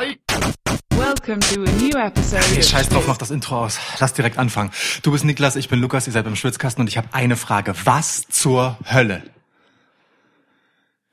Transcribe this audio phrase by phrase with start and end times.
[0.00, 2.42] Welcome to a new episode.
[2.54, 3.78] Hey, scheiß drauf, mach das Intro aus.
[3.98, 4.70] Lass direkt anfangen.
[5.02, 7.74] Du bist Niklas, ich bin Lukas, ihr seid beim Schwitzkasten und ich habe eine Frage.
[7.84, 9.22] Was zur Hölle?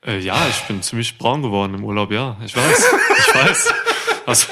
[0.05, 2.37] Äh, ja, ich bin ziemlich braun geworden im Urlaub, ja.
[2.45, 2.85] Ich weiß.
[3.19, 3.73] Ich weiß.
[4.25, 4.47] Also,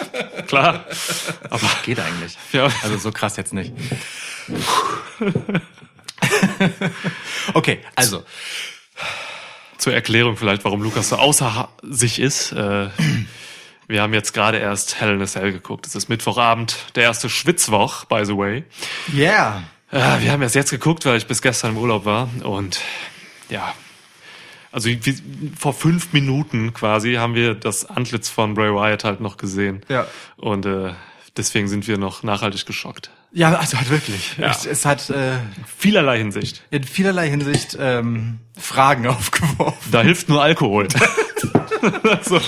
[0.47, 0.83] klar.
[1.49, 2.37] Aber Geht eigentlich.
[2.51, 3.71] ja, Also so krass jetzt nicht.
[7.53, 8.25] okay, also.
[9.77, 12.51] zur Erklärung vielleicht, warum Lukas so außer sich ist.
[12.51, 12.89] Äh,
[13.87, 15.85] wir haben jetzt gerade erst Hell in a Cell geguckt.
[15.87, 18.63] Es ist Mittwochabend, der erste Schwitzwoch, by the way.
[19.13, 19.63] Yeah.
[19.91, 22.29] Äh, wir haben erst jetzt geguckt, weil ich bis gestern im Urlaub war.
[22.43, 22.79] Und
[23.49, 23.73] ja,
[24.71, 25.15] also wie,
[25.57, 29.81] vor fünf Minuten quasi haben wir das Antlitz von Bray Wyatt halt noch gesehen.
[29.87, 30.05] Ja.
[30.35, 30.91] Und äh,
[31.37, 33.09] deswegen sind wir noch nachhaltig geschockt.
[33.31, 34.35] Ja, also halt wirklich.
[34.37, 34.49] Ja.
[34.49, 35.37] Es, es hat äh,
[35.77, 36.63] Vielerlei Hinsicht.
[36.71, 39.91] in vielerlei Hinsicht ähm, Fragen aufgeworfen.
[39.91, 40.87] Da hilft nur Alkohol.
[42.23, 42.39] so.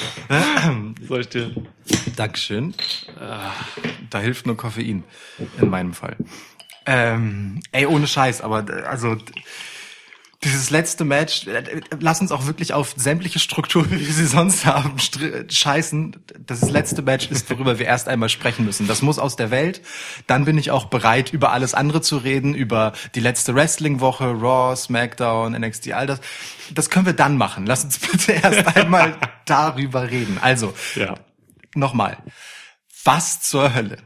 [1.08, 1.52] Soll ich dir?
[2.16, 2.73] Dankeschön.
[4.09, 5.03] Da hilft nur Koffein.
[5.61, 6.16] In meinem Fall.
[6.86, 9.17] Ähm, ey, ohne Scheiß, aber äh, also
[10.43, 14.66] dieses letzte Match, äh, lass uns auch wirklich auf sämtliche Strukturen, wie wir sie sonst
[14.67, 14.93] haben,
[15.49, 16.16] scheißen.
[16.45, 18.88] Das letzte Match ist, worüber wir erst einmal sprechen müssen.
[18.88, 19.81] Das muss aus der Welt.
[20.27, 24.75] Dann bin ich auch bereit, über alles andere zu reden, über die letzte Wrestling-Woche, Raw,
[24.75, 26.21] SmackDown, NXT, all das.
[26.71, 27.65] Das können wir dann machen.
[27.65, 30.38] Lass uns bitte erst einmal darüber reden.
[30.39, 31.15] Also, Ja.
[31.73, 32.17] nochmal.
[33.03, 33.97] Was zur Hölle?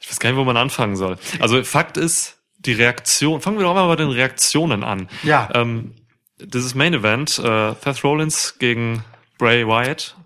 [0.00, 1.18] Ich weiß gar nicht, wo man anfangen soll.
[1.40, 2.35] Also Fakt ist,
[2.66, 5.08] die Reaktion, fangen wir doch mal bei den Reaktionen an.
[5.22, 5.48] Ja.
[5.54, 5.94] Ähm,
[6.38, 9.04] dieses Main Event, äh, Seth Rollins gegen
[9.38, 10.16] Bray Wyatt,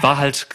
[0.00, 0.48] war halt,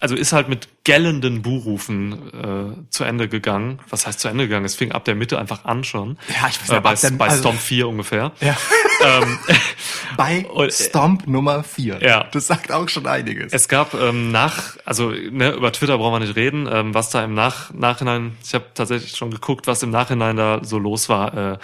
[0.00, 3.80] also ist halt mit gellenden Buhrufen äh, zu Ende gegangen.
[3.90, 4.64] Was heißt zu Ende gegangen?
[4.64, 6.18] Es fing ab der Mitte einfach an schon.
[6.28, 8.32] Ja, ich weiß äh, nicht, bei, ab der- bei also- Stomp 4 ungefähr.
[8.40, 8.56] Ja.
[9.00, 9.38] Ähm,
[10.16, 12.00] Bei Und, äh, Stomp Nummer 4.
[12.02, 12.24] Ja.
[12.32, 13.52] Das sagt auch schon einiges.
[13.52, 17.22] Es gab ähm, nach, also ne, über Twitter brauchen wir nicht reden, ähm, was da
[17.22, 21.52] im nach, Nachhinein, ich habe tatsächlich schon geguckt, was im Nachhinein da so los war.
[21.52, 21.58] Äh,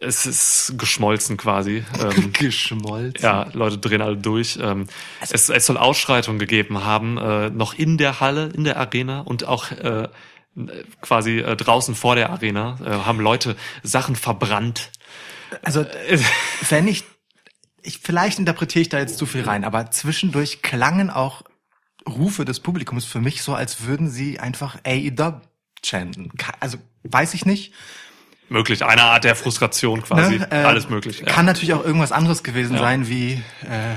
[0.00, 1.84] es ist geschmolzen quasi.
[2.00, 3.22] Ähm, Geschmolzen.
[3.22, 4.58] ja, Leute drehen alle durch.
[4.60, 4.86] Ähm,
[5.20, 9.44] es, es soll Ausschreitungen gegeben haben, äh, noch in der Halle, in der Arena und
[9.44, 10.08] auch äh,
[11.00, 14.90] quasi äh, draußen vor der Arena äh, haben Leute Sachen verbrannt.
[15.62, 15.84] Also,
[16.68, 17.04] wenn ich,
[17.82, 21.42] ich, vielleicht interpretiere ich da jetzt zu viel rein, aber zwischendurch klangen auch
[22.08, 25.40] Rufe des Publikums für mich so, als würden sie einfach AEW
[25.84, 26.30] chanten.
[26.60, 27.72] Also, weiß ich nicht.
[28.48, 30.38] Möglich, eine Art der Frustration quasi.
[30.38, 30.48] Ne?
[30.50, 31.20] Äh, Alles möglich.
[31.20, 31.26] Ja.
[31.26, 32.80] Kann natürlich auch irgendwas anderes gewesen Ja.
[32.80, 33.94] sein, wie, äh,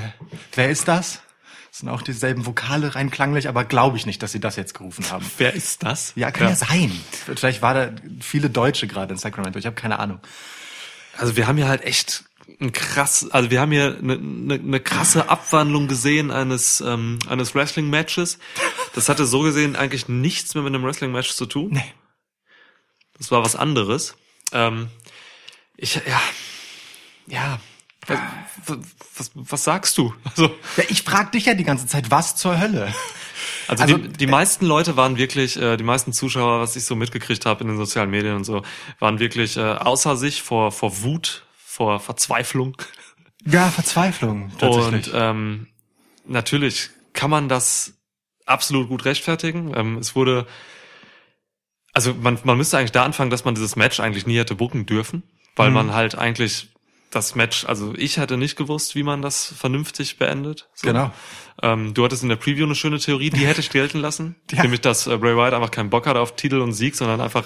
[0.54, 1.22] wer ist das?
[1.70, 4.74] Das sind auch dieselben Vokale rein klanglich, aber glaube ich nicht, dass sie das jetzt
[4.74, 5.24] gerufen haben.
[5.38, 6.12] Wer ist das?
[6.16, 6.92] Ja, kann ja, sein.
[7.34, 7.90] Vielleicht war da
[8.20, 9.58] viele Deutsche gerade in Sacramento.
[9.58, 10.20] Ich habe keine Ahnung.
[11.16, 12.24] Also wir haben hier halt echt
[12.60, 17.54] ein krass, also wir haben hier eine, eine, eine krasse Abwandlung gesehen eines ähm, eines
[17.54, 18.38] Wrestling Matches.
[18.94, 21.70] Das hatte so gesehen eigentlich nichts mehr mit einem Wrestling Match zu tun.
[21.72, 21.94] Nee.
[23.16, 24.14] Das war was anderes.
[24.52, 24.88] Ähm,
[25.76, 26.20] ich ja
[27.26, 27.60] ja
[28.06, 28.18] was,
[29.16, 30.14] was, was sagst du?
[30.30, 32.92] Also Ja, ich frage dich ja die ganze Zeit, was zur Hölle?
[33.68, 36.96] also, Also, die, die meisten Leute waren wirklich, äh, die meisten Zuschauer, was ich so
[36.96, 38.62] mitgekriegt habe in den sozialen Medien und so,
[38.98, 42.76] waren wirklich äh, außer sich vor vor Wut, vor Verzweiflung.
[43.44, 45.68] Ja, Verzweiflung Und ähm,
[46.26, 47.94] natürlich kann man das
[48.46, 49.72] absolut gut rechtfertigen.
[49.74, 50.46] Ähm, es wurde,
[51.92, 54.86] also man, man müsste eigentlich da anfangen, dass man dieses Match eigentlich nie hätte booken
[54.86, 55.22] dürfen,
[55.56, 55.74] weil Mhm.
[55.74, 56.68] man halt eigentlich
[57.10, 60.70] das Match, also ich hätte nicht gewusst, wie man das vernünftig beendet.
[60.74, 60.86] So.
[60.86, 61.12] Genau.
[61.62, 64.36] Ähm, du hattest in der Preview eine schöne Theorie, die hätte ich gelten lassen.
[64.52, 64.62] Ja.
[64.62, 67.44] Nämlich, dass äh, Bray Wyatt einfach keinen Bock hat auf Titel und Sieg, sondern einfach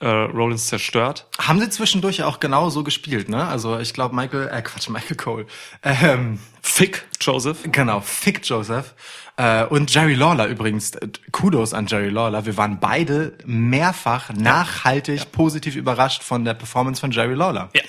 [0.00, 1.26] äh, Rollins zerstört.
[1.38, 3.46] haben sie zwischendurch ja auch genau so gespielt, ne?
[3.46, 5.46] Also ich glaube Michael, äh Quatsch, Michael Cole.
[5.82, 7.58] Ähm, Fick, Joseph.
[7.70, 8.94] genau, Fick Joseph.
[9.36, 12.44] Äh, und Jerry Lawler übrigens, äh, Kudos an Jerry Lawler.
[12.46, 17.70] Wir waren beide mehrfach nachhaltig positiv überrascht von der Performance von Jerry Lawler.
[17.74, 17.82] Ja.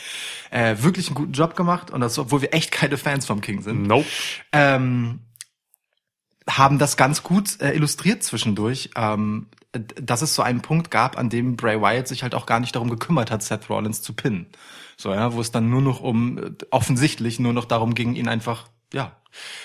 [0.51, 3.61] Äh, wirklich einen guten Job gemacht und das, obwohl wir echt keine Fans vom King
[3.61, 3.88] sind.
[3.88, 4.05] Nope.
[4.51, 5.19] ähm,
[6.49, 11.29] haben das ganz gut äh, illustriert zwischendurch, ähm, dass es so einen Punkt gab, an
[11.29, 14.47] dem Bray Wyatt sich halt auch gar nicht darum gekümmert hat, Seth Rollins zu pinnen.
[14.97, 18.28] So, ja, wo es dann nur noch um, äh, offensichtlich nur noch darum ging, ihn
[18.28, 19.16] einfach, ja,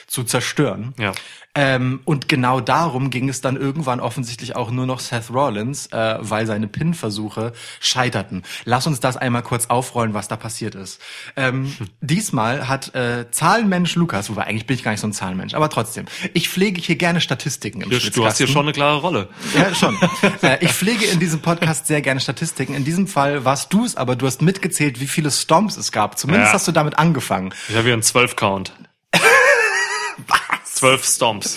[0.06, 0.94] zu zerstören.
[0.98, 1.12] Ja.
[1.58, 6.16] Ähm, und genau darum ging es dann irgendwann offensichtlich auch nur noch Seth Rollins, äh,
[6.20, 8.42] weil seine Pin-Versuche scheiterten.
[8.66, 11.00] Lass uns das einmal kurz aufrollen, was da passiert ist.
[11.34, 15.54] Ähm, diesmal hat äh, Zahlenmensch Lukas, wobei eigentlich bin ich gar nicht so ein Zahlenmensch,
[15.54, 16.04] aber trotzdem,
[16.34, 19.28] ich pflege hier gerne Statistiken im Du hast hier schon eine klare Rolle.
[19.54, 19.96] Ja, schon.
[20.42, 22.74] Äh, ich pflege in diesem Podcast sehr gerne Statistiken.
[22.74, 26.18] In diesem Fall warst du es, aber du hast mitgezählt, wie viele Stomps es gab.
[26.18, 26.54] Zumindest Ja.
[26.54, 27.54] hast du damit angefangen.
[27.70, 28.72] Ich habe hier einen 12-Count.
[30.26, 30.74] Was?
[30.74, 31.54] Zwölf Stomps.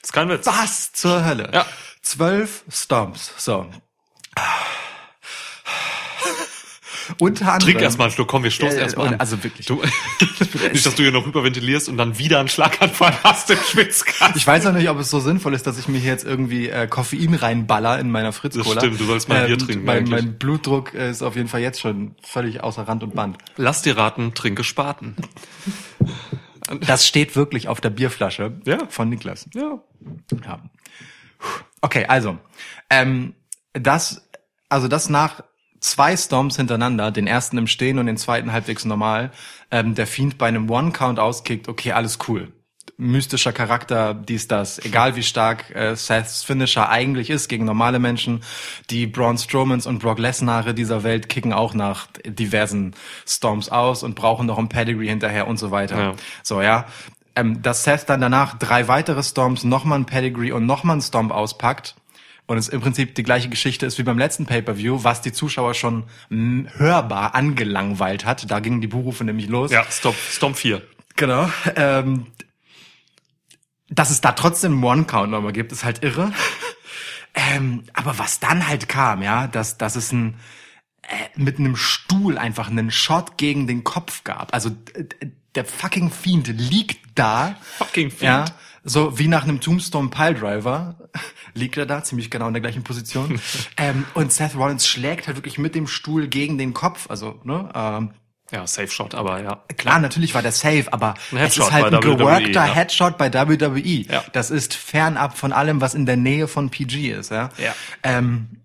[0.00, 0.46] Das ist kein Witz.
[0.46, 1.50] Was zur Hölle?
[1.52, 1.66] Ja.
[2.02, 3.32] Zwölf Stomps.
[3.36, 3.66] So.
[7.20, 7.60] Unter anderem.
[7.72, 9.20] Trink erstmal einen Schluck, komm, wir stoßen Äh, erstmal an.
[9.20, 9.66] also wirklich.
[9.66, 9.80] Du,
[10.72, 14.36] nicht, dass du hier noch hyperventilierst und dann wieder einen Schlaganfall hast im Schwitzkasten.
[14.36, 16.68] Ich weiß auch nicht, ob es so sinnvoll ist, dass ich mir hier jetzt irgendwie
[16.68, 18.74] äh, Koffein reinballer in meiner Fritz Cola.
[18.74, 20.10] Das stimmt, du sollst mal Bier trinken Mein, eigentlich.
[20.24, 23.38] mein Blutdruck ist auf jeden Fall jetzt schon völlig außer Rand und Band.
[23.56, 25.14] Lass dir raten, trinke Spaten.
[26.80, 28.86] Das steht wirklich auf der Bierflasche Ja.
[28.88, 29.48] von Niklas.
[29.54, 29.80] Ja.
[30.44, 30.60] Ja.
[31.80, 32.38] Okay, also
[32.90, 33.34] ähm,
[33.72, 34.28] das,
[34.68, 35.42] also das nach
[35.80, 39.30] zwei Stomps hintereinander, den ersten im Stehen und den zweiten halbwegs normal,
[39.70, 42.52] ähm, der Fiend bei einem One-Count auskickt, okay, alles cool.
[42.98, 48.42] Mystischer Charakter, dies, das, egal wie stark äh, Seths Finisher eigentlich ist gegen normale Menschen,
[48.90, 52.94] die Braun Strowmans und Brock Lesnare dieser Welt kicken auch nach diversen
[53.26, 55.98] Stomps aus und brauchen noch ein Pedigree hinterher und so weiter.
[55.98, 56.14] Ja.
[56.42, 56.86] So, ja.
[57.34, 61.32] Ähm, dass Seth dann danach drei weitere Stomps, nochmal ein Pedigree und nochmal ein Stomp
[61.32, 61.94] auspackt
[62.46, 65.74] und es im Prinzip die gleiche Geschichte ist wie beim letzten Pay-Per-View, was die Zuschauer
[65.74, 68.50] schon hörbar angelangweilt hat.
[68.50, 69.72] Da gingen die Buhrufe nämlich los.
[69.72, 70.80] Ja, Stomp, Stomp 4.
[71.16, 71.50] Genau.
[71.74, 72.26] Ähm,
[73.88, 76.32] dass es da trotzdem One-Count nochmal gibt, ist halt irre.
[77.34, 80.36] ähm, aber was dann halt kam, ja, dass, dass es ein,
[81.02, 84.52] äh, mit einem Stuhl einfach einen Shot gegen den Kopf gab.
[84.54, 84.70] Also
[85.54, 87.56] der fucking Fiend liegt da.
[87.78, 88.22] Fucking Fiend.
[88.22, 88.44] Ja,
[88.88, 90.96] so wie nach einem Tombstone Piledriver
[91.54, 93.40] liegt er da, ziemlich genau in der gleichen Position.
[93.76, 97.10] ähm, und Seth Rollins schlägt halt wirklich mit dem Stuhl gegen den Kopf.
[97.10, 98.10] Also, ne, ähm,
[98.52, 99.60] Ja, Safe Shot, aber ja.
[99.76, 102.64] Klar, natürlich war der safe, aber Ein es ist halt ein WWE, geworkter ja.
[102.64, 103.80] Headshot bei WWE.
[103.80, 104.24] Ja.
[104.32, 107.30] Das ist fernab von allem, was in der Nähe von PG ist.
[107.32, 107.50] Ja.
[107.58, 107.74] Ja.
[108.04, 108.60] Ähm,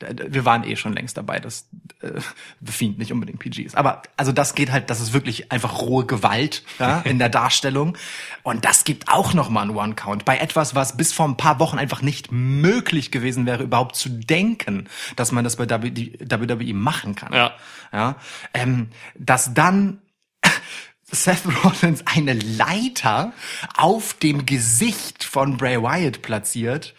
[0.00, 1.68] wir waren eh schon längst dabei, dass
[2.00, 2.20] äh,
[2.60, 3.76] The Fiend nicht unbedingt PG ist.
[3.76, 7.96] Aber also das geht halt, das ist wirklich einfach rohe Gewalt ja, in der Darstellung.
[8.42, 11.58] Und das gibt auch noch mal einen One-Count bei etwas, was bis vor ein paar
[11.58, 17.14] Wochen einfach nicht möglich gewesen wäre, überhaupt zu denken, dass man das bei WWE machen
[17.14, 17.32] kann.
[17.32, 17.52] Ja.
[17.92, 18.16] Ja,
[18.54, 18.88] ähm,
[19.18, 20.00] dass dann
[21.10, 23.32] Seth Rollins eine Leiter
[23.76, 26.94] auf dem Gesicht von Bray Wyatt platziert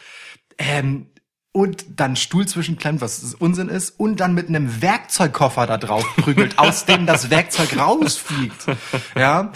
[0.57, 1.07] ähm,
[1.53, 6.57] und dann Stuhl zwischenklemmt, was Unsinn ist, und dann mit einem Werkzeugkoffer da drauf prügelt,
[6.57, 8.67] aus dem das Werkzeug rausfliegt.
[9.15, 9.51] Ja,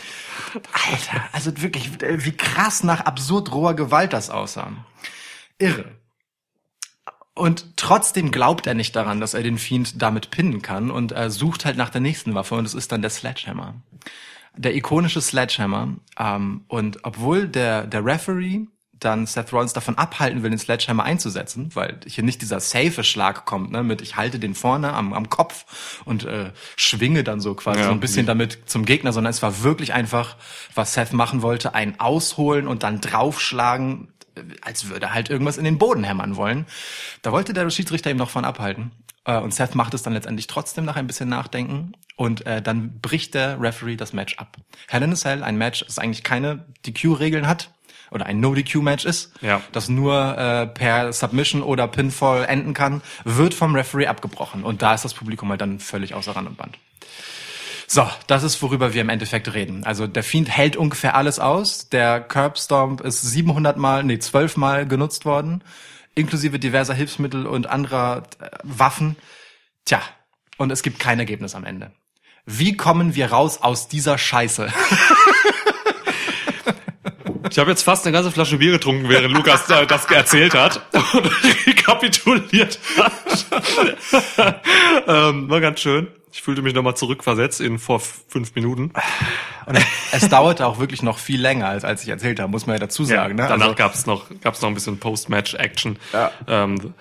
[0.71, 4.71] Alter, also wirklich, wie krass nach absurd roher Gewalt das aussah.
[5.57, 5.91] Irre.
[7.33, 11.29] Und trotzdem glaubt er nicht daran, dass er den Fiend damit pinnen kann und er
[11.29, 13.75] sucht halt nach der nächsten Waffe und es ist dann der Sledgehammer.
[14.55, 15.95] Der ikonische Sledgehammer.
[16.17, 18.67] Ähm, und obwohl der, der Referee
[18.99, 23.45] dann Seth Rollins davon abhalten will, den Sledgehammer einzusetzen, weil hier nicht dieser safe Schlag
[23.45, 27.55] kommt, ne, mit ich halte den vorne am, am Kopf und äh, schwinge dann so
[27.55, 30.37] quasi Ja, so ein bisschen damit zum Gegner, sondern es war wirklich einfach,
[30.73, 35.57] was Seth machen wollte, ein ausholen und dann draufschlagen, äh, als würde er halt irgendwas
[35.57, 36.65] in den Boden hämmern wollen.
[37.21, 38.91] Da wollte der Schiedsrichter ihm noch von abhalten.
[39.25, 41.93] Äh, Und Seth macht es dann letztendlich trotzdem nach ein bisschen Nachdenken.
[42.15, 44.57] Und äh, dann bricht der Referee das Match ab.
[44.87, 47.71] Hell in a Cell, ein Match, das eigentlich keine DQ-Regeln hat.
[48.15, 49.33] Oder ein No-DQ-Match ist.
[49.41, 49.61] Ja.
[49.73, 54.63] Das nur äh, per Submission oder Pinfall enden kann, wird vom Referee abgebrochen.
[54.63, 56.77] Und da ist das Publikum halt dann völlig außer Rand und Band.
[57.87, 59.83] So, das ist, worüber wir im Endeffekt reden.
[59.83, 61.89] Also der Fiend hält ungefähr alles aus.
[61.89, 65.61] Der Curbstomp ist 700 Mal, nee, 12 Mal genutzt worden,
[66.15, 69.17] inklusive diverser Hilfsmittel und anderer äh, Waffen.
[69.83, 70.01] Tja,
[70.57, 71.91] und es gibt kein Ergebnis am Ende.
[72.45, 74.71] Wie kommen wir raus aus dieser Scheiße?
[77.49, 80.81] Ich habe jetzt fast eine ganze Flasche Bier getrunken, während Lukas das erzählt hat
[81.13, 81.25] und
[81.67, 83.45] rekapituliert hat.
[85.07, 86.07] ähm, war ganz schön.
[86.31, 88.91] Ich fühlte mich nochmal zurückversetzt in vor fünf Minuten.
[89.65, 89.77] Und
[90.11, 92.79] es dauerte auch wirklich noch viel länger, als, als ich erzählt habe, muss man ja
[92.79, 93.35] dazu sagen.
[93.35, 93.45] ne?
[93.47, 95.97] Danach Also- gab's noch gab's noch ein bisschen Post-Match-Action.
[96.11, 96.31] Ja.
[96.47, 96.93] Ähm,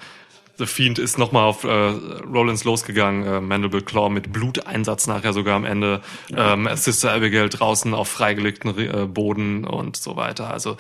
[0.57, 5.57] The Fiend ist nochmal auf äh, Rollins losgegangen, äh, Mandible Claw mit Bluteinsatz nachher sogar
[5.57, 6.01] am Ende.
[6.37, 10.51] Ähm, Sister Abigail draußen auf freigelegten äh, Boden und so weiter.
[10.51, 10.77] Also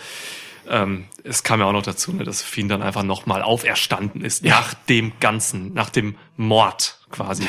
[0.68, 4.44] ähm, es kam ja auch noch dazu, ne, dass Fiend dann einfach nochmal auferstanden ist
[4.44, 4.54] Ja.
[4.60, 7.44] nach dem Ganzen, nach dem Mord quasi.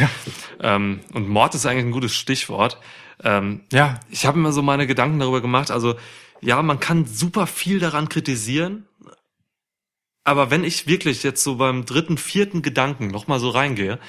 [0.62, 2.78] Ähm, und Mord ist eigentlich ein gutes Stichwort.
[3.24, 4.00] Ähm, Ja.
[4.10, 5.72] ich habe mir so meine Gedanken darüber gemacht.
[5.72, 5.96] Also
[6.42, 8.86] ja, man kann super viel daran kritisieren,
[10.26, 14.00] aber wenn ich wirklich jetzt so beim dritten, vierten Gedanken nochmal so reingehe,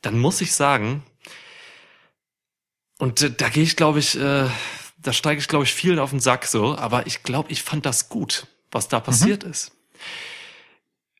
[0.00, 1.02] dann muss ich sagen,
[2.98, 4.48] und da gehe ich, glaube ich, äh,
[4.98, 7.84] da steige ich, glaube ich, vielen auf den Sack so, aber ich glaube, ich fand
[7.86, 9.72] das gut, was da passiert ist.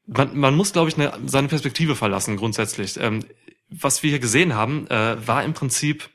[0.07, 2.97] Man, man muss, glaube ich, eine, seine Perspektive verlassen, grundsätzlich.
[2.99, 3.25] Ähm,
[3.69, 6.09] was wir hier gesehen haben, äh, war im Prinzip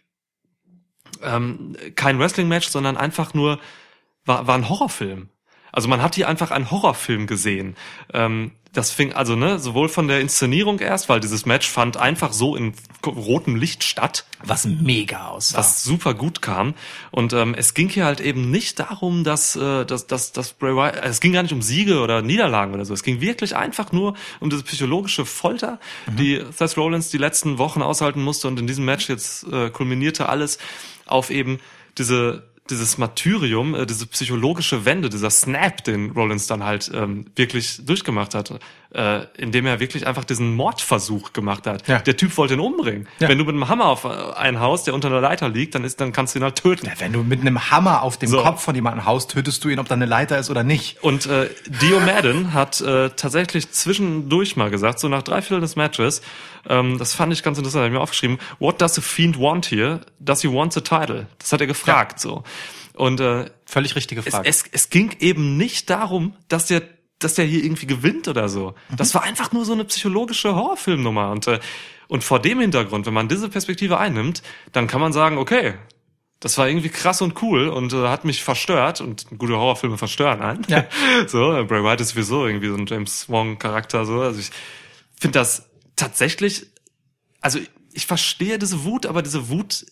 [1.21, 3.59] ähm, kein Wrestling-Match, sondern einfach nur,
[4.25, 5.29] war, war ein Horrorfilm.
[5.73, 7.75] Also man hat hier einfach einen Horrorfilm gesehen.
[8.13, 12.33] Ähm, das fing also ne sowohl von der Inszenierung erst, weil dieses Match fand einfach
[12.33, 12.73] so in
[13.05, 15.59] rotem Licht statt, Was mega aussah.
[15.59, 16.73] was super gut kam.
[17.11, 20.75] Und ähm, es ging hier halt eben nicht darum, dass, äh, dass, dass, dass Bray
[20.75, 22.93] Wyatt, also es ging gar nicht um Siege oder Niederlagen oder so.
[22.95, 27.81] Es ging wirklich einfach nur um diese psychologische Folter, die Seth Rollins die letzten Wochen
[27.83, 30.57] aushalten musste und in diesem Match jetzt äh, kulminierte alles
[31.05, 31.59] auf eben
[31.97, 37.85] diese dieses Martyrium, äh, diese psychologische Wende, dieser Snap, den Rollins dann halt ähm, wirklich
[37.85, 38.59] durchgemacht hat,
[38.93, 41.87] äh, indem er wirklich einfach diesen Mordversuch gemacht hat.
[41.87, 41.99] Ja.
[41.99, 43.07] Der Typ wollte ihn umbringen.
[43.19, 43.27] Ja.
[43.27, 45.83] Wenn du mit einem Hammer auf äh, ein Haus, der unter einer Leiter liegt, dann
[45.83, 46.85] ist, dann kannst du ihn halt töten.
[46.85, 48.41] Ja, wenn du mit einem Hammer auf dem So.
[48.43, 51.03] Kopf von jemandem haust, tötest du ihn, ob da eine Leiter ist oder nicht.
[51.03, 55.75] Und äh, Dio Madden hat äh, tatsächlich zwischendurch mal gesagt, so nach drei Vierteln des
[55.75, 56.21] Matches,
[56.69, 59.71] ähm, das fand ich ganz interessant, habe ich mir aufgeschrieben, what does the fiend want
[59.71, 60.01] here?
[60.19, 61.27] Does he want the title?
[61.39, 62.43] Das hat er gefragt, so.
[62.95, 64.47] Und äh, Völlig richtige es, Frage.
[64.47, 66.83] es, es ging eben nicht darum, dass der
[67.23, 68.73] dass der hier irgendwie gewinnt oder so.
[68.89, 68.97] Mhm.
[68.97, 71.31] Das war einfach nur so eine psychologische Horrorfilmnummer.
[71.31, 71.59] Und, äh,
[72.07, 75.75] und vor dem Hintergrund, wenn man diese Perspektive einnimmt, dann kann man sagen, okay,
[76.43, 80.41] das war irgendwie krass und cool und äh, hat mich verstört und gute Horrorfilme verstören
[80.41, 80.65] einen.
[80.67, 80.85] Ja.
[81.27, 84.19] So, äh, Bray Wyatt ist sowieso irgendwie so ein James Wong Charakter so.
[84.19, 84.51] Also ich
[85.17, 86.67] finde das tatsächlich,
[87.39, 89.85] also ich, ich verstehe diese Wut, aber diese Wut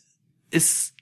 [0.49, 0.93] ist,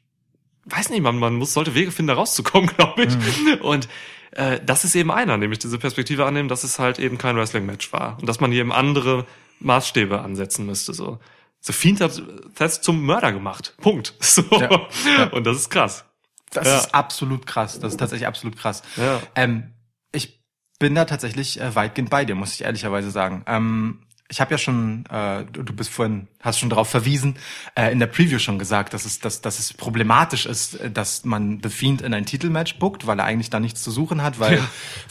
[0.65, 3.61] weiß nicht, man, man muss sollte Wege finden, da rauszukommen, glaube ich.
[3.61, 3.89] Und
[4.31, 7.91] äh, das ist eben einer, nämlich diese Perspektive annehmen, dass es halt eben kein Wrestling-Match
[7.93, 9.25] war und dass man hier eben andere
[9.59, 10.93] Maßstäbe ansetzen müsste.
[10.93, 11.19] So,
[11.61, 12.13] The Fiend hat
[12.57, 13.75] Seth zum Mörder gemacht.
[13.81, 14.13] Punkt.
[14.21, 14.43] So.
[14.51, 14.69] Ja.
[15.17, 15.23] Ja.
[15.31, 16.05] Und das ist krass.
[16.51, 16.77] Das Ja.
[16.77, 17.79] ist absolut krass.
[17.79, 18.81] Das ist tatsächlich absolut krass.
[18.95, 19.21] Ja.
[19.35, 19.73] Ähm,
[20.11, 20.41] ich
[20.79, 23.43] bin da tatsächlich äh, weitgehend bei dir, muss ich ehrlicherweise sagen.
[23.47, 23.99] Ähm,
[24.31, 27.35] ich habe ja schon, äh, du, bist vorhin, hast schon darauf verwiesen,
[27.73, 31.25] äh, in der Preview schon gesagt, dass es, dass, dass es problematisch ist, äh, dass
[31.25, 34.39] man The Fiend in ein Titelmatch bookt, weil er eigentlich da nichts zu suchen hat,
[34.39, 34.61] weil,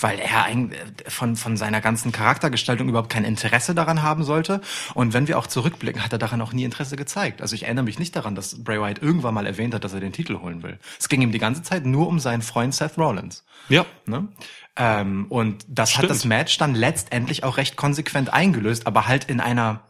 [0.00, 0.68] weil er äh,
[1.08, 4.60] von, von seiner ganzen Charaktergestaltung überhaupt kein Interesse daran haben sollte.
[4.94, 7.42] Und wenn wir auch zurückblicken, hat er daran auch nie Interesse gezeigt.
[7.42, 10.00] Also ich erinnere mich nicht daran, dass Bray Wyatt irgendwann mal erwähnt hat, dass er
[10.00, 10.78] den Titel holen will.
[10.98, 13.44] Es ging ihm die ganze Zeit nur um seinen Freund Seth Rollins.
[13.68, 13.84] Ja.
[14.06, 14.28] Ne?
[14.78, 16.04] Ähm, und das Stimmt.
[16.04, 19.80] hat das Match dann letztendlich auch recht konsequent eingelöst, aber halt in einer,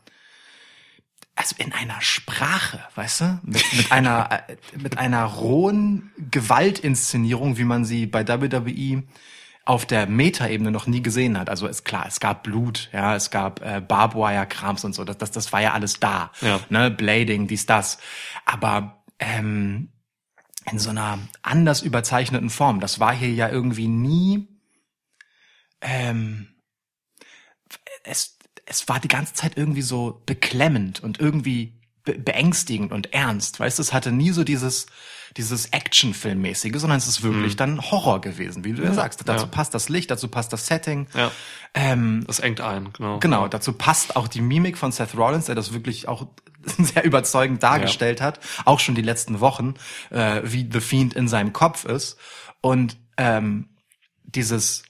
[1.36, 7.64] also in einer Sprache, weißt du, mit, mit einer, äh, mit einer rohen Gewaltinszenierung, wie
[7.64, 9.02] man sie bei WWE
[9.66, 11.50] auf der Meta-Ebene noch nie gesehen hat.
[11.50, 15.30] Also ist klar, es gab Blut, ja, es gab äh, Barbwire-Krams und so, das, das,
[15.30, 16.32] das war ja alles da.
[16.40, 16.60] Ja.
[16.70, 17.98] Ne, Blading, dies, das.
[18.46, 19.90] Aber ähm,
[20.72, 22.80] in so einer anders überzeichneten Form.
[22.80, 24.47] Das war hier ja irgendwie nie.
[25.80, 26.48] Ähm,
[28.04, 33.60] es, es war die ganze Zeit irgendwie so beklemmend und irgendwie be beängstigend und ernst.
[33.60, 34.86] Weißt du, es hatte nie so dieses,
[35.36, 39.20] dieses Actionfilmmäßige, sondern es ist wirklich dann Horror gewesen, wie du ja, sagst.
[39.26, 39.50] Dazu ja.
[39.50, 41.06] passt das Licht, dazu passt das Setting.
[41.14, 41.30] Ja.
[41.74, 43.18] Ähm, Das engt ein, genau.
[43.18, 46.26] Genau, dazu passt auch die Mimik von Seth Rollins, der das wirklich auch
[46.78, 49.74] sehr überzeugend dargestellt hat, auch schon die letzten Wochen,
[50.10, 52.16] äh, wie The Fiend in seinem Kopf ist.
[52.60, 53.68] Und ähm,
[54.24, 54.82] dieses,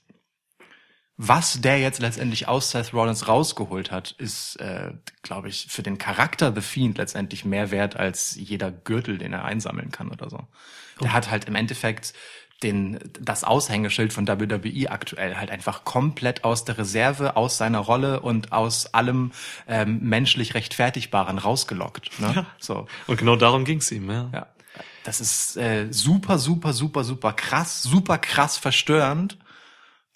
[1.21, 5.99] was der jetzt letztendlich aus Seth Rollins rausgeholt hat, ist, äh, glaube ich, für den
[5.99, 10.47] Charakter The Fiend letztendlich mehr wert als jeder Gürtel, den er einsammeln kann oder so.
[11.03, 12.15] Der hat halt im Endeffekt
[12.63, 18.21] den, das Aushängeschild von WWE aktuell halt einfach komplett aus der Reserve, aus seiner Rolle
[18.21, 19.33] und aus allem
[19.67, 22.21] ähm, menschlich Rechtfertigbaren rausgelockt.
[22.21, 22.47] Ne?
[22.59, 22.87] So.
[23.09, 24.31] Und genau darum ging's ihm, ja.
[24.33, 24.47] Ja.
[25.03, 29.37] Das ist äh, super, super, super, super krass, super krass verstörend.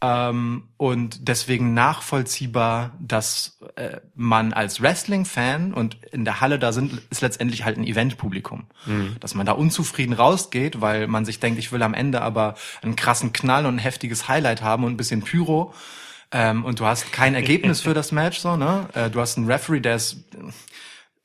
[0.05, 7.01] Ähm, und deswegen nachvollziehbar, dass äh, man als Wrestling-Fan und in der Halle da sind,
[7.11, 8.65] ist letztendlich halt ein Event-Publikum.
[9.21, 12.97] Dass man da unzufrieden rausgeht, weil man sich denkt, ich will am Ende aber einen
[12.97, 15.73] krassen Knall und ein heftiges Highlight haben und ein bisschen Pyro.
[16.33, 18.89] Ähm, und du hast kein Ergebnis für das Match, so, ne?
[18.95, 20.25] Äh, du hast einen Referee, der ist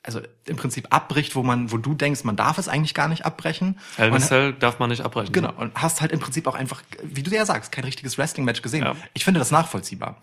[0.08, 3.26] also im Prinzip abbricht, wo man, wo du denkst, man darf es eigentlich gar nicht
[3.26, 3.78] abbrechen.
[3.98, 5.34] Hell in Cell darf man nicht abbrechen.
[5.34, 8.62] Genau, und hast halt im Prinzip auch einfach, wie du ja sagst, kein richtiges Wrestling-Match
[8.62, 8.84] gesehen.
[8.84, 8.96] Ja.
[9.14, 10.18] Ich finde das nachvollziehbar.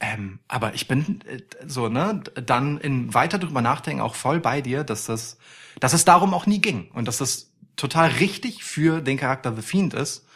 [0.00, 4.60] Ähm, aber ich bin äh, so, ne, dann in weiter drüber nachdenken auch voll bei
[4.60, 5.38] dir, dass das,
[5.80, 9.62] dass es darum auch nie ging und dass das total richtig für den Charakter The
[9.62, 10.26] Fiend ist.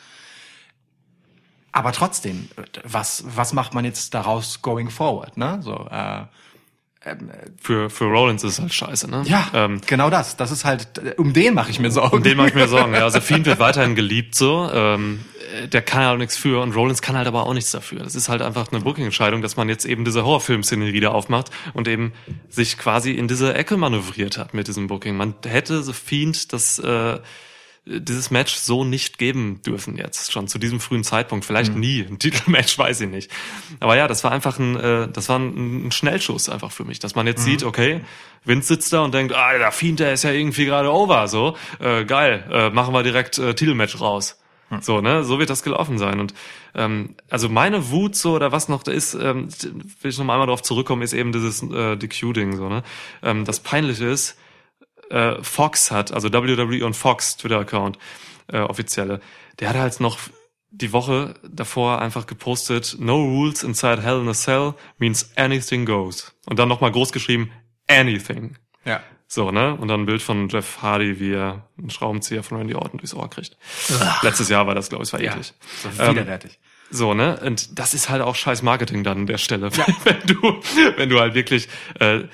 [1.72, 5.60] Aber trotzdem, äh, was, was macht man jetzt daraus going forward, ne?
[5.62, 6.24] So, äh,
[7.62, 9.22] Für, für Rollins ist es halt scheiße, ne?
[9.26, 10.36] ja, Ähm, genau das.
[10.36, 12.16] Das ist halt, um den mache ich mir Sorgen.
[12.18, 12.92] um den mache ich mir Sorgen.
[12.92, 14.68] Ja, also Fiend wird weiterhin geliebt so.
[14.70, 15.24] Ähm,
[15.62, 18.00] äh, der kann halt nichts für und Rollins kann halt aber auch nichts dafür.
[18.00, 21.88] Das ist halt einfach eine Booking-Entscheidung, dass man jetzt eben diese Horrorfilm-Szenerie da aufmacht und
[21.88, 22.12] eben
[22.50, 25.16] sich quasi in diese Ecke manövriert hat mit diesem Booking.
[25.16, 27.18] Man hätte The Fiend das äh,
[27.86, 31.44] dieses Match so nicht geben dürfen jetzt, schon zu diesem frühen Zeitpunkt.
[31.44, 32.02] Vielleicht nie.
[32.02, 33.30] Ein Titelmatch weiß ich nicht.
[33.80, 36.98] Aber ja, das war einfach ein, äh, das war ein, ein Schnellschuss einfach für mich,
[36.98, 38.02] dass man jetzt sieht, okay,
[38.44, 41.56] Vince sitzt da und denkt, ah, der Fiend, der ist ja irgendwie gerade over, so,
[41.78, 44.36] äh, geil, äh, machen wir direkt äh, Titelmatch raus.
[44.80, 46.20] So, ne, so wird das gelaufen sein.
[46.20, 46.32] Und
[46.76, 49.48] ähm, also meine Wut so oder was noch da ist, ähm,
[50.00, 52.84] will ich noch mal einmal darauf zurückkommen, ist eben dieses äh, DQ-Ding so, ne?
[53.22, 54.38] Ähm, das Peinliche ist,
[55.10, 57.98] äh, Fox hat, also WWE und Fox Twitter-Account,
[58.52, 59.20] äh, offizielle,
[59.58, 60.18] der hat halt noch
[60.72, 66.32] die Woche davor einfach gepostet, no rules inside Hell in a Cell means anything goes.
[66.46, 67.50] Und dann nochmal groß geschrieben,
[67.88, 68.56] anything.
[68.84, 69.02] Ja.
[69.26, 69.74] So, ne?
[69.76, 73.14] Und dann ein Bild von Jeff Hardy, wie er einen Schraubenzieher von Randy Orton durchs
[73.14, 73.56] Ohr kriegt.
[74.22, 75.32] Letztes Jahr war das, glaube ich, war Ja.
[75.32, 75.54] eklig.
[75.98, 76.58] Ähm, widerwärtig.
[76.90, 77.38] So, ne?
[77.44, 79.70] Und das ist halt auch scheiß Marketing dann an der Stelle.
[80.04, 80.60] wenn du,
[80.96, 81.68] wenn du halt wirklich,
[82.00, 82.24] äh,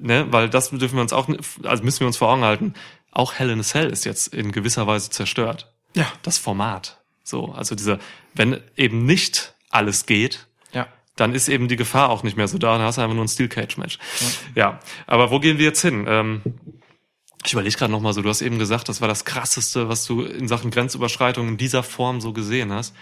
[0.00, 1.28] ne, weil das dürfen wir uns auch,
[1.62, 2.74] also müssen wir uns vor Augen halten,
[3.12, 5.72] auch Hell in a Cell ist jetzt in gewisser Weise zerstört.
[5.94, 6.06] Ja.
[6.22, 7.00] Das Format.
[7.22, 7.98] So, also diese,
[8.34, 10.88] wenn eben nicht alles geht, Ja.
[11.16, 13.24] dann ist eben die Gefahr auch nicht mehr so da, dann hast du einfach nur
[13.24, 13.98] ein Steel Cage Match.
[14.54, 16.04] Ja, aber wo gehen wir jetzt hin?
[16.08, 16.42] Ähm,
[17.46, 20.04] ich überlege gerade noch mal so, du hast eben gesagt, das war das krasseste, was
[20.04, 22.94] du in Sachen Grenzüberschreitung in dieser Form so gesehen hast.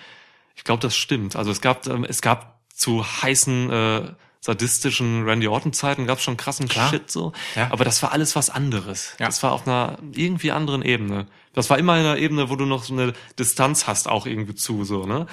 [0.57, 1.37] Ich glaube, das stimmt.
[1.37, 4.03] Also es gab ähm, es gab zu heißen äh,
[4.41, 6.91] sadistischen Randy Orton Zeiten gab es schon krassen Klar.
[6.91, 7.69] Shit so, Ja.
[7.71, 9.15] aber das war alles was anderes.
[9.21, 9.27] Ja.
[9.27, 11.27] Das war auf einer irgendwie anderen Ebene.
[11.55, 14.55] Das war immer in einer Ebene, wo du noch so eine Distanz hast auch irgendwie
[14.57, 15.27] zu so, ne?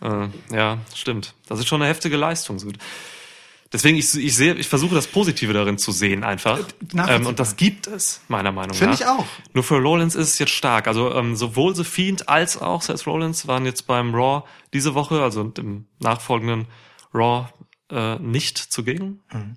[0.00, 1.34] Äh, ja, stimmt.
[1.46, 2.68] Das ist schon eine heftige Leistung so.
[3.72, 6.58] Deswegen, ich, ich sehe, ich versuche das Positive darin zu sehen einfach.
[6.58, 7.10] nachvollziehbar.
[7.10, 9.00] Ähm, und das gibt es, meiner Meinung Finde nach.
[9.00, 9.24] ich auch.
[9.54, 10.86] Nur für Rollins ist es jetzt stark.
[10.88, 14.42] Also ähm, sowohl The Fiend als auch Seth Rollins waren jetzt beim Raw
[14.74, 16.66] diese Woche, also im nachfolgenden
[17.14, 17.48] Raw,
[17.90, 19.20] äh, nicht zugegen.
[19.32, 19.56] Mhm.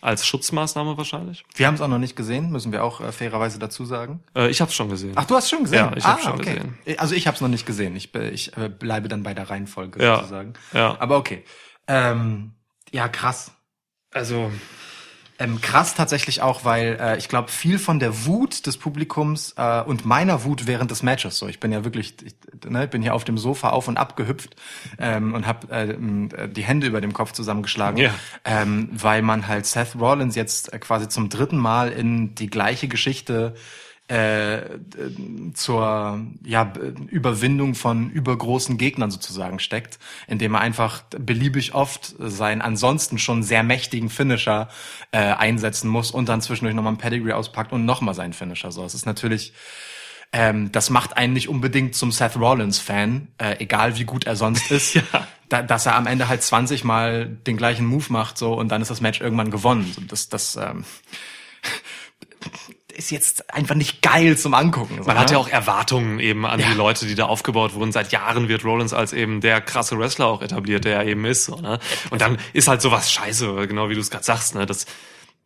[0.00, 1.44] Als Schutzmaßnahme wahrscheinlich.
[1.56, 4.22] Wir haben es auch noch nicht gesehen, müssen wir auch äh, fairerweise dazu sagen.
[4.36, 5.12] Äh, ich habe schon gesehen.
[5.16, 5.78] Ach, du hast schon gesehen?
[5.90, 6.78] Ja, ich hab schon gesehen.
[6.98, 7.96] Also ich habe es noch nicht gesehen.
[7.96, 10.16] Ich, ich äh, bleibe dann bei der Reihenfolge Ja.
[10.18, 10.52] sozusagen.
[10.72, 10.96] Ja.
[11.00, 11.42] Aber okay.
[11.88, 12.52] Ähm,
[12.92, 13.52] ja, krass.
[14.12, 14.50] Also
[15.40, 19.82] Ähm, krass tatsächlich auch, weil äh, ich glaube, viel von der Wut des Publikums äh,
[19.82, 22.34] und meiner Wut während des Matches, so ich bin ja wirklich, ich
[22.68, 24.56] ne, bin hier auf dem Sofa auf und ab gehüpft
[24.98, 28.12] ähm, und habe äh, die Hände über dem Kopf zusammengeschlagen, Ja.
[28.44, 33.54] ähm, weil man halt Seth Rollins jetzt quasi zum dritten Mal in die gleiche Geschichte
[34.08, 34.60] äh,
[35.54, 36.72] zur ja,
[37.08, 43.62] Überwindung von übergroßen Gegnern sozusagen steckt, indem er einfach beliebig oft seinen ansonsten schon sehr
[43.62, 44.68] mächtigen Finisher
[45.12, 48.72] äh, einsetzen muss und dann zwischendurch nochmal ein Pedigree auspackt und nochmal seinen Finisher.
[48.72, 49.52] So, es ist natürlich
[50.32, 54.70] ähm, das macht einen nicht unbedingt zum Seth Rollins-Fan, äh, egal wie gut er sonst
[54.70, 55.02] ist, Ja.
[55.48, 58.82] da, dass er am Ende halt 20 Mal den gleichen Move macht so und dann
[58.82, 59.90] ist das Match irgendwann gewonnen.
[59.94, 60.84] So, das das ähm,
[62.98, 64.96] ist jetzt einfach nicht geil zum Angucken.
[64.98, 65.20] So, Man ne?
[65.22, 66.66] hat ja auch Erwartungen eben an Ja.
[66.68, 67.92] die Leute, die da aufgebaut wurden.
[67.92, 71.44] Seit Jahren wird Rollins als eben der krasse Wrestler auch etabliert, der er eben ist.
[71.44, 71.78] So, ne?
[72.10, 74.56] Und dann ist halt sowas scheiße, genau wie du es gerade sagst.
[74.56, 74.66] Ne?
[74.66, 74.84] Das,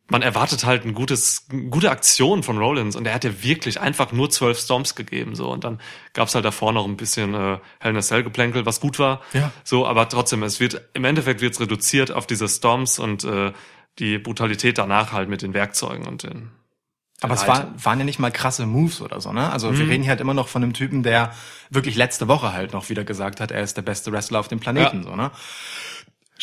[0.09, 3.81] man erwartet halt ein gutes, eine gute Aktion von Rollins und er hat ja wirklich
[3.81, 5.35] einfach nur zwölf Stomps gegeben.
[5.35, 5.79] so Und dann
[6.15, 9.21] gab's halt davor noch ein bisschen äh, Hell in a Cell geplänkel, was gut war.
[9.35, 9.53] Ja.
[9.63, 13.53] So, aber trotzdem, es wird im Endeffekt wird's reduziert auf diese Stomps und äh,
[13.99, 16.51] die Brutalität danach halt mit den Werkzeugen und den
[17.23, 19.51] Aber es war, waren ja nicht mal krasse Moves oder so, ne?
[19.53, 19.79] Also Mhm.
[19.79, 21.33] wir reden hier halt immer noch von einem Typen, der
[21.71, 24.61] wirklich letzte Woche halt noch wieder gesagt hat, er ist der beste Wrestler auf dem
[24.61, 25.03] Planeten, Ja.
[25.05, 25.31] so, ne?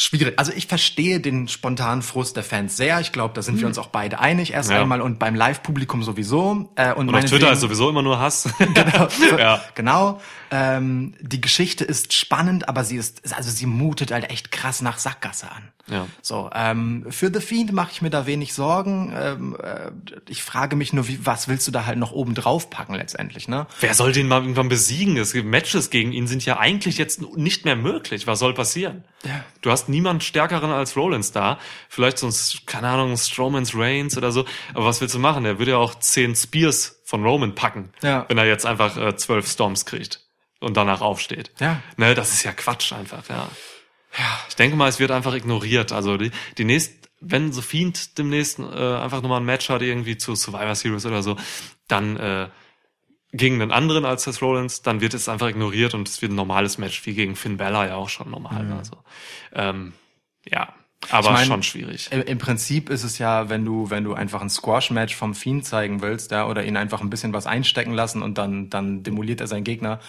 [0.02, 0.40] Schwierig.
[0.40, 3.02] Also ich verstehe den spontanen Frust der Fans sehr.
[3.02, 4.76] Ich glaube, da sind wir uns auch beide einig erst Mhm.
[4.76, 4.82] Ja.
[4.84, 6.72] einmal und beim Live-Publikum sowieso.
[6.76, 8.48] Äh, und Und auf Twitter ist sowieso immer nur Hass.
[8.74, 9.08] genau.
[9.38, 9.62] Ja.
[9.76, 10.22] genau.
[10.52, 14.98] Ähm, die Geschichte ist spannend, aber sie ist, also sie mutet halt echt krass nach
[15.00, 15.64] Sackgasse an.
[15.88, 16.08] Ja.
[16.22, 19.12] So, ähm, für The Fiend mache ich mir da wenig Sorgen.
[19.16, 19.92] Ähm, äh,
[20.30, 23.48] ich frage mich nur, wie, was willst du da halt noch oben drauf packen letztendlich,
[23.48, 23.68] ne?
[23.82, 25.18] Wer soll den mal irgendwann besiegen?
[25.18, 28.26] Es gibt Matches gegen ihn sind ja eigentlich jetzt nicht mehr möglich.
[28.28, 29.04] Was soll passieren?
[29.26, 29.44] Ja.
[29.62, 31.60] Du hast niemanden stärkeren als Rollins da.
[31.90, 32.34] Vielleicht so ein,
[32.66, 34.46] keine Ahnung, Strowman's Reigns oder so.
[34.74, 35.44] Aber was willst du machen?
[35.44, 38.26] Der würde ja auch zehn Spears von Roman packen, Ja.
[38.30, 40.22] wenn er jetzt einfach äh, zwölf Storms kriegt
[40.60, 41.52] und danach aufsteht.
[41.60, 41.82] Ja.
[41.98, 43.50] Ne, das ist ja Quatsch einfach, ja.
[44.48, 45.92] Ich denke mal, es wird einfach ignoriert.
[45.92, 50.18] Also die, die nächst, wenn so Fiend demnächst äh, einfach nochmal ein Match hat, irgendwie
[50.18, 51.38] zu Survivor Series oder so,
[51.88, 52.50] dann äh,
[53.32, 56.36] gegen einen anderen als Seth Rollins, dann wird es einfach ignoriert und es wird ein
[56.36, 58.86] normales Match, wie gegen Finn Balor ja auch schon normal war.
[58.86, 58.98] So.
[59.54, 59.94] Ähm,
[60.50, 60.74] ja.
[61.12, 62.10] Aber Ich mein, schon schwierig.
[62.12, 65.66] Im, Im Prinzip ist es ja, wenn du, wenn du einfach ein Squash-Match vom Fiend
[65.66, 69.40] zeigen willst, ja, oder ihn einfach ein bisschen was einstecken lassen und dann, dann demoliert
[69.40, 70.00] er seinen Gegner,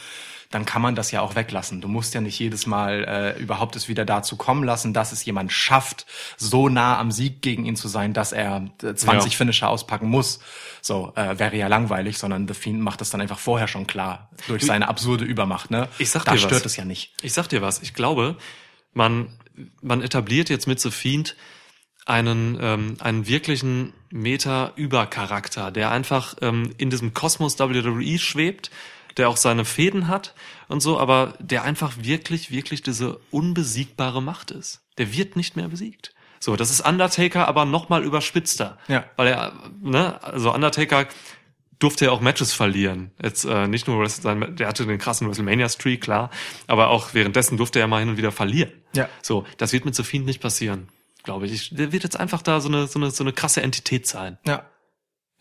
[0.50, 1.80] dann kann man das ja auch weglassen.
[1.80, 3.04] Du musst ja nicht jedes Mal
[3.36, 7.40] äh, überhaupt es wieder dazu kommen lassen, dass es jemand schafft, so nah am Sieg
[7.40, 9.36] gegen ihn zu sein, dass er äh, 20 Ja.
[9.36, 10.40] Finisher auspacken muss.
[10.82, 14.30] So, äh, wäre ja langweilig, sondern The Fiend macht das dann einfach vorher schon klar,
[14.48, 15.88] durch seine absurde Übermacht, ne?
[15.98, 16.44] Ich sag da dir was.
[16.44, 17.12] stört es ja nicht.
[17.22, 18.36] Ich sag dir was, ich glaube,
[18.92, 19.28] man,
[19.82, 21.36] man etabliert jetzt mit The Fiend
[22.06, 28.70] einen, ähm, einen wirklichen Meta-Über-Charakter, der einfach ähm, in diesem Kosmos WWE schwebt,
[29.20, 30.34] der auch seine Fäden hat
[30.66, 34.80] und so, aber der einfach wirklich, wirklich diese unbesiegbare Macht ist.
[34.96, 36.14] Der wird nicht mehr besiegt.
[36.40, 38.78] So, das ist Undertaker, aber nochmal überspitzter.
[38.88, 39.04] Ja.
[39.16, 39.52] Weil er,
[39.82, 41.06] ne, also Undertaker
[41.78, 43.10] durfte ja auch Matches verlieren.
[43.22, 46.30] Jetzt äh, nicht nur, sein, der hatte den krassen WrestleMania-Streak, klar,
[46.66, 48.72] aber auch währenddessen durfte er mal hin und wieder verlieren.
[48.94, 49.08] Ja.
[49.20, 50.88] So, das wird mit Fiend nicht passieren,
[51.24, 51.52] glaube ich.
[51.52, 51.74] ich.
[51.74, 54.38] Der wird jetzt einfach da so eine, so eine, so eine krasse Entität sein.
[54.46, 54.64] Ja.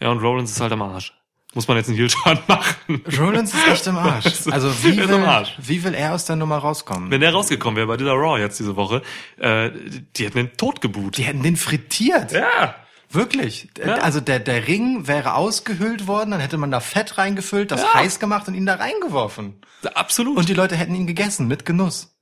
[0.02, 1.13] Ja, und Rollins ist halt am Arsch.
[1.56, 3.04] Muss man jetzt einen Heel-Turn machen.
[3.18, 4.26] Rollins ist echt im Arsch.
[4.52, 5.56] Also wie Er ist will, Arsch.
[5.58, 7.10] wie will er aus der Nummer rauskommen?
[7.10, 9.02] Wenn der rausgekommen wäre bei dieser Raw jetzt diese Woche,
[9.38, 9.72] äh,
[10.16, 11.18] die hätten den tot geboot.
[11.18, 12.32] Die hätten den frittiert.
[12.34, 12.76] Ja.
[13.12, 13.70] Wirklich.
[13.84, 13.96] Ja.
[13.96, 17.96] Also der, der Ring wäre ausgehöhlt worden, dann hätte man da Fett reingefüllt, das Ja.
[17.96, 19.60] heiß gemacht und ihn da reingeworfen.
[19.96, 20.38] Absolut.
[20.38, 22.16] Und die Leute hätten ihn gegessen mit Genuss.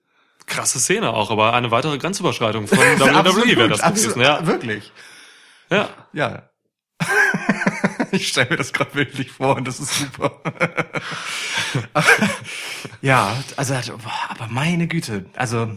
[0.46, 4.22] krasse Szene auch, aber eine weitere Grenzüberschreitung von WWE wäre das absolut, gewesen.
[4.22, 4.48] Ja.
[4.48, 4.94] Wirklich.
[5.70, 5.90] ja.
[6.14, 6.44] Ja.
[8.18, 10.42] Ich stelle mir das gerade wirklich vor und das ist super.
[13.02, 15.26] ja, also, boah, aber meine Güte.
[15.36, 15.72] Also,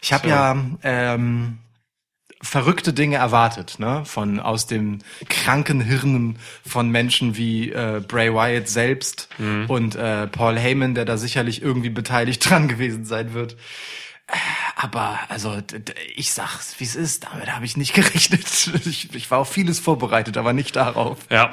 [0.00, 0.34] ich habe So.
[0.34, 1.58] ja ähm,
[2.42, 4.04] verrückte Dinge erwartet, ne?
[4.06, 9.28] Von aus dem kranken Hirnen von Menschen wie äh, Bray Wyatt selbst
[9.68, 13.56] und äh, Paul Heyman, der da sicherlich irgendwie beteiligt dran gewesen sein wird.
[14.30, 14.36] Äh,
[14.76, 15.58] Aber also
[16.14, 17.24] ich sag's, wie es ist.
[17.24, 18.46] Damit habe ich nicht gerechnet.
[18.86, 21.18] Ich, ich war auf vieles vorbereitet, aber nicht darauf.
[21.30, 21.50] Ja.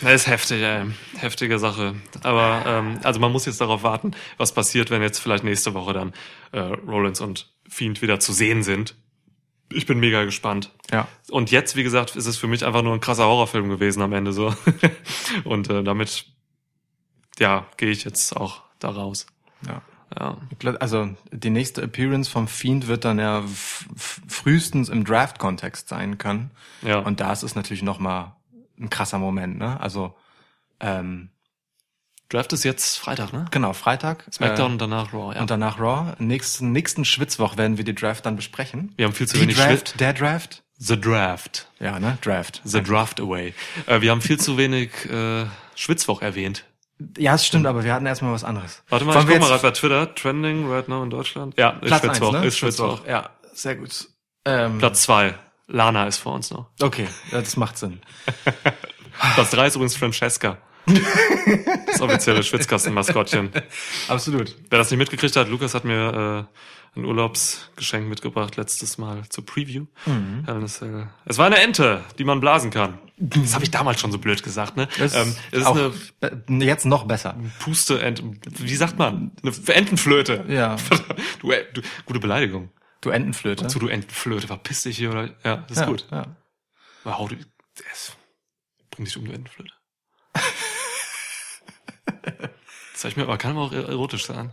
[0.00, 0.86] Das ist heftig, ey.
[1.18, 1.94] Heftige Sache.
[2.24, 5.92] Aber ähm, also man muss jetzt darauf warten, was passiert, wenn jetzt vielleicht nächste Woche
[5.92, 6.12] dann
[6.50, 8.96] äh, Rollins und Fiend wieder zu sehen sind.
[9.72, 10.72] Ich bin mega gespannt.
[10.90, 11.06] Ja.
[11.30, 14.12] Und jetzt, wie gesagt, ist es für mich einfach nur ein krasser Horrorfilm gewesen am
[14.12, 14.52] Ende so.
[15.44, 16.26] und äh, damit,
[17.38, 19.26] ja, gehe ich jetzt auch da raus.
[19.66, 19.82] Ja.
[20.18, 20.36] Ja.
[20.80, 23.42] Also die nächste Appearance vom Fiend wird dann ja
[23.96, 26.50] frühestens im Draft-Kontext sein können.
[26.82, 26.98] Ja.
[26.98, 28.36] Und da ist es natürlich noch mal
[28.78, 29.58] ein krasser Moment.
[29.58, 29.80] Ne?
[29.80, 30.14] Also
[30.80, 31.30] ähm,
[32.28, 33.44] Draft ist jetzt Freitag, ne?
[33.50, 34.24] genau Freitag.
[34.32, 35.40] Smackdown äh, und danach Raw, ja.
[35.42, 36.14] und danach Raw.
[36.18, 38.92] Nächsten nächsten Schwitzwoch werden wir die Draft dann besprechen.
[38.96, 40.00] wir haben viel zu Die wenig Draft, Schritt.
[40.00, 40.62] der Draft.
[40.78, 41.68] The Draft.
[41.78, 42.18] Ja, ne?
[42.22, 42.60] Draft.
[42.64, 43.54] The Draft Away.
[43.86, 45.44] Äh, wir haben viel zu wenig äh,
[45.76, 46.64] Schwitzwoch erwähnt.
[47.18, 48.82] Ja, es stimmt, aber wir hatten erstmal was anderes.
[48.88, 50.14] Warte mal, Wollen ich guck mal gerade bei Twitter.
[50.14, 51.54] Trending right now in Deutschland.
[51.56, 52.32] Ja, ist Platz Schwitzwoch.
[52.32, 52.44] ne?
[52.46, 53.06] Ist Schwitzwoch.
[53.06, 54.08] Ja, sehr gut.
[54.44, 55.34] Ähm, Platz zwei.
[55.68, 56.66] Lana ist vor uns noch.
[56.80, 58.00] Okay, das macht Sinn.
[59.34, 60.58] Platz drei ist übrigens Francesca.
[61.86, 63.50] Das offizielle Schwitzkasten-Maskottchen.
[64.08, 64.56] Absolut.
[64.68, 69.46] Wer das nicht mitgekriegt hat, Lukas hat mir äh, ein Urlaubsgeschenk mitgebracht letztes Mal zur
[69.46, 69.86] Preview.
[70.04, 70.44] Mhm.
[70.46, 71.08] A Cell.
[71.24, 72.98] Es war eine Ente, die man blasen kann.
[73.16, 74.88] Das habe ich damals schon so blöd gesagt, ne?
[74.98, 77.36] Das ähm, ist auch eine jetzt noch besser.
[77.60, 78.22] Puste Ent
[78.58, 79.32] wie sagt man?
[79.42, 80.44] Eine Entenflöte.
[80.48, 80.76] Ja.
[81.40, 82.70] Du, äh, du, gute Beleidigung.
[83.00, 83.66] Du Entenflöte.
[83.66, 86.06] Zu du Entenflöte, verpiss dich hier oder ja, das ist ja, gut.
[86.10, 86.36] Ja.
[87.04, 87.36] Aber hau du,
[88.90, 89.72] bring dich um du Entenflöte.
[92.94, 94.52] Zeig ich mir, aber kann aber auch erotisch sein.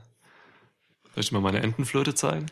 [1.14, 2.46] Soll ich dir mal meine Entenflöte zeigen?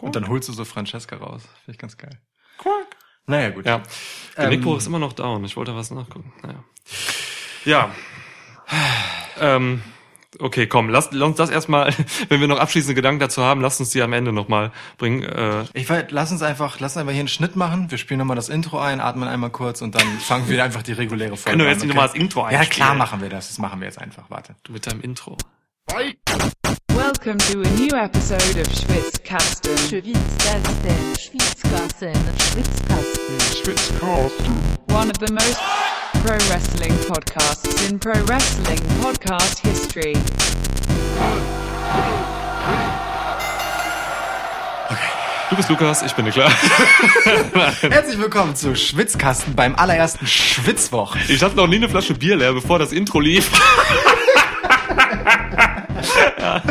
[0.00, 1.42] Und dann holst du so Francesca raus.
[1.64, 2.20] Finde ich ganz geil.
[3.26, 3.66] Naja, gut.
[3.66, 3.82] Ja.
[4.36, 5.44] Genickbruch Ähm, ist immer noch down.
[5.44, 6.32] Ich wollte was nachgucken.
[6.42, 6.64] Naja.
[7.64, 7.94] Ja.
[9.38, 9.82] ähm,
[10.40, 11.92] okay, komm, lass, lass uns das erstmal,
[12.28, 15.22] wenn wir noch abschließende Gedanken dazu haben, lass uns die am Ende nochmal bringen.
[15.22, 17.90] Äh, Ich weiß, lass uns einfach, lass uns einfach hier einen Schnitt machen.
[17.90, 20.92] Wir spielen nochmal das Intro ein, atmen einmal kurz und dann fangen wir einfach die
[20.92, 21.72] reguläre Folge Können wir an.
[21.72, 23.48] jetzt nicht nochmal das Intro Ja, klar machen wir das.
[23.48, 24.24] Das machen wir jetzt einfach.
[24.28, 24.54] Warte.
[24.64, 25.36] du mit deinem Intro.
[26.88, 29.76] Welcome to a new episode of Schwitzkasten.
[29.78, 32.14] Schwitzkasten, Schwitzkasten,
[33.62, 34.54] Schwitzkasten.
[34.90, 35.58] one of the most
[36.12, 40.16] pro wrestling podcasts in pro wrestling podcast history.
[45.50, 46.52] Du bist Lukas, ich bin Niklas.
[47.80, 51.16] Herzlich willkommen zu Schwitzkasten beim allerersten Schwitzwoch.
[51.28, 53.50] Ich hatte noch nie eine Flasche Bier leer, bevor das Intro lief.
[56.38, 56.62] Ja,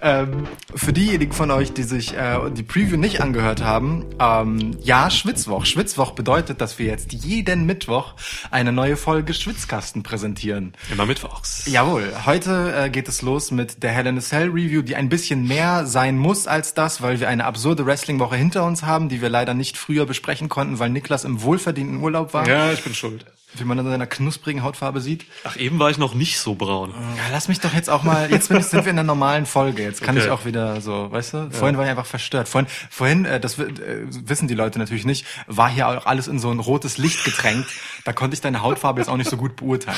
[0.00, 5.10] ähm, für diejenigen von euch, die sich äh, die Preview nicht angehört haben, ähm, ja,
[5.10, 5.66] Schwitzwoch.
[5.66, 8.14] Schwitzwoch bedeutet, dass wir jetzt jeden Mittwoch
[8.50, 10.74] eine neue Folge Schwitzkasten präsentieren.
[10.92, 11.66] Immer mittwochs.
[11.66, 15.08] Jawohl, heute äh, geht es los mit der Hell in a Cell Review, die ein
[15.08, 19.20] bisschen mehr sein muss als das, weil wir eine absurde Wrestling-Woche hinter uns haben, die
[19.20, 22.94] wir leider nicht früher besprechen konnten, weil Niklas im wohlverdienten Urlaub war, Ja, ich bin
[22.94, 23.26] schuld.
[23.60, 25.24] Wie man an seiner knusprigen Hautfarbe sieht.
[25.44, 26.90] Ach, eben war ich noch nicht so braun.
[27.16, 30.02] Ja, lass mich doch jetzt auch mal, jetzt sind wir in einer normalen Folge, jetzt
[30.02, 30.26] kann Okay.
[30.26, 32.48] ich auch wieder so, weißt du, vorhin war ich einfach verstört.
[32.48, 33.66] Vorhin, vorhin äh, das äh,
[34.08, 37.68] wissen die Leute natürlich nicht, war hier auch alles in so ein rotes Licht getränkt,
[38.04, 39.96] da konnte ich deine Hautfarbe jetzt auch nicht so gut beurteilen.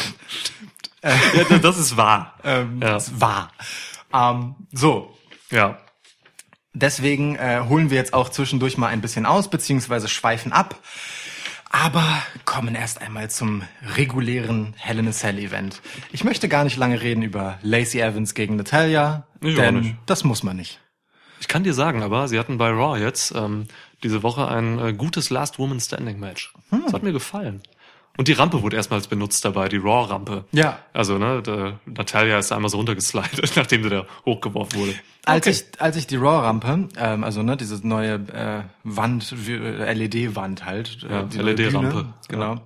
[1.03, 2.35] Ja, das ist wahr.
[2.45, 2.89] Ähm, Ja.
[2.95, 3.53] Das war.
[4.13, 5.17] Ähm, so,
[5.51, 5.79] Ja.
[6.75, 10.77] Deswegen äh, holen wir jetzt auch zwischendurch mal ein bisschen aus, beziehungsweise schweifen ab.
[11.71, 13.63] Aber kommen erst einmal zum
[13.97, 15.83] regulären Hell in a Cell Event.
[16.13, 20.43] Ich möchte gar nicht lange reden über Lacey Evans gegen Natalia, Ich denn das muss
[20.43, 20.81] man nicht.
[21.41, 23.67] Ich kann dir sagen, aber sie hatten bei Raw jetzt ähm,
[24.03, 26.53] diese Woche ein äh, gutes Last Woman Standing Match.
[26.71, 27.63] Das hat mir gefallen.
[28.19, 30.45] Und die Rampe wurde erstmals benutzt dabei, die Raw-Rampe.
[30.51, 30.81] Ja.
[30.93, 34.95] Also, ne, der, Natalia ist da einmal so runtergeslidet, nachdem sie da hochgeworfen wurde.
[35.25, 40.35] Als ich als ich die Raw Rampe, ähm, also ne, diese neue äh, Wand, LED
[40.35, 42.07] Wand halt, äh, Ja, LED-Rampe.
[42.29, 42.61] Genau.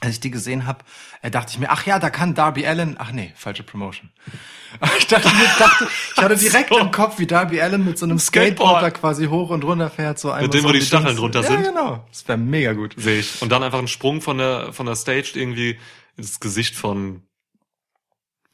[0.00, 0.80] Als ich die gesehen habe,
[1.22, 4.10] äh, dachte ich mir, ach ja, da kann Darby Allen, ach nee, falsche Promotion.
[4.98, 6.78] Ich dachte mir, dachte, ich hatte direkt so.
[6.78, 8.56] im Kopf, wie Darby Allen mit so einem Skateboard.
[8.56, 10.88] Skateboard da quasi hoch und runter fährt, so einmal dem, so wo die Dings.
[10.88, 11.64] Stacheln drunter sind?
[11.64, 12.04] Ja, genau.
[12.10, 12.94] Das wäre mega gut.
[12.96, 13.40] Sehe ich.
[13.42, 15.78] Und dann einfach ein Sprung von der, von der Stage irgendwie
[16.16, 17.22] ins Gesicht von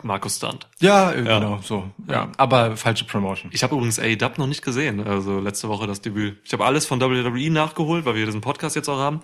[0.03, 0.69] Markus Stunt.
[0.81, 1.91] Ja, äh, genau, so.
[2.09, 3.51] Ja, aber falsche Promotion.
[3.55, 6.39] Ich habe übrigens AEW noch nicht gesehen, also letzte Woche das Debüt.
[6.45, 9.23] Ich habe alles von WWE nachgeholt, weil wir diesen Podcast jetzt auch haben.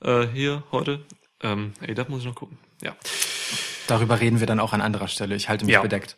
[0.00, 1.04] Äh, hier heute.
[1.42, 2.58] Ähm, AEW muss ich noch gucken.
[2.84, 2.94] Ja.
[3.88, 5.34] Darüber reden wir dann auch an anderer Stelle.
[5.34, 5.82] Ich halte mich Ja.
[5.82, 6.16] bedeckt.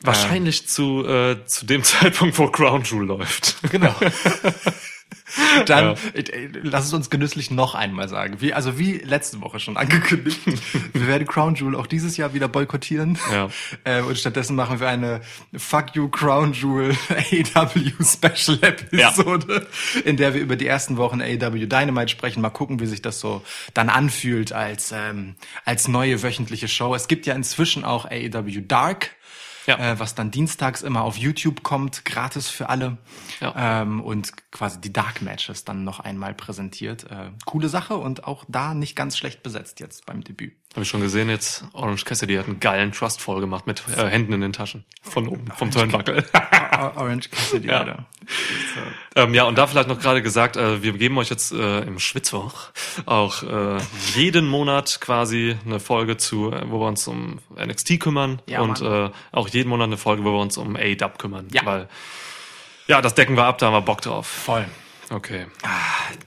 [0.00, 3.56] Wahrscheinlich zu, äh, zu dem Zeitpunkt, wo Crown Jewel läuft.
[3.70, 3.94] Genau.
[5.66, 5.94] Dann Ja.
[6.14, 8.40] äh, äh, lass es uns genüsslich noch einmal sagen.
[8.40, 10.40] Wie, also wie letzte Woche schon angekündigt.
[10.92, 13.18] wir werden Crown Jewel auch dieses Jahr wieder boykottieren.
[13.30, 13.48] Ja.
[13.84, 15.22] Äh, und stattdessen machen wir eine
[15.56, 19.66] Fuck You Crown Jewel AEW Special Episode,
[20.04, 22.40] in der wir über die ersten Wochen AEW Dynamite sprechen.
[22.42, 23.42] Mal gucken, wie sich das so
[23.74, 26.94] dann anfühlt als, ähm, als neue wöchentliche Show.
[26.94, 29.10] Es gibt ja inzwischen auch AEW Dark
[29.66, 29.78] Ja.
[29.78, 32.98] äh, was dann dienstags immer auf YouTube kommt, gratis für alle.
[33.40, 33.82] Ja.
[33.82, 37.10] Ähm, und quasi die Dark Matches dann noch einmal präsentiert.
[37.10, 40.54] Äh, coole Sache und auch da nicht ganz schlecht besetzt jetzt beim Debüt.
[40.72, 41.64] Habe ich schon gesehen jetzt.
[41.74, 44.84] Orange Cassidy hat einen geilen Trust-Fall gemacht mit äh, Händen in den Taschen.
[45.02, 46.24] Von oben, vom Turnbuckle.
[46.96, 47.80] Orange Cassidy, Ja.
[47.80, 48.06] Alter.
[49.14, 51.98] Ähm, ja, und da vielleicht noch gerade gesagt, äh, wir geben euch jetzt äh, im
[51.98, 52.68] Schwitzwoch
[53.04, 53.76] auch äh,
[54.14, 58.80] jeden Monat quasi eine Folge zu, äh, wo wir uns um NXT kümmern Ja, und
[58.80, 59.10] Mann.
[59.10, 61.48] äh, auch jeden Monat eine Folge, wo wir uns um AEW kümmern.
[61.52, 61.66] Ja.
[61.66, 61.88] Weil,
[62.86, 64.26] ja, das decken wir ab, da haben wir Bock drauf.
[64.26, 64.64] Voll.
[65.10, 65.46] Okay.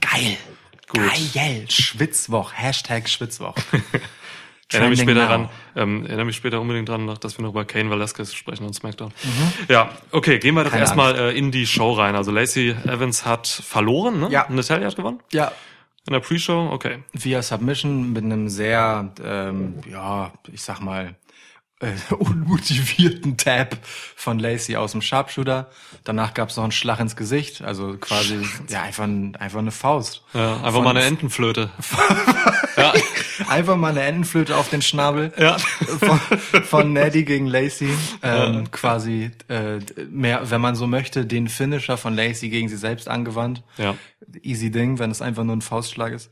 [0.00, 0.36] Geil.
[0.88, 1.34] Gut.
[1.34, 1.66] Geil.
[1.68, 2.52] Schwitzwoch.
[2.54, 3.56] Hashtag Schwitzwoch.
[4.72, 5.26] Erinnere mich später now.
[5.28, 8.74] dran, ähm, erinnere mich später unbedingt dran, dass wir noch über Kane Velasquez sprechen und
[8.74, 9.12] SmackDown.
[9.22, 9.52] Mhm.
[9.68, 12.16] Ja, okay, gehen wir doch erstmal äh, in die Show rein.
[12.16, 14.28] Also Lacey Evans hat verloren, ne?
[14.30, 14.46] Ja.
[14.48, 15.20] Natalia hat gewonnen?
[15.32, 15.52] Ja,
[16.06, 16.70] In der Pre-Show?
[16.72, 17.04] Okay.
[17.12, 21.14] via Submission mit einem sehr, ähm, ja, ich sag mal,
[21.80, 23.76] äh, unmotivierten Tab
[24.16, 25.68] von Lacey aus dem Sharpshooter.
[26.04, 30.22] Danach gab's noch einen Schlag ins Gesicht, also quasi ja einfach, ein, einfach eine Faust.
[30.32, 31.70] Ja, einfach Von- mal eine Entenflöte.
[32.76, 32.92] ja,
[33.56, 35.56] Einfach mal eine Entenflöte auf den Schnabel ja.
[35.56, 36.20] von,
[36.64, 37.88] von Neddy gegen Lacey.
[38.22, 39.78] Ähm, Quasi äh,
[40.10, 43.62] mehr, wenn man so möchte, den Finisher von Lacey gegen sie selbst angewandt.
[43.78, 43.94] Ja.
[44.42, 46.30] Easy Ding, wenn es einfach nur ein Faustschlag ist.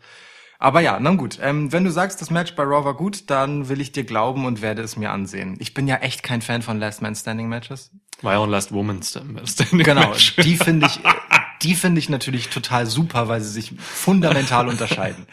[0.58, 1.38] Aber ja, na gut.
[1.40, 4.44] Ähm, wenn du sagst, das Match bei Raw war gut, dann will ich dir glauben
[4.44, 5.56] und werde es mir ansehen.
[5.60, 7.90] Ich bin ja echt kein Fan von Last Man Standing Matches.
[8.20, 10.36] War ja auch Last Woman Standing Genau, Match.
[10.36, 11.00] die finde ich,
[11.62, 15.26] die finde ich natürlich total super, weil sie sich fundamental unterscheiden.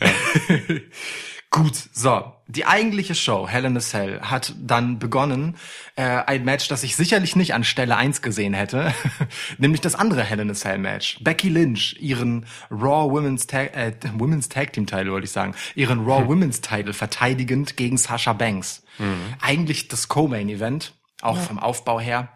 [1.54, 2.32] Gut, so.
[2.48, 5.56] Die eigentliche Show, Hell in a Cell, hat dann begonnen.
[5.94, 8.92] Äh, ein Match, das ich sicherlich nicht an Stelle 1 gesehen hätte.
[9.58, 11.22] nämlich das andere Hell in a Cell Match.
[11.22, 16.00] Becky Lynch, ihren Raw Women's Tag, äh, Women's Tag Team Title, wollte ich sagen, ihren
[16.00, 18.82] Raw Women's Title verteidigend gegen Sasha Banks.
[19.40, 22.28] Eigentlich das Co-Main Event, auch vom Aufbau her.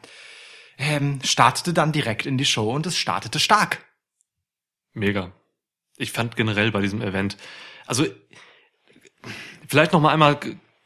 [0.78, 3.84] Ähm, startete dann direkt in die Show und es startete stark.
[4.92, 5.32] Mega.
[5.96, 7.36] Ich fand generell bei diesem Event,
[7.86, 8.06] also
[9.66, 10.38] vielleicht noch mal einmal,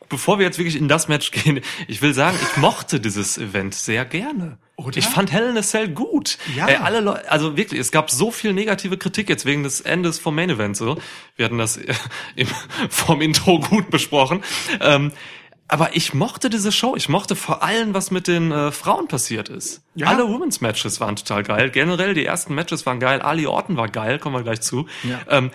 [0.08, 3.74] bevor wir jetzt wirklich in das Match gehen, ich will sagen, ich mochte dieses Event
[3.74, 4.58] sehr gerne.
[4.76, 4.96] Oder?
[4.96, 6.38] Ich fand Hell in a Cell gut.
[6.56, 6.66] Ja.
[6.66, 10.18] Ey, alle Leute, also wirklich, es gab so viel negative Kritik jetzt wegen des Endes
[10.18, 10.76] vom Main Event.
[10.76, 10.98] So,
[11.36, 11.94] wir hatten das äh,
[12.36, 12.48] im,
[12.88, 14.42] vom Intro gut besprochen.
[14.80, 15.12] Ähm,
[15.72, 16.96] aber ich mochte diese Show.
[16.96, 19.82] Ich mochte vor allem, was mit den äh, Frauen passiert ist.
[19.94, 20.08] Ja.
[20.08, 21.70] Alle Women's Matches waren total geil.
[21.70, 23.22] Generell die ersten Matches waren geil.
[23.22, 24.86] Ali Orton war geil, kommen wir gleich zu.
[25.02, 25.20] Ja.
[25.30, 25.50] Ähm,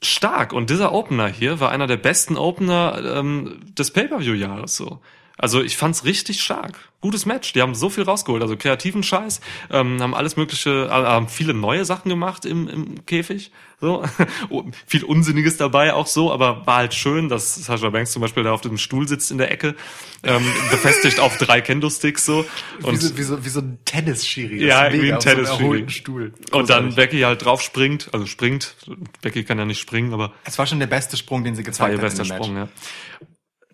[0.00, 0.52] stark.
[0.52, 5.00] Und dieser Opener hier war einer der besten Opener ähm, des Pay-Per-View-Jahres so.
[5.38, 6.78] Also ich fand's richtig stark.
[7.02, 7.52] Gutes Match.
[7.52, 8.42] Die haben so viel rausgeholt.
[8.42, 13.06] Also kreativen Scheiß, ähm, haben alles mögliche, äh, haben viele neue Sachen gemacht im, im
[13.06, 13.50] Käfig.
[13.80, 14.02] So.
[14.48, 18.42] Oh, viel Unsinniges dabei auch so, aber war halt schön, dass Sasha Banks zum Beispiel
[18.44, 19.74] da auf dem Stuhl sitzt in der Ecke,
[20.22, 22.44] ähm, befestigt auf drei Kendo-Sticks so.
[22.78, 24.64] Wie Und, so, wie so, wie so ein Tennis-Schiri.
[24.64, 25.62] Ja, wie ein so Tennis-Schiri.
[25.62, 26.32] erholten Stuhl.
[26.52, 26.94] und dann.
[26.94, 28.76] Becky halt drauf springt, also springt.
[29.20, 31.66] Becky kann ja nicht springen, aber Es war schon der beste Sprung, den sie war
[31.66, 32.44] gezeigt ihr hat bester in dem Match.
[32.44, 32.68] Sprung, ja.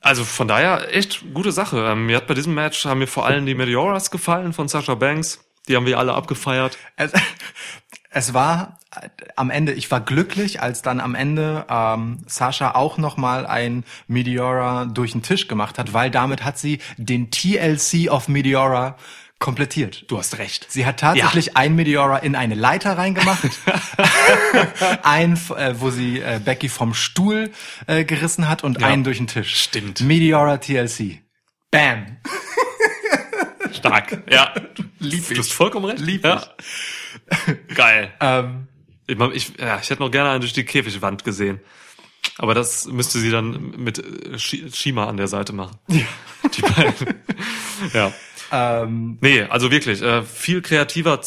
[0.02, 1.78] Also von daher echt gute Sache.
[1.92, 4.96] Ähm, mir hat bei diesem Match haben mir vor allem die Meteoras gefallen von Sasha
[4.96, 5.44] Banks.
[5.68, 6.76] Die haben wir alle abgefeiert.
[6.96, 7.12] Es,
[8.10, 8.80] es war
[9.36, 13.84] am Ende, ich war glücklich, als dann am Ende ähm, Sascha auch noch mal ein
[14.08, 18.96] Meteora durch den Tisch gemacht hat, weil damit hat sie den TLC of Meteora
[19.42, 20.04] komplettiert.
[20.08, 20.66] Du hast recht.
[20.70, 23.42] Sie hat tatsächlich ein Meteora in eine Leiter reingemacht.
[25.02, 27.50] ein, äh, wo sie äh, Becky vom Stuhl
[27.86, 28.86] äh, gerissen hat und Ja.
[28.86, 29.54] einen durch den Tisch.
[29.62, 30.00] Stimmt.
[30.00, 31.20] Meteora TLC.
[31.70, 32.18] Bam.
[33.72, 34.22] Stark.
[34.30, 34.54] Ja.
[34.98, 36.00] Lieb Du hast vollkommen recht.
[36.00, 36.42] Lieb ja.
[37.74, 38.12] Geil.
[38.20, 38.68] Ähm,
[39.06, 41.60] Ich, ich, ja, ich hätte noch gerne einen durch die Käfigwand gesehen.
[42.38, 45.76] Aber das müsste sie dann mit äh, Shi- Shima an der Seite machen.
[45.88, 46.04] Ja.
[46.56, 47.14] Die beiden.
[47.92, 48.12] ja.
[48.52, 51.20] Ähm, Nee, also wirklich, äh, viel kreativer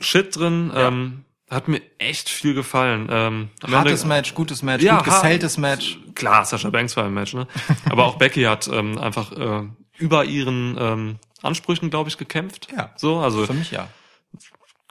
[0.00, 0.72] Shit drin.
[0.74, 3.08] Ähm, hat mir echt viel gefallen.
[3.10, 5.98] Ähm, hartes Ende- Match, gutes Match, Ja, gut geselltes Match.
[6.14, 7.46] Klar, Sascha Banks war im Match, ne?
[7.90, 9.62] Aber auch Becky hat ähm, einfach äh,
[9.98, 12.68] über ihren ähm, Ansprüchen, glaube ich, gekämpft.
[12.76, 12.90] Ja.
[12.96, 13.88] So, also Für mich ja.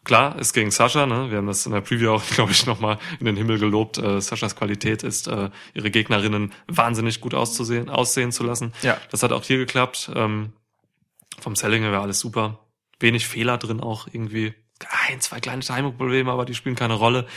[0.03, 1.29] klar, ist gegen Sascha, ne?
[1.31, 3.97] Wir haben das in der Preview auch, glaube ich, nochmal in den Himmel gelobt.
[3.97, 8.73] Äh, Saschas Qualität ist, äh, ihre Gegnerinnen wahnsinnig gut auszusehen, aussehen zu lassen.
[8.81, 8.97] Ja.
[9.11, 10.11] Das hat auch hier geklappt.
[10.13, 10.51] Ähm,
[11.41, 12.59] vom Selling her war alles super.
[12.99, 14.53] Wenig Fehler drin auch irgendwie.
[15.09, 17.27] Ein, zwei kleine Timing-Probleme, aber die spielen keine Rolle.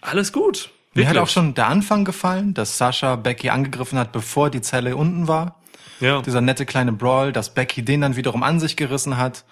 [0.00, 0.70] Alles gut.
[0.94, 1.22] Mir hat Wirklich.
[1.22, 5.60] auch schon der Anfang gefallen, dass Sascha Becky angegriffen hat, bevor die Zelle unten war.
[6.00, 6.22] ja.
[6.22, 9.44] Dieser nette kleine Brawl, dass Becky den dann wiederum an sich gerissen hat.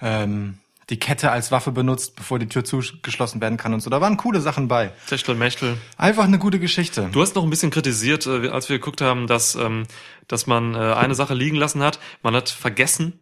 [0.00, 0.58] Ähm,
[0.90, 3.90] die Kette als Waffe benutzt, bevor die Tür zugeschlossen werden kann und so.
[3.90, 4.92] Da waren coole Sachen bei.
[5.06, 5.76] Techtelmechtel.
[5.96, 7.08] Einfach eine gute Geschichte.
[7.12, 9.84] Du hast noch ein bisschen kritisiert, äh, als wir geguckt haben, dass, ähm,
[10.28, 11.98] dass man äh, eine Sache liegen lassen hat.
[12.22, 13.18] Man hat vergessen,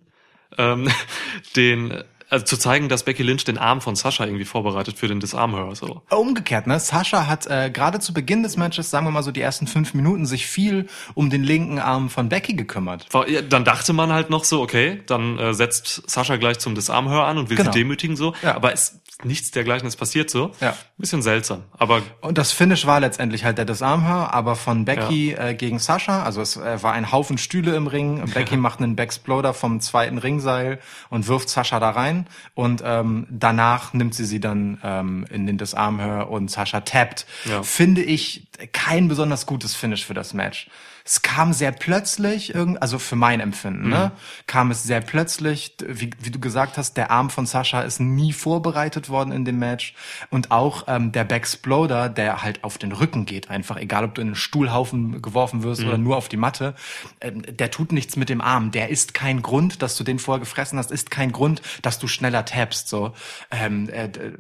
[0.59, 0.89] ähm,
[1.57, 5.21] den, also zu zeigen, dass Becky Lynch den Arm von Sascha irgendwie vorbereitet für den
[5.21, 5.75] Disarmhör.
[5.77, 6.01] So.
[6.11, 6.81] Umgekehrt, ne?
[6.81, 9.93] Sascha hat äh, gerade zu Beginn des Matches, sagen wir mal so die ersten fünf
[9.93, 13.07] Minuten, sich viel um den linken Arm von Becky gekümmert.
[13.29, 17.27] Ja, Dann dachte man halt noch so, okay, dann äh, setzt Sascha gleich zum Disarmhör
[17.27, 17.71] an und will Genau.
[17.71, 18.35] sie demütigen so.
[18.43, 18.55] Ja.
[18.57, 20.51] Aber es nichts dergleichen ist passiert so.
[20.61, 20.75] Ja.
[20.99, 21.63] Bisschen seltsam.
[21.79, 26.23] Aber Und das Finish war letztendlich halt der Disarmhör, aber von Becky äh, gegen Sascha,
[26.23, 28.25] also es äh, war ein Haufen Stühle im Ring.
[28.33, 32.22] Becky macht einen Backsploder vom zweiten Ringseil und wirft Sascha da rein
[32.55, 37.27] und ähm, danach nimmt sie sie dann ähm, in den Disarmhör und Sascha tappt.
[37.45, 37.63] Ja.
[37.63, 40.69] Finde ich kein besonders gutes Finish für das Match.
[41.05, 44.13] Es kam sehr plötzlich, also für mein Empfinden, ne,
[44.47, 48.33] kam es sehr plötzlich, wie, wie du gesagt hast, der Arm von Sascha ist nie
[48.33, 49.95] vorbereitet worden in dem Match.
[50.31, 54.21] Und auch ähm, der Backsploder, der halt auf den Rücken geht, einfach egal, ob du
[54.23, 56.75] in einen Stuhlhaufen geworfen wirst oder nur auf die Matte,
[57.21, 60.41] ähm, der tut nichts mit dem Arm, der ist kein Grund, dass du den vorher
[60.41, 63.13] gefressen hast, ist kein Grund, dass du schneller tappst, so.
[63.51, 64.33] Ähm, äh, d-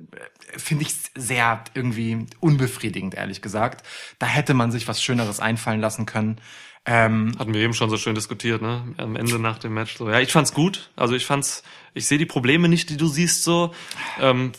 [0.56, 3.86] finde ich sehr irgendwie unbefriedigend, ehrlich gesagt.
[4.18, 6.36] Da hätte man sich was Schöneres einfallen lassen können.
[6.84, 8.82] Ähm, hatten wir eben schon so schön diskutiert, ne?
[8.96, 10.10] Am Ende nach dem Match so.
[10.10, 10.90] Ja, ich fand's gut.
[10.96, 11.62] Also ich fand's,
[11.94, 13.72] ich sehe die Probleme nicht, die du siehst so,
[14.20, 14.50] ähm,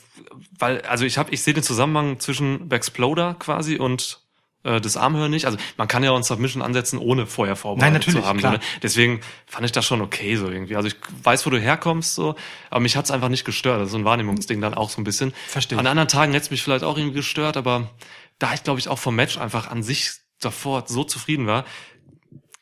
[0.58, 4.22] weil also ich habe, ich sehe den Zusammenhang zwischen Backsploder quasi und
[4.64, 5.46] äh, das Armhör nicht.
[5.46, 8.40] Also man kann ja auch ein Submission ansetzen, ohne vorher vorbereitet Nein, zu haben.
[8.40, 8.54] klar.
[8.54, 8.60] Ne?
[8.82, 10.78] Deswegen fand ich das schon okay so irgendwie.
[10.78, 12.36] Also ich weiß, wo du herkommst so,
[12.70, 13.82] aber mich hat's einfach nicht gestört.
[13.82, 15.34] Das ist so ein Wahrnehmungsding dann auch so ein bisschen.
[15.48, 17.90] Verstehe An anderen Tagen hätte mich vielleicht auch irgendwie gestört, aber
[18.40, 21.66] da ich glaube ich auch vom Match einfach an sich davor so zufrieden war,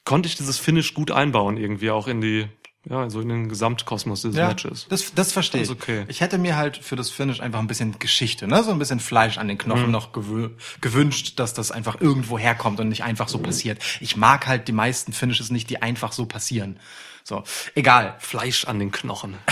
[0.05, 2.47] konnte ich dieses Finish gut einbauen irgendwie auch in die
[2.89, 4.87] ja so in den Gesamtkosmos dieses ja, Matches.
[4.89, 5.69] das, das verstehe ich.
[5.69, 6.05] Okay.
[6.07, 8.99] Ich hätte mir halt für das Finish einfach ein bisschen Geschichte, ne, so ein bisschen
[8.99, 9.91] Fleisch an den Knochen Mhm.
[9.91, 10.49] noch gewö
[10.81, 13.77] gewünscht, dass das einfach irgendwo herkommt und nicht einfach so passiert.
[13.99, 16.79] Ich mag halt die meisten Finishes nicht, die einfach so passieren.
[17.23, 17.43] So,
[17.75, 18.15] egal.
[18.19, 19.35] Fleisch an den Knochen.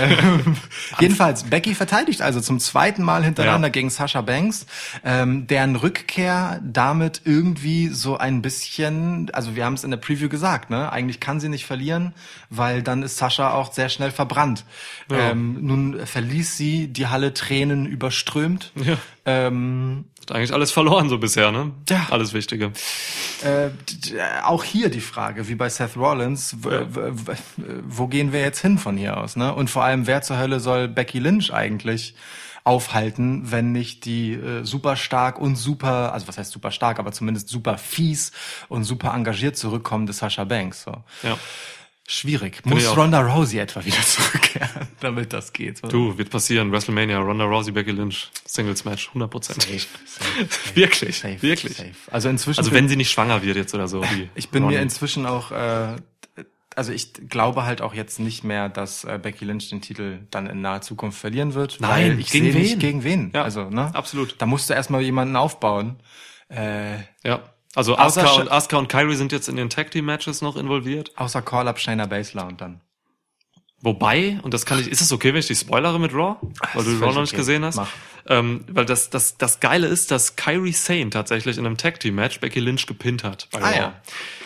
[0.00, 0.56] Ähm,
[0.98, 3.72] jedenfalls, Becky verteidigt also zum zweiten Mal hintereinander Ja.
[3.72, 4.64] gegen Sasha Banks,
[5.04, 10.30] ähm, deren Rückkehr damit irgendwie so ein bisschen, also wir haben es in der Preview
[10.30, 10.90] gesagt, ne?
[10.90, 12.14] Eigentlich kann sie nicht verlieren,
[12.48, 14.64] weil dann ist Sasha auch sehr schnell verbrannt.
[15.10, 15.30] Ja.
[15.32, 18.72] Ähm, nun verließ sie die Halle Tränen überströmt.
[18.76, 18.96] Ja.
[19.26, 21.72] Ähm, Hat eigentlich alles verloren so bisher, ne?
[21.90, 22.06] Ja.
[22.10, 22.72] Alles Wichtige.
[23.42, 23.70] Äh,
[24.44, 29.16] auch hier die Frage, wie bei Seth Rollins, wo gehen wir jetzt hin von hier
[29.16, 29.36] aus?
[29.36, 29.54] Ne?
[29.54, 32.14] Und vor allem, wer zur Hölle soll Becky Lynch eigentlich
[32.64, 37.12] aufhalten, wenn nicht die äh, super stark und super, also was heißt super stark, aber
[37.12, 38.32] zumindest super fies
[38.68, 40.82] und super engagiert zurückkommende Sasha Banks.
[40.84, 40.92] So.
[41.22, 41.38] Ja.
[42.06, 42.64] Schwierig.
[42.66, 42.96] Muss auch.
[42.98, 45.80] Ronda Rousey etwa wieder zurückkehren, damit das geht.
[45.90, 46.70] Du, wird passieren.
[46.70, 49.86] WrestleMania, Ronda Rousey, Becky Lynch, Singles Match, 100%.
[50.74, 51.76] Wirklich, Safe, wirklich.
[51.76, 51.90] Safe.
[52.10, 52.58] Also inzwischen.
[52.58, 54.02] Also wenn sie nicht schwanger wird jetzt oder so.
[54.34, 54.82] Ich bin mir Ronda.
[54.82, 55.96] inzwischen auch, äh,
[56.76, 60.46] also ich glaube halt auch jetzt nicht mehr, dass äh, Becky Lynch den Titel dann
[60.46, 61.78] in naher Zukunft verlieren wird.
[61.80, 62.78] Nein, ich gegen sehe nicht wen?
[62.80, 63.30] gegen wen.
[63.34, 63.90] Ja, also, ne?
[63.94, 64.34] absolut.
[64.38, 65.96] Da musst du erstmal jemanden aufbauen.
[66.50, 67.40] Äh, Ja.
[67.74, 70.56] Also Asuka Sch- und, Asuka und Kyrie sind jetzt in den Tag Team Matches noch
[70.56, 71.12] involviert.
[71.16, 72.80] außer Call-Up Shayna Baszler und dann.
[73.84, 76.36] Wobei, und das kann ich, ist es okay, wenn ich die spoilere mit Raw?
[76.72, 77.36] Weil du Raw noch nicht okay.
[77.36, 77.76] gesehen hast?
[77.76, 77.88] Mach.
[78.26, 82.14] Ähm, weil das, das, das Geile ist, dass Kyrie Sane tatsächlich in einem Tag Team
[82.14, 83.48] Match Becky Lynch gepinnt hat.
[83.50, 83.92] Bei Raw.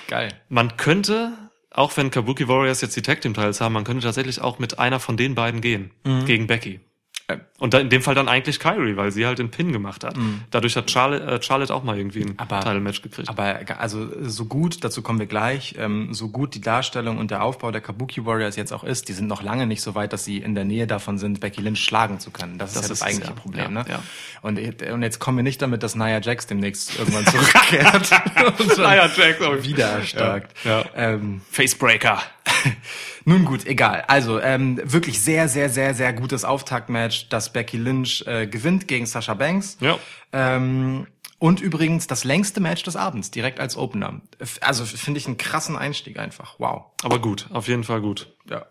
[0.09, 0.33] Geil.
[0.49, 1.35] Man könnte,
[1.71, 4.81] auch wenn Kabuki Warriors jetzt die Tag Team Teils haben, man könnte tatsächlich auch mit
[4.81, 5.93] einer von den beiden gehen.
[6.05, 6.25] Mhm.
[6.25, 6.81] Gegen Becky.
[7.29, 7.37] Äh.
[7.59, 10.15] Und in dem Fall dann eigentlich Kyrie, weil sie halt den Pin gemacht hat.
[10.51, 12.35] Dadurch hat Charlotte, äh, Charlotte auch mal irgendwie ein Mhm.
[12.39, 13.29] Aber- Title-Match gekriegt.
[13.29, 17.43] Aber also so gut, dazu kommen wir gleich, ähm, so gut die Darstellung und der
[17.43, 20.25] Aufbau der Kabuki Warriors jetzt auch ist, die sind noch lange nicht so weit, dass
[20.25, 22.57] sie in der Nähe davon sind, Becky Lynch schlagen zu können.
[22.59, 23.41] Das, Das ist ja das eigentliche ja.
[23.41, 23.65] Problem.
[23.65, 23.85] Ja, ne?
[23.89, 24.03] ja.
[24.41, 24.59] Und,
[24.91, 27.95] und jetzt kommen wir nicht damit, dass Nia Jax demnächst irgendwann zurückkehrt
[28.61, 30.57] und dann Jax auch wieder erstarkt.
[30.65, 30.85] Ja, ja.
[30.95, 32.23] Ähm, Facebreaker.
[33.25, 34.05] nun gut, egal.
[34.09, 39.07] Also ähm, wirklich sehr, sehr, sehr, sehr gutes Auftaktmatch, das Becky Lynch äh, gewinnt gegen
[39.07, 39.77] Sasha Banks.
[39.81, 39.99] Ja.
[40.33, 41.07] Ähm,
[41.39, 44.21] und übrigens das längste Match des Abends, direkt als Opener.
[44.61, 46.57] Also finde ich einen krassen Einstieg einfach.
[46.59, 46.87] Wow.
[47.03, 48.33] Aber gut, auf jeden Fall gut.
[48.51, 48.67] Ja.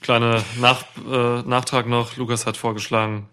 [0.00, 2.16] Kleiner Nach, äh, Nachtrag noch.
[2.16, 3.28] Lukas hat vorgeschlagen,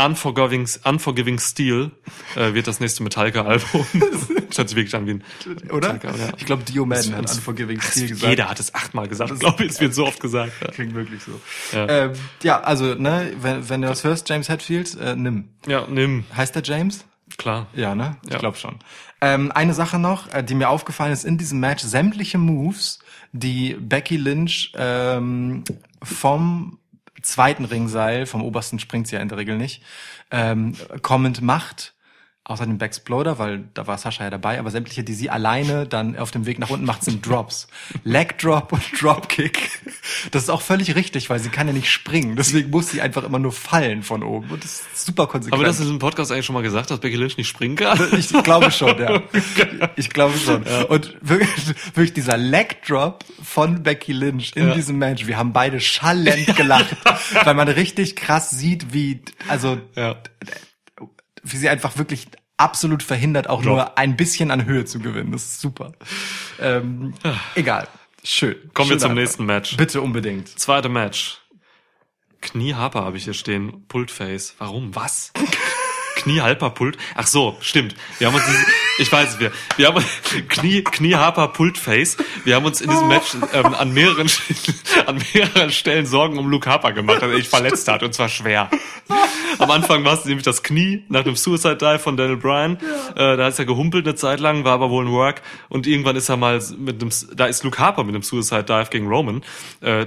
[0.00, 1.90] Unforgiving, Unforgiving Steel
[2.34, 3.86] äh, wird das nächste Metallica-Album.
[4.48, 5.24] das hört sich wirklich an wie ein
[5.70, 6.00] Oder?
[6.02, 6.32] Ja.
[6.38, 8.30] Ich glaube, Dio Madden hat Unforgiving Steel gesagt.
[8.30, 9.72] Jeder hat es achtmal gesagt, glaube ich.
[9.72, 10.52] Es wird so oft gesagt.
[10.62, 11.40] Ja, Klingt wirklich so.
[11.76, 11.86] Ja.
[11.86, 12.12] Ja, ähm,
[12.42, 15.48] ja also, ne, wenn, wenn du das hörst, James Hetfield, äh, nimm.
[15.66, 16.24] ja nimm.
[16.34, 17.04] Heißt der James?
[17.38, 17.66] Klar.
[17.74, 18.16] Ja, ne?
[18.24, 18.38] Ich Ja.
[18.38, 18.76] glaube schon.
[19.20, 22.98] Ähm, eine Sache noch, äh, die mir aufgefallen ist in diesem Match, sämtliche Moves,
[23.32, 25.64] die Becky Lynch ähm,
[26.02, 26.78] vom
[27.22, 29.82] zweiten Ringseil, vom obersten springt sie ja in der Regel nicht,
[30.30, 31.94] ähm, kommend macht,
[32.44, 36.16] außer dem Backsploder, weil da war Sascha ja dabei, aber sämtliche, die sie alleine dann
[36.16, 37.68] auf dem Weg nach unten macht, sind Drops.
[38.02, 39.70] Leg Drop und Dropkick.
[40.32, 42.34] Das ist auch völlig richtig, weil sie kann ja nicht springen.
[42.34, 44.50] Deswegen muss sie einfach immer nur fallen von oben.
[44.50, 45.54] Und das ist super konsequent.
[45.54, 48.00] Aber das ist im Podcast eigentlich schon mal gesagt, dass Becky Lynch nicht springen kann.
[48.18, 49.22] Ich glaube schon, ja.
[49.96, 50.64] Ich glaube schon.
[50.88, 51.50] Und wirklich,
[51.94, 54.74] wirklich dieser Leg Drop von Becky Lynch in Ja.
[54.74, 56.96] diesem Match, wir haben beide schallend gelacht,
[57.44, 60.16] weil man richtig krass sieht, wie, also, Ja.
[61.42, 63.74] Wie sie einfach wirklich absolut verhindert, auch Drop.
[63.74, 65.32] nur ein bisschen an Höhe zu gewinnen.
[65.32, 65.92] Das ist super.
[66.60, 67.14] Ähm,
[67.54, 67.88] egal.
[68.24, 68.54] Schön.
[68.72, 69.22] Kommen wir Schön zum einfach.
[69.22, 69.76] nächsten Match.
[69.76, 70.48] Bitte unbedingt.
[70.48, 71.40] Zweite Match.
[72.40, 73.86] Knieharper habe ich hier stehen.
[73.88, 74.54] Pultface.
[74.58, 74.94] Warum?
[74.94, 75.32] Was?
[76.16, 76.96] Kniehalper Pult.
[77.16, 77.96] Ach so, stimmt.
[78.18, 78.44] Wir haben uns,
[78.98, 80.04] ich weiß es, wir, wir haben
[80.48, 82.16] Knie, Knieharper Pultface.
[82.44, 84.30] Wir haben uns in diesem Match ähm, an mehreren,
[85.06, 88.28] an mehreren Stellen Sorgen um Luke Harper gemacht, dass er sich verletzt hat und zwar
[88.28, 88.68] schwer.
[89.58, 92.78] Am Anfang war es nämlich das Knie nach dem Suicide Dive von Daniel Bryan.
[93.14, 95.42] Äh, da ist er gehumpelt eine Zeit lang, war aber wohl ein Work.
[95.68, 98.88] Und irgendwann ist er mal mit einem, da ist Luke Harper mit einem Suicide Dive
[98.90, 99.42] gegen Roman,
[99.80, 100.06] äh,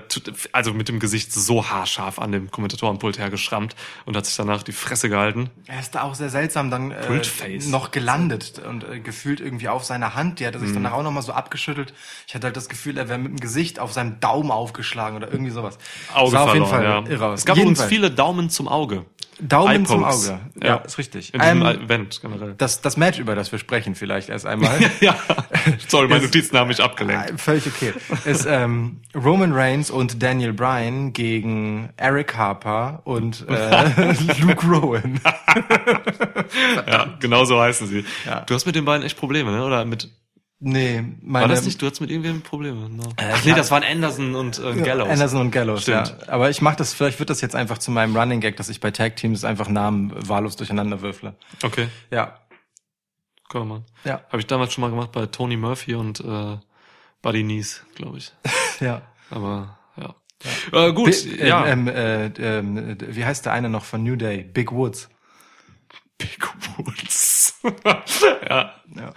[0.52, 3.76] also mit dem Gesicht so haarscharf an dem Kommentatorenpult hergeschrammt
[4.06, 5.50] und hat sich danach die Fresse gehalten.
[5.68, 7.68] Er ist da auch sehr seltsam dann äh, Pultface.
[7.68, 10.40] noch gelandet und äh, gefühlt irgendwie auf seiner Hand.
[10.40, 10.66] Die hat er Mhm.
[10.66, 11.94] sich danach auch noch mal so abgeschüttelt.
[12.28, 15.32] Ich hatte halt das Gefühl, er wäre mit dem Gesicht auf seinem Daumen aufgeschlagen oder
[15.32, 15.78] irgendwie sowas.
[16.14, 17.04] Auge Sah auf jeden Fall ja.
[17.08, 17.40] irre aus.
[17.40, 17.90] Es gab übrigens Jedenfalls.
[17.90, 19.06] viele Daumen zum Auge.
[19.40, 20.04] Daumen zum.
[20.04, 20.40] Auge.
[20.62, 21.34] Ja, ist richtig.
[21.34, 22.56] In diesem Ähm, Event generell.
[22.58, 24.80] das, das Match, über das wir sprechen, vielleicht erst einmal.
[25.02, 25.16] ja,
[25.88, 27.32] sorry, meine Notizen haben mich abgelenkt.
[27.32, 27.94] Äh, Völlig okay.
[28.26, 35.20] Ist ähm, Roman Reigns und Daniel Bryan gegen Eric Harper und äh, Luke Rowan.
[36.88, 38.06] Ja, genau so heißen sie.
[38.26, 38.42] Ja.
[38.42, 39.64] Du hast mit den beiden echt Probleme, ne?
[39.66, 40.10] Oder mit
[40.60, 42.90] Nee, meine War das nicht, du hattest mit irgendwem Probleme?
[42.90, 43.04] No.
[43.18, 45.10] Ach ich nee, das waren Anderson und äh, Gallows.
[45.10, 46.16] Anderson und Gallows, Stimmt.
[46.22, 46.30] ja.
[46.34, 48.80] Aber ich mache das, vielleicht wird das jetzt einfach zu meinem Running Gag, dass ich
[48.80, 51.36] bei Tag Teams einfach Namen wahllos durcheinander würfle.
[51.62, 52.40] Okay, Ja.
[53.50, 53.84] komm mal.
[54.06, 54.22] Ja.
[54.30, 56.58] Habe ich damals schon mal gemacht bei Tony Murphy und äh,
[57.22, 58.32] Buddy Nies, glaube ich.
[58.80, 59.02] Ja.
[59.30, 60.16] Aber ja.
[60.72, 61.66] Äh, gut, Bi- ja.
[61.66, 64.44] ähm, ähm, äh, ähm, wie heißt der eine noch von New Day?
[64.44, 65.10] Big Woods.
[66.18, 66.40] Big
[66.78, 67.60] Woods.
[68.50, 68.74] ja.
[68.96, 69.14] Ja.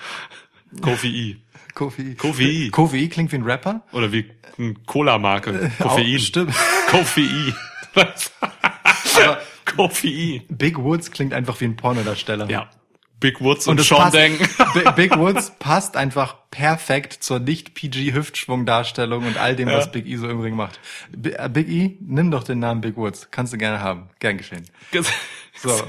[0.83, 1.37] Kofi I.
[1.75, 2.15] Kofi.
[2.15, 2.69] Kofi.
[2.71, 3.83] Kofi klingt wie ein Rapper.
[3.93, 5.71] Oder wie eine Cola-Marke.
[5.79, 6.17] Koffein.
[6.17, 6.55] Auch, stimmt.
[6.91, 7.55] Kofi I.
[9.77, 10.43] Kofi.
[10.49, 12.49] Big Woods klingt einfach wie ein Pornodarsteller.
[12.51, 12.71] Ja.
[13.21, 14.39] Big Woods und, Und Sean Deng.
[14.75, 20.29] Bi- Big Woods passt einfach perfekt zur nicht-PG-Hüftschwung-Darstellung und all dem, was Big E so
[20.29, 20.79] im Ring macht.
[21.11, 23.29] B- äh, Big E, nimm doch den Namen Big Woods.
[23.33, 24.09] Kannst du gerne haben.
[24.21, 24.65] Gern geschehen.
[25.61, 25.83] So.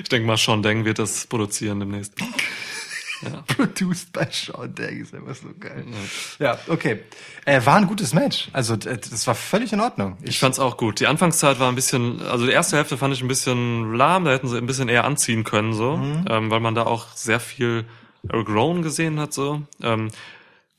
[0.00, 2.14] Ich denke mal, Sean Deng wird das produzieren demnächst.
[3.46, 5.84] Produced by Sean Dang ist einfach so geil.
[6.38, 7.00] Ja, okay.
[7.44, 8.48] Äh, war ein gutes Match.
[8.52, 10.16] Also das war völlig in Ordnung.
[10.22, 11.00] Ich fand's auch gut.
[11.00, 14.32] Die Anfangszeit war ein bisschen, also die erste Hälfte fand ich ein bisschen lahm, da
[14.32, 16.24] hätten sie ein bisschen eher anziehen können, so, Mhm.
[16.28, 17.84] ähm, weil man da auch sehr viel
[18.28, 19.62] Eric Rowan gesehen hat, so.
[19.82, 20.10] Ähm,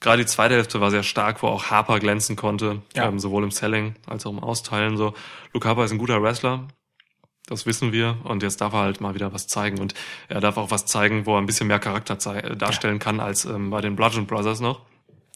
[0.02, 3.08] Gerade die zweite Hälfte war sehr stark, wo auch Harper glänzen konnte, Ja.
[3.10, 5.14] ähm, sowohl im Selling als auch im Austeilen, so.
[5.54, 6.68] Luke Harper ist ein guter Wrestler.
[7.50, 8.18] Das wissen wir.
[8.24, 9.80] Und jetzt darf er halt mal wieder was zeigen.
[9.80, 9.96] Und
[10.28, 13.46] er darf auch was zeigen, wo er ein bisschen mehr Charakter äh, darstellen kann als
[13.46, 14.82] ähm, bei den Bludgeon Brothers noch.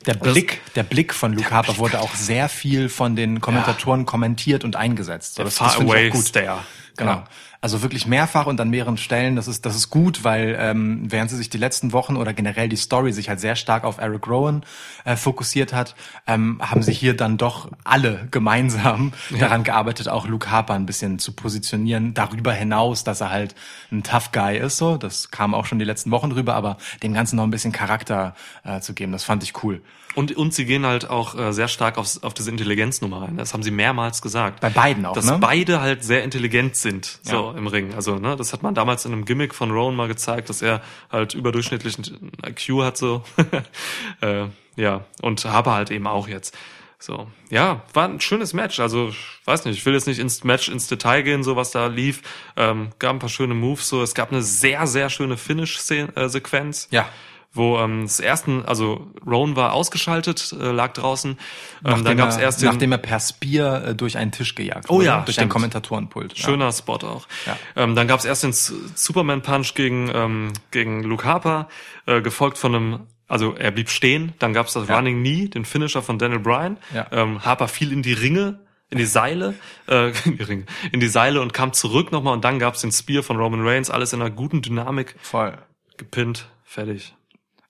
[0.06, 4.64] Der Blick, der Blick von Luke Harper wurde auch sehr viel von den Kommentatoren kommentiert
[4.64, 5.36] und eingesetzt.
[5.36, 6.22] So, Der Far finde ich Away.
[6.22, 6.60] Stare.
[6.98, 7.12] Genau.
[7.12, 7.28] Ja.
[7.64, 9.38] Also wirklich mehrfach und an mehreren Stellen.
[9.38, 12.68] Das ist, das ist gut, weil ähm, während sie sich die letzten Wochen oder generell
[12.68, 14.66] die Story sich halt sehr stark auf Eric Rowan
[15.06, 15.96] äh, fokussiert hat,
[16.28, 21.20] ähm, haben sie hier dann doch alle gemeinsam daran gearbeitet, auch Luke Harper ein bisschen
[21.20, 22.14] zu positionieren.
[22.14, 23.56] Darüber hinaus, dass er halt
[23.94, 24.76] ein Tough Guy ist.
[24.76, 27.72] So, das kam auch schon die letzten Wochen drüber, aber dem Ganzen noch ein bisschen
[27.72, 28.36] Charakter
[28.66, 29.82] äh, zu geben, das fand ich cool.
[30.16, 33.38] Und, und sie gehen halt auch äh, sehr stark aufs, auf diese Intelligenznummer rein.
[33.38, 34.60] Das haben sie mehrmals gesagt.
[34.60, 35.38] Bei beiden auch, Dass ne?
[35.40, 37.53] beide halt sehr intelligent sind, so Ja.
[37.56, 37.94] Im Ring.
[37.94, 40.82] Also, ne, das hat man damals in einem Gimmick von Rowan mal gezeigt, dass er
[41.12, 43.24] halt überdurchschnittlichen IQ hat, so.
[44.22, 44.46] äh,
[44.76, 45.06] ja.
[45.22, 46.58] Und Harper halt eben auch jetzt.
[47.00, 47.28] So.
[47.50, 48.80] Ja, war ein schönes Match.
[48.80, 49.12] Also,
[49.46, 52.22] weiß nicht, ich will jetzt nicht ins Match ins Detail gehen, so was da lief.
[52.56, 54.02] Ähm, gab ein paar schöne Moves, so.
[54.02, 57.10] Es gab eine sehr, sehr schöne Finish-Sequenz Ja.
[57.54, 61.32] Wo ähm, das ersten, also Rowan war ausgeschaltet, äh, lag draußen.
[61.32, 61.38] Ähm,
[61.84, 64.90] Nachdem, dann gab's er, erst den nachdem er per Spear äh, durch einen Tisch gejagt
[64.90, 65.52] Oh wurde, ja, durch ein stimmt.
[65.52, 66.38] Kommentatorenpult.
[66.38, 66.46] Ja.
[66.46, 67.28] schöner Spot auch.
[67.46, 67.58] Ja.
[67.76, 71.70] Ähm, dann gab's erst den Superman Punch gegen ähm, gegen Luke Harper,
[72.08, 74.96] äh, gefolgt von einem also er blieb stehen, dann gab's das Ja.
[74.96, 76.78] Running Knee, den Finisher von Daniel Bryan.
[76.94, 77.08] Ja.
[77.12, 79.56] Ähm, Harper fiel in die Ringe, in die Seile,
[79.88, 82.92] äh, in die Ringe, in die Seile und kam zurück nochmal und dann gab's den
[82.92, 85.58] Spear von Roman Reigns, alles in einer guten Dynamik, Voll.
[85.98, 87.16] gepinnt, fertig.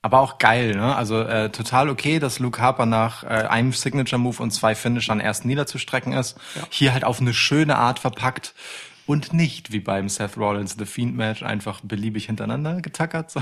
[0.03, 0.95] Aber auch geil, ne?
[0.97, 5.21] Also äh, total okay, dass Luke Harper nach äh, einem Signature Move und zwei Finishern
[5.21, 6.37] erst niederzustrecken ist.
[6.69, 8.53] Hier halt auf eine schöne Art verpackt
[9.05, 13.33] und nicht wie beim Seth Rollins The Fiend Match einfach beliebig hintereinander getackert.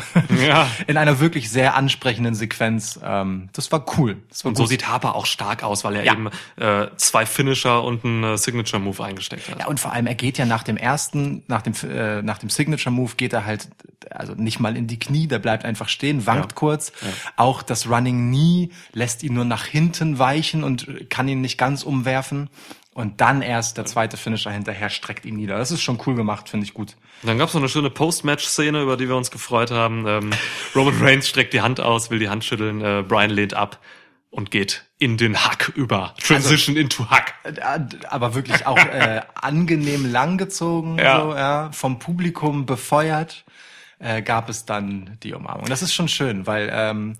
[0.43, 0.67] Ja.
[0.87, 2.99] In einer wirklich sehr ansprechenden Sequenz.
[3.03, 4.17] Ähm, das war cool.
[4.29, 6.13] Das war Und so sieht Harper auch stark aus, weil er Ja.
[6.13, 9.59] eben äh, zwei Finisher und einen äh, Signature Move eingesteckt hat.
[9.59, 12.49] Ja, und vor allem, er geht ja nach dem ersten, nach dem, äh, nach dem
[12.49, 13.67] Signature Move geht er halt,
[14.09, 16.55] also nicht mal in die Knie, der bleibt einfach stehen, wankt Ja.
[16.55, 16.91] kurz.
[17.35, 21.83] Auch das Running Knee lässt ihn nur nach hinten weichen und kann ihn nicht ganz
[21.83, 22.49] umwerfen.
[22.93, 25.57] Und dann erst der zweite Finisher hinterher streckt ihn nieder.
[25.57, 26.97] Das ist schon cool gemacht, finde ich gut.
[27.23, 30.05] Dann gab's noch eine schöne Post-Match-Szene, über die wir uns gefreut haben.
[30.07, 30.31] Ähm,
[30.75, 33.79] Roman Reigns streckt die Hand aus, will die Hand schütteln, äh, Brian lehnt ab
[34.29, 36.15] und geht in den Hack über.
[36.21, 37.33] Transition into Hack.
[37.43, 37.79] Äh,
[38.09, 41.21] Aber wirklich auch äh, angenehm langgezogen, Ja.
[41.21, 43.45] so, ja, vom Publikum befeuert,
[43.99, 45.67] äh, gab es dann die Umarmung.
[45.67, 47.15] Das ist schon schön, weil ähm, äh,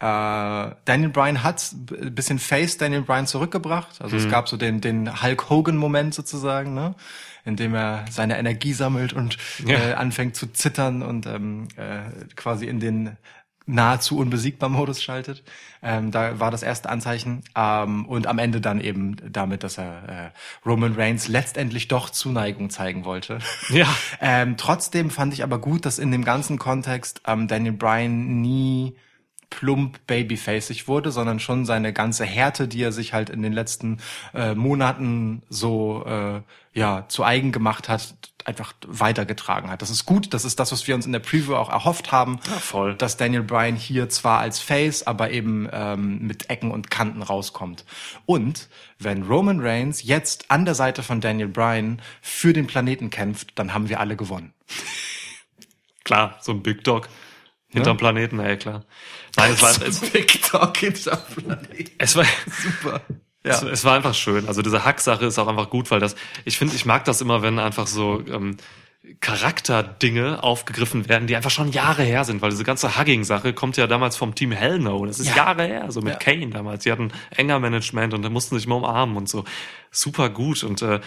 [0.00, 4.00] Daniel Bryan hat ein bisschen Face Daniel Bryan zurückgebracht.
[4.02, 6.94] Also es gab so den, den Hulk Hogan-Moment sozusagen, ne?
[7.44, 9.78] in dem er seine Energie sammelt und Ja.
[9.78, 13.16] äh, anfängt zu zittern und ähm, äh, quasi in den
[13.66, 15.42] nahezu unbesiegbar Modus schaltet.
[15.82, 17.42] Ähm, da war das erste Anzeichen.
[17.56, 20.30] Ähm, und am Ende dann eben damit, dass er äh,
[20.68, 23.38] Roman Reigns letztendlich doch Zuneigung zeigen wollte.
[23.70, 23.86] Ja.
[24.20, 28.96] ähm, trotzdem fand ich aber gut, dass in dem ganzen Kontext ähm, Daniel Bryan nie
[29.50, 33.98] plump babyfaceig wurde, sondern schon seine ganze Härte, die er sich halt in den letzten
[34.34, 36.40] äh, Monaten so äh,
[36.72, 38.14] ja zu eigen gemacht hat,
[38.44, 39.80] einfach weitergetragen hat.
[39.80, 42.40] Das ist gut, das ist das, was wir uns in der Preview auch erhofft haben,
[42.46, 42.94] Ja, voll.
[42.94, 47.84] dass Daniel Bryan hier zwar als Face, aber eben ähm, mit Ecken und Kanten rauskommt.
[48.26, 48.68] Und
[48.98, 53.72] wenn Roman Reigns jetzt an der Seite von Daniel Bryan für den Planeten kämpft, dann
[53.72, 54.52] haben wir alle gewonnen.
[56.04, 57.08] Klar, so ein Big Dog
[57.74, 58.84] hinterm Planeten, ey, klar.
[59.36, 61.92] Nein, es war, es, Big Talk hinter Planeten.
[61.98, 62.24] es war,
[62.62, 63.00] Super.
[63.42, 64.48] Es, es war einfach schön.
[64.48, 66.16] Also diese Hack-Sache ist auch einfach gut, weil das,
[66.46, 68.56] ich finde, ich mag das immer, wenn einfach so ähm,
[69.20, 73.86] Charakterdinge aufgegriffen werden, die einfach schon Jahre her sind, weil diese ganze Hugging-Sache kommt ja
[73.86, 75.04] damals vom Team Hell No.
[75.04, 75.36] Das ist Ja.
[75.36, 76.18] Jahre her, so mit Ja.
[76.18, 76.84] Kane damals.
[76.84, 79.44] Die hatten enger Management und da mussten sich mal umarmen und so.
[79.90, 80.62] Super gut.
[80.64, 81.00] Und äh,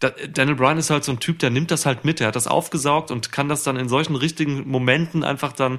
[0.00, 2.36] da, Daniel Bryan ist halt so ein Typ, der nimmt das halt mit, der hat
[2.36, 5.78] das aufgesaugt und kann das dann in solchen richtigen Momenten einfach dann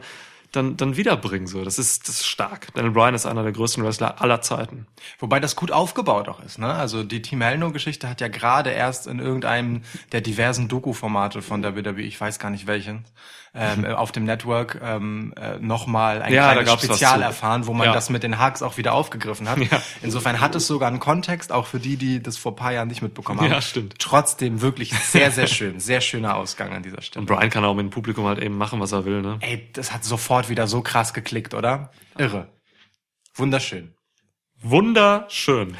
[0.51, 1.47] dann, dann wiederbringen.
[1.47, 2.73] So, das ist, das ist stark.
[2.73, 4.87] Daniel Bryan ist einer der größten Wrestler aller Zeiten.
[5.19, 6.73] Wobei das gut aufgebaut auch ist, ne?
[6.73, 11.75] Also die Team Hellno-Geschichte hat ja gerade erst in irgendeinem der diversen Doku-Formate von der
[11.75, 13.05] WWE, ich weiß gar nicht welchen,
[13.55, 17.93] ähm, auf dem Network ähm, äh, nochmal ein Ja, kleines Spezial erfahren, wo man Ja.
[17.93, 19.57] das mit den Hacks auch wieder aufgegriffen hat.
[19.71, 19.81] Ja.
[20.03, 22.87] Insofern hat es sogar einen Kontext, auch für die, die das vor ein paar Jahren
[22.89, 23.49] nicht mitbekommen haben.
[23.51, 23.95] Ja, stimmt.
[23.97, 25.79] Trotzdem wirklich sehr, sehr schön.
[25.79, 27.21] Sehr schöner Ausgang an dieser Stelle.
[27.21, 29.37] Und Bryan kann auch mit dem Publikum halt eben machen, was er will, ne?
[29.39, 31.91] Ey, das hat sofort wieder so krass geklickt, oder?
[32.17, 32.49] Irre.
[33.33, 33.94] Wunderschön.
[34.67, 35.77] Wunderschön.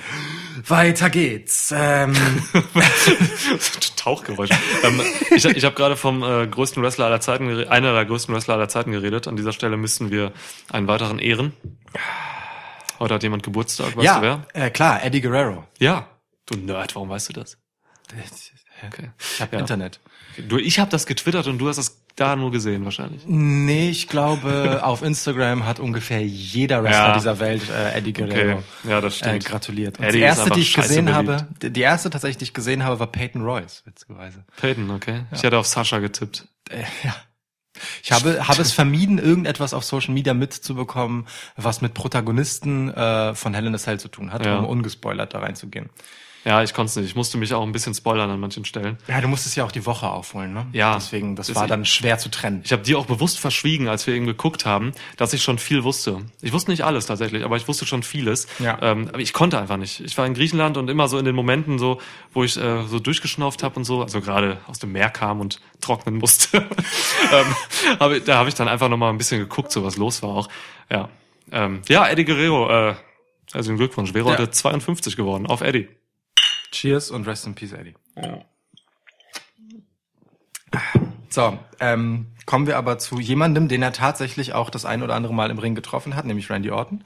[0.68, 1.74] Weiter geht's.
[1.76, 2.14] Ähm,
[3.96, 4.52] Tauchgeräusch.
[4.84, 5.02] ähm,
[5.36, 8.70] ich ich habe gerade vom äh, größten Wrestler aller Zeiten, einer der größten Wrestler aller
[8.70, 9.28] Zeiten geredet.
[9.28, 10.34] An dieser Stelle müssten wir
[10.72, 11.54] einen weiteren ehren.
[13.00, 14.46] Heute hat jemand Geburtstag, weißt du wer?
[14.56, 15.66] ja, äh, klar, Eddie Guerrero.
[15.80, 16.08] Ja.
[16.46, 17.58] Du Nerd, warum weißt du das?
[18.86, 19.10] Okay.
[19.34, 19.62] Ich habe Ja.
[19.62, 20.00] Internet.
[20.38, 23.24] Du, ich habe das getwittert und du hast das da nur gesehen wahrscheinlich.
[23.26, 27.14] Nee, ich glaube, auf Instagram hat ungefähr jeder Wrestler Ja.
[27.16, 28.64] dieser Welt äh, Eddie Guerrero Okay.
[28.90, 29.46] Ja, das äh, stimmt.
[29.46, 30.00] gratuliert.
[30.00, 31.30] Und Eddie die erste, die ich gesehen beliebt.
[31.32, 34.46] habe, die die erste tatsächlich, die ich gesehen habe, war Peyton Royce, witzigerweise.
[34.60, 35.22] Peyton, okay.
[35.34, 36.48] Ich hätte auf Sascha getippt.
[36.70, 37.16] Äh, ja.
[38.02, 43.54] Ich habe, habe es vermieden, irgendetwas auf Social Media mitzubekommen, was mit Protagonisten äh, von
[43.54, 44.60] Hell in a Cell zu tun hat, Ja.
[44.60, 45.90] um ungespoilert da reinzugehen.
[46.46, 47.08] Ja, ich konnte es nicht.
[47.08, 48.98] Ich musste mich auch ein bisschen spoilern an manchen Stellen.
[49.08, 50.68] Ja, du musstest ja auch die Woche aufholen, ne?
[50.74, 50.94] Ja.
[50.94, 52.62] Deswegen, das Das- war dann schwer zu trennen.
[52.64, 55.84] Ich habe dir auch bewusst verschwiegen, als wir eben geguckt haben, dass ich schon viel
[55.84, 56.20] wusste.
[56.42, 58.46] Ich wusste nicht alles tatsächlich, aber ich wusste schon vieles.
[58.60, 58.78] Ja.
[58.84, 60.02] Ähm, aber ich konnte einfach nicht.
[60.02, 62.00] Ich war in Griechenland und immer so in den Momenten, so,
[62.32, 65.60] wo ich äh, so durchgeschnauft habe und so, also gerade aus dem Meer kam und
[65.82, 66.58] trocknen musste.
[67.34, 67.56] ähm,
[67.98, 70.30] aber da habe ich dann einfach noch mal ein bisschen geguckt, so was los war
[70.30, 70.50] auch.
[70.92, 71.10] Ja,
[71.52, 72.96] ähm, ja Eddie Guerrero, äh,
[73.54, 74.38] also Glückwunsch, wäre Ja.
[74.38, 75.88] heute 52 geworden, auf Eddie.
[76.72, 77.96] Cheers und rest in peace, Eddie.
[81.30, 85.34] So, ähm, kommen wir aber zu jemandem, den er tatsächlich auch das ein oder andere
[85.34, 87.04] Mal im Ring getroffen hat, nämlich Randy Orton.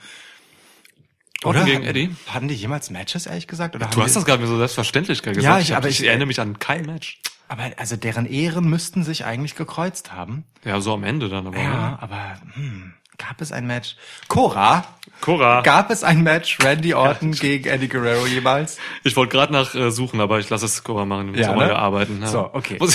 [1.44, 2.16] Orton gegen hatten- Eddie?
[2.28, 3.76] Hatten die jemals Matches, ehrlich gesagt?
[3.76, 5.42] Oder Du hast das gerade mir so selbstverständlich gesagt.
[5.44, 7.22] Ja, ich- hab- aber ich ich- erinnere mich an kein Match.
[7.48, 10.46] Aber also deren Ehren müssten sich eigentlich gekreuzt haben.
[10.64, 11.58] Ja, so am Ende dann aber.
[11.58, 11.64] ne?
[11.64, 13.96] Ja, aber hm, gab es ein Match?
[14.28, 14.86] Cora,
[15.22, 15.62] Cora.
[15.62, 18.78] gab es ein Match Randy Orton gegen Eddie Guerrero jemals?
[19.04, 21.32] Ich wollte gerade nach äh, suchen, aber ich lasse es Cora machen.
[21.32, 21.76] Muss Ja, ne?
[21.76, 22.20] arbeiten.
[22.22, 22.28] Ja.
[22.28, 22.80] So, okay.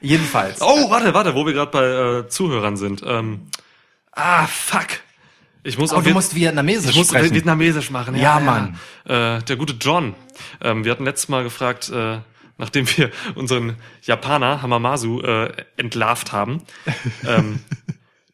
[0.00, 0.60] Jedenfalls.
[0.60, 1.84] oh, warte, warte, wo wir gerade bei
[2.24, 3.02] äh, Zuhörern sind.
[3.06, 3.48] Ähm,
[4.12, 4.86] ah, fuck.
[5.64, 7.34] Ich muss Oh, du musst Vietnamesisch ich muss sprechen.
[7.34, 8.14] Vietnamesisch machen.
[8.14, 8.78] Ja, Mann.
[9.04, 10.14] Äh, der gute John.
[10.62, 12.18] Ähm, wir hatten letztes Mal gefragt, äh,
[12.56, 16.62] nachdem wir unseren Japaner Hamamasu äh, entlarvt haben.
[17.26, 17.60] ähm,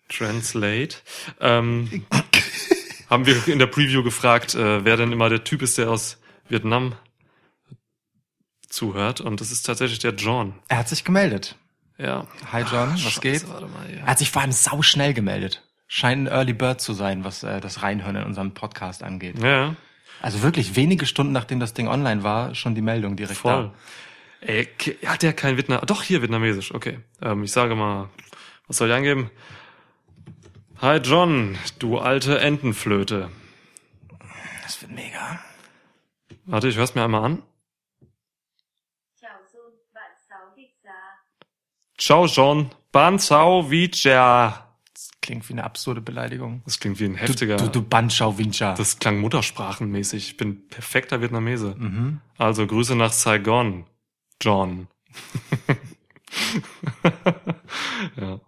[0.09, 0.97] Translate.
[1.41, 2.05] Ähm,
[3.11, 6.19] haben wir in der Preview gefragt, äh, wer denn immer der Typ ist, der aus
[6.49, 6.95] Vietnam
[8.69, 9.21] zuhört.
[9.21, 10.55] Und das ist tatsächlich der John.
[10.69, 11.57] Er hat sich gemeldet.
[11.99, 12.27] Ja.
[12.51, 13.49] Hi John, was Scheiße, geht?
[13.49, 13.99] Mal, ja.
[14.01, 15.63] Er hat sich vor allem sau schnell gemeldet.
[15.87, 19.39] Scheint ein Early Bird zu sein, was äh, das Reinhören in unserem Podcast angeht.
[19.41, 19.77] Ja,
[20.21, 23.71] Also wirklich wenige Stunden nachdem das Ding online war, schon die Meldung direkt voll.
[24.41, 25.83] Ey, ke- hat der kein Vietnam?
[25.87, 26.99] Doch, hier Vietnamesisch, okay.
[27.23, 28.09] Ähm, ich sage mal,
[28.67, 29.31] was soll ich eingeben?
[30.85, 33.31] Hi John, du alte Entenflöte.
[34.11, 34.17] da.
[34.65, 35.41] Das wird mega.
[36.45, 37.43] Warte, ich hör's mir einmal an.
[41.97, 44.77] Ciao John, Ban Sao Vicha.
[44.93, 46.61] Das klingt wie eine absurde Beleidigung.
[46.67, 47.57] Das klingt wie ein Du, heftiger.
[47.57, 48.75] du, du Banchau Wincha.
[48.75, 50.29] Das klang muttersprachenmäßig.
[50.29, 52.21] Ich bin perfekter Vietnamese.
[52.37, 53.87] Also Grüße nach Saigon,
[54.39, 54.89] John.
[58.17, 58.39] ja.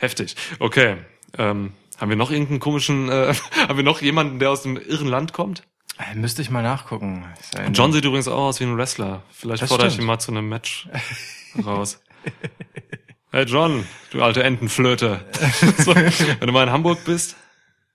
[0.00, 0.34] Heftig.
[0.58, 0.96] Okay.
[1.38, 3.32] Ähm, haben wir noch irgendeinen komischen, äh,
[3.68, 5.62] haben wir noch jemanden, der aus dem irren Land kommt?
[5.98, 7.26] Äh, müsste ich mal nachgucken.
[7.64, 9.22] In- John sieht übrigens auch aus wie ein Wrestler.
[9.30, 10.04] Vielleicht Das fordere ich stimmt.
[10.04, 10.88] ihn mal zu einem Match
[11.64, 12.02] raus.
[13.32, 15.24] Hey John, du alte Entenflöte.
[15.78, 17.36] so, wenn du mal in Hamburg bist.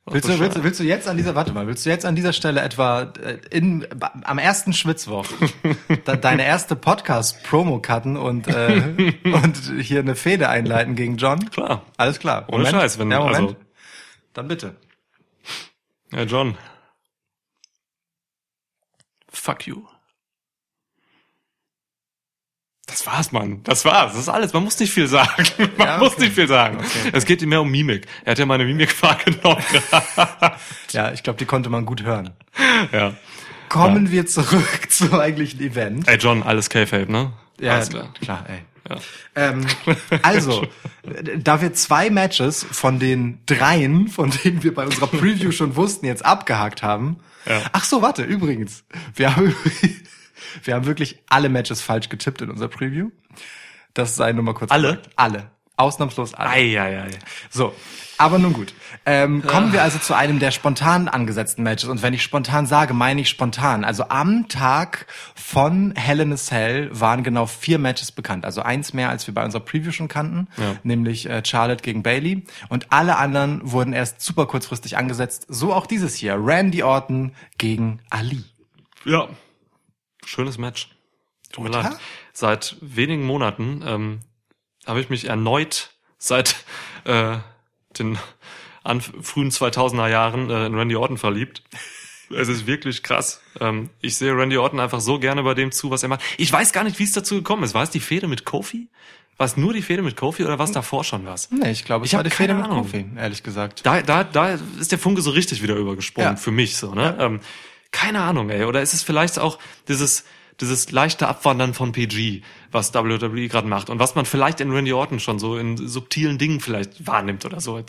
[0.08, 2.32] Willst du, willst, willst du jetzt an dieser, warte mal, willst du jetzt an dieser
[2.32, 3.88] Stelle etwa äh, in,
[4.24, 5.26] am ersten Schwitzwoch
[6.22, 11.50] deine erste Podcast-Promo cutten und, äh, und hier eine Fehde einleiten gegen John?
[11.50, 11.82] Klar.
[11.98, 12.46] Alles klar.
[12.52, 13.36] Ohne Scheiß, wenn- ja, Moment.
[13.36, 13.56] also-
[14.34, 14.76] Dann bitte.
[16.12, 16.56] Ja, John.
[19.30, 19.82] Fuck you.
[22.96, 23.60] Das war's, Mann.
[23.64, 24.14] Das war's.
[24.14, 24.54] Das ist alles.
[24.54, 25.44] Man muss nicht viel sagen.
[25.78, 26.22] Man Ja, muss okay.
[26.22, 26.78] nicht viel sagen.
[26.78, 27.12] Okay, okay.
[27.12, 28.08] Es geht ihm mehr um Mimik.
[28.24, 29.62] Er hat ja meine Mimik wahrgenommen.
[30.92, 32.30] Ja, ich glaube, die konnte man gut hören.
[32.94, 33.14] ja.
[33.68, 36.08] Kommen wir zurück zum eigentlichen Event.
[36.08, 37.34] Ey, John, alles K-Fape, ne?
[37.60, 38.14] Ja, Alles klar.
[38.22, 38.60] klar, ey.
[38.90, 38.98] Ja.
[39.36, 39.66] Ähm,
[40.22, 40.66] also,
[41.38, 46.06] da wir zwei Matches von den dreien, von denen wir bei unserer Preview schon wussten,
[46.06, 47.18] jetzt abgehakt haben.
[47.46, 47.62] Ja.
[47.74, 48.86] Ach so, warte, übrigens.
[49.16, 49.54] Wir haben,
[50.64, 53.10] wir haben wirklich alle Matches falsch getippt in unserer Preview.
[53.94, 54.98] Das sei nur mal kurz Alle?
[54.98, 55.10] gesagt.
[55.16, 55.52] Alle.
[55.78, 56.52] Ausnahmslos alle.
[56.52, 57.10] Eieiei.
[57.50, 57.74] So,
[58.18, 58.74] aber nun gut.
[59.06, 61.90] Ähm, kommen wir also zu einem der spontan angesetzten Matches.
[61.90, 63.84] Und wenn ich spontan sage, meine ich spontan.
[63.84, 68.46] Also am Tag von Hell in a Cell waren genau vier Matches bekannt.
[68.46, 70.48] Also eins mehr, als wir bei unserer Preview schon kannten.
[70.56, 70.76] Ja.
[70.84, 72.46] Nämlich äh, Charlotte gegen Bailey.
[72.70, 75.46] Und alle anderen wurden erst super kurzfristig angesetzt.
[75.50, 76.36] So auch dieses hier.
[76.40, 78.46] Randy Orton gegen Ali.
[79.04, 79.28] Ja.
[80.26, 80.90] Schönes Match.
[81.52, 81.94] Tut mir leid.
[82.34, 84.20] Seit wenigen Monaten ähm,
[84.86, 86.56] habe ich mich erneut seit
[87.06, 87.38] äh,
[87.98, 88.18] den
[88.84, 91.64] an frühen 2000er Jahren äh, in Randy Orton verliebt.
[92.36, 93.42] Es ist wirklich krass.
[93.60, 96.22] Ähm, ich sehe Randy Orton einfach so gerne bei dem zu, was er macht.
[96.38, 97.74] Ich weiß gar nicht, wie es dazu gekommen ist.
[97.74, 98.90] War es die Fehde mit Kofi?
[99.38, 101.52] War es nur die Fehde mit Kofi oder war es davor schon was?
[101.52, 102.84] Nee, ich glaube, es Ich war die Fehde mit Ahnung.
[102.84, 103.86] Kofi, ehrlich gesagt.
[103.86, 106.36] Da, da, da ist der Funke so richtig wieder übergesprungen Ja.
[106.38, 107.16] für mich so, ne?
[107.20, 107.40] Ähm,
[107.96, 108.66] keine Ahnung, ey.
[108.66, 110.26] Oder ist es vielleicht auch dieses,
[110.60, 114.92] dieses leichte Abwandern von PG, was WWE gerade macht und was man vielleicht in Randy
[114.92, 117.82] Orton schon so in subtilen Dingen vielleicht wahrnimmt oder so.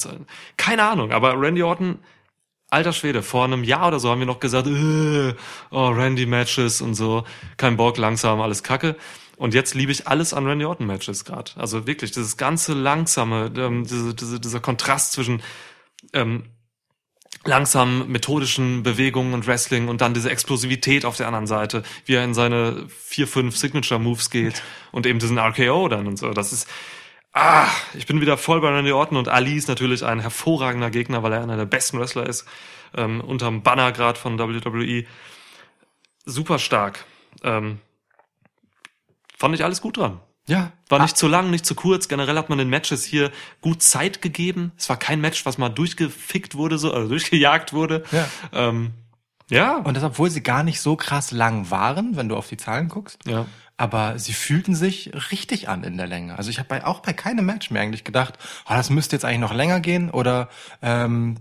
[0.56, 1.98] Keine Ahnung, aber Randy Orton,
[2.70, 5.34] alter Schwede, vor einem Jahr oder so haben wir noch gesagt, äh,
[5.70, 7.24] oh, Randy-Matches und so,
[7.56, 8.94] kein Bock, langsam, alles Kacke.
[9.36, 11.50] Und jetzt liebe ich alles an Randy Orton Matches gerade.
[11.56, 15.42] Also wirklich, dieses ganze langsame, ähm, diese, diese, dieser Kontrast zwischen
[16.12, 16.44] ähm,
[17.46, 22.24] langsamen methodischen Bewegungen und Wrestling und dann diese Explosivität auf der anderen Seite, wie er
[22.24, 26.30] in seine vier, fünf Signature Moves geht und eben diesen RKO dann und so.
[26.30, 26.68] Das ist,
[27.32, 31.22] ah, ich bin wieder voll bei Randy Orton und Ali ist natürlich ein hervorragender Gegner,
[31.22, 32.46] weil er einer der besten Wrestler ist,
[32.96, 35.04] ähm, unterm Banner grad von WWE.
[36.24, 37.04] Super stark.
[37.42, 37.78] Ähm,
[39.38, 40.20] fand ich alles gut dran.
[40.48, 40.72] Ja.
[40.88, 42.08] War nicht zu lang, nicht zu kurz.
[42.08, 44.72] Generell hat man den Matches hier gut Zeit gegeben.
[44.78, 48.04] Es war kein Match, was mal durchgefickt wurde, so, also durchgejagt wurde.
[48.12, 48.28] Ja.
[48.52, 48.92] Ähm,
[49.50, 49.76] ja.
[49.78, 52.88] Und das, obwohl sie gar nicht so krass lang waren, wenn du auf die Zahlen
[52.88, 53.26] guckst.
[53.26, 53.46] ja.
[53.78, 56.38] Aber sie fühlten sich richtig an in der Länge.
[56.38, 59.26] Also ich habe bei, auch bei keinem Match mehr eigentlich gedacht, oh, das müsste jetzt
[59.26, 60.48] eigentlich noch länger gehen oder
[60.80, 61.36] ähm,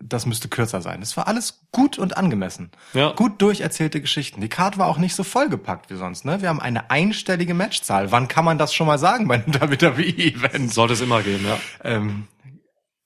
[0.00, 1.00] das müsste kürzer sein.
[1.00, 2.70] Es war alles gut und angemessen.
[2.92, 3.12] Ja.
[3.12, 4.40] Gut durcherzählte Geschichten.
[4.40, 6.24] Die Card war auch nicht so vollgepackt wie sonst.
[6.24, 6.42] Ne?
[6.42, 8.12] Wir haben eine einstellige Matchzahl.
[8.12, 10.72] Wann kann man das schon mal sagen bei einem WWE-Event?
[10.72, 11.58] Sollte es immer geben, ja.
[11.82, 12.28] Ähm,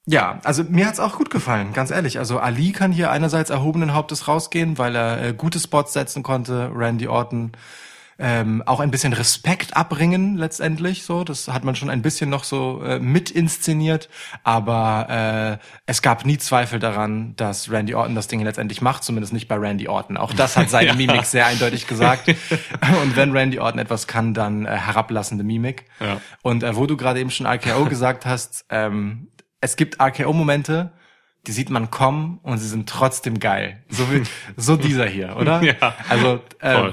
[0.08, 2.18] ja, also mir hat's auch gut gefallen, ganz ehrlich.
[2.18, 6.70] Also Ali kann hier einerseits erhobenen Hauptes rausgehen, weil er äh, gute Spots setzen konnte.
[6.72, 7.52] Randy Orton
[8.18, 11.02] ähm, auch ein bisschen Respekt abbringen letztendlich.
[11.02, 14.08] So, das hat man schon ein bisschen noch so äh, mit inszeniert.
[14.42, 19.04] Aber äh, es gab nie Zweifel daran, dass Randy Orton das Ding letztendlich macht.
[19.04, 20.16] Zumindest nicht bei Randy Orton.
[20.16, 20.94] Auch das hat seine Ja.
[20.94, 22.28] Mimik sehr eindeutig gesagt.
[22.28, 25.84] Und wenn Randy Orton etwas kann, dann äh, herablassende Mimik.
[26.00, 26.20] Ja.
[26.42, 29.28] Und äh, wo du gerade eben schon RKO gesagt hast, ähm,
[29.60, 30.92] es gibt RKO-Momente,
[31.46, 33.82] die sieht man kommen und sie sind trotzdem geil.
[33.88, 34.22] So wie
[34.56, 35.62] so dieser hier, oder?
[35.66, 35.94] Ja.
[36.08, 36.92] Also äh, Voll.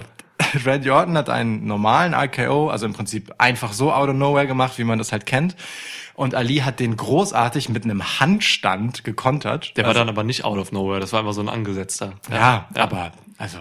[0.66, 4.78] Randy Orton hat einen normalen RKO, also im Prinzip einfach so out of nowhere gemacht,
[4.78, 5.56] wie man das halt kennt.
[6.16, 9.76] Und Ali hat den großartig mit einem Handstand gekontert.
[9.78, 12.14] Der war also, dann aber nicht out of nowhere, das war einfach so ein angesetzter.
[12.32, 13.60] ja, aber also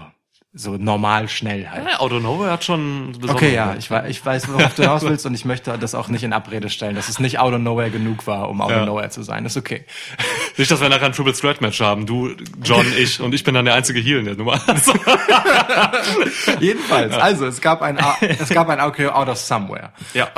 [0.54, 1.86] so normal schnell halt.
[1.88, 3.16] Ja, out of nowhere hat schon.
[3.26, 6.08] Okay, ja, ich, wei- ich weiß, worauf du hinaus willst und ich möchte das auch
[6.08, 8.80] nicht in Abrede stellen, dass es nicht out of nowhere genug war, um out Ja.
[8.82, 9.46] of nowhere zu sein.
[9.46, 9.86] Ist okay.
[10.58, 12.04] Nicht, dass wir nachher ein Triple Threat Match haben.
[12.04, 12.28] Du,
[12.62, 14.60] John, ich und ich bin dann der einzige Heel in der Nummer.
[16.60, 17.98] Jedenfalls, also es gab ein
[18.38, 19.92] es gab ein RKO out of somewhere.
[20.12, 20.28] Ja.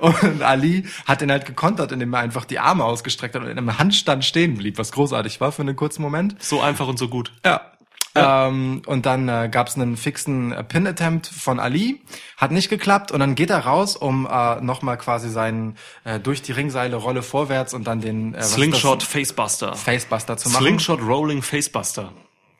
[0.00, 3.48] Und, und Ali hat ihn halt gekontert, indem er einfach die Arme ausgestreckt hat und
[3.48, 6.15] in einem Handstand stehen blieb, was großartig war für einen kurzen Moment.
[6.38, 7.32] So einfach und so gut.
[7.44, 7.72] Ja.
[8.16, 12.00] Ähm, und dann äh, gab es einen fixen äh, Pin-Attempt von Ali,
[12.36, 16.42] hat nicht geklappt und dann geht er raus, um äh, nochmal quasi seinen äh, durch
[16.42, 19.02] die Ringseile Rolle vorwärts und dann den äh, Slingshot?
[19.02, 19.74] Facebuster.
[19.74, 20.62] Facebuster zu machen.
[20.62, 22.12] Slingshot Rolling Facebuster.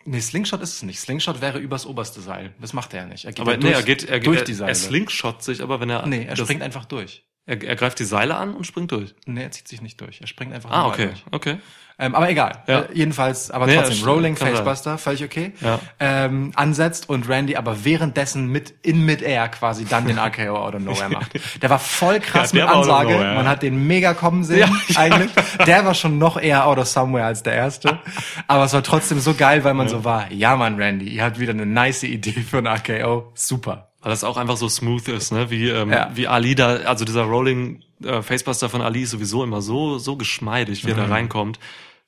[0.05, 1.01] Nee, Slingshot ist es nicht.
[1.01, 2.55] Slingshot wäre übers oberste Seil.
[2.61, 3.25] Das macht er ja nicht.
[3.25, 4.75] Er geht Aber ja nee, durch, er geht, er, durch er, die er Seile.
[4.75, 7.25] slingshot sich, aber wenn er, nee, er springt einfach durch.
[7.47, 9.15] Er, er greift die Seile an und springt durch.
[9.27, 10.21] Nee, er zieht sich nicht durch.
[10.21, 11.25] Er springt einfach Ah, okay, durch.
[11.33, 11.57] okay.
[11.99, 12.63] Ähm, aber egal.
[12.67, 12.81] Ja.
[12.81, 14.37] Äh, jedenfalls, aber Nee, trotzdem, Rolling.
[14.37, 15.55] Facebuster, völlig okay.
[15.63, 15.81] Ja.
[15.99, 20.83] Ähm, ansetzt und Randy aber währenddessen mit in Midair quasi dann den RKO out of
[20.83, 21.33] nowhere macht.
[21.63, 23.13] Der war voll krass Ja, mit Ansage.
[23.13, 23.35] nowhere.
[23.37, 25.31] Man hat den mega kommen sehen eigentlich.
[25.67, 27.99] Der war schon noch eher out of somewhere als der erste.
[28.47, 31.39] Aber es war trotzdem so geil, weil man so war, ja Mann, Randy, ihr habt
[31.39, 33.33] wieder eine nice Idee für ein RKO.
[33.35, 33.86] Super.
[34.07, 35.51] Weil das auch einfach so smooth ist, ne?
[35.51, 36.13] Wie, ähm, Ja.
[36.15, 40.15] wie Ali da, also dieser Rolling äh, Facebuster von Ali ist sowieso immer so, so
[40.17, 41.01] geschmeidig, wie er Mhm.
[41.01, 41.59] da reinkommt.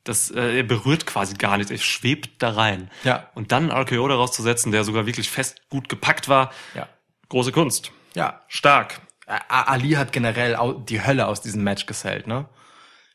[0.04, 2.88] Das, äh, er berührt quasi gar nicht, er schwebt da rein.
[3.02, 3.26] Ja.
[3.34, 6.86] Und dann einen RKO daraus zu setzen, der sogar wirklich fest gut gepackt war, Ja.
[7.30, 7.90] große Kunst.
[8.14, 8.42] Ja.
[8.46, 9.00] Stark.
[9.48, 10.56] Ali hat generell
[10.88, 12.46] die Hölle aus diesem Match gesellt, ne?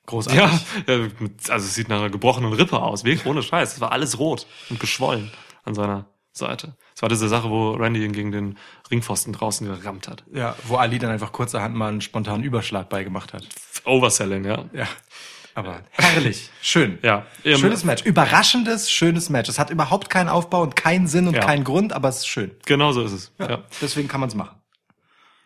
[0.07, 0.41] Großartig.
[0.87, 3.75] Ja, mit- also es sieht nach einer gebrochenen Rippe aus, wirklich ohne Scheiß.
[3.75, 5.31] Es war alles rot und geschwollen
[5.63, 6.75] an seiner Seite.
[6.93, 8.57] Das war diese Sache, wo Randy ihn gegen den
[8.91, 10.23] Ringpfosten draußen gerammt hat.
[10.33, 13.47] Ja, wo Ali dann einfach kurzerhand mal einen spontanen Überschlag beigemacht hat.
[13.85, 14.65] Overselling, ja.
[14.73, 14.87] Ja.
[15.55, 16.49] Aber herrlich.
[16.63, 16.97] Schön.
[17.03, 17.27] Ja.
[17.43, 18.03] Schönes Match.
[18.03, 19.47] Überraschendes, schönes Match.
[19.49, 21.41] Es hat überhaupt keinen Aufbau und keinen Sinn und Ja.
[21.41, 22.49] keinen Grund, aber es ist schön.
[22.65, 23.31] Genau so ist es.
[23.37, 23.59] Ja.
[23.79, 24.57] Deswegen kann man es machen.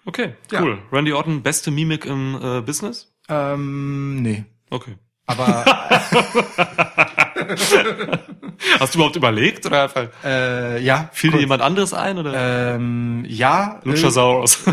[0.06, 0.62] Okay, Ja.
[0.62, 0.82] cool.
[0.94, 3.14] Randy Orton, beste Mimik im äh, Business?
[3.28, 4.46] Ähm, nee.
[4.70, 4.96] Okay.
[5.26, 5.66] Aber
[8.80, 11.10] Hast du überhaupt überlegt oder einfach äh, ja.
[11.14, 12.76] fiel dir jemand anderes ein oder?
[12.76, 13.80] Ähm, ja.
[13.84, 14.60] äh, Luchasaurus.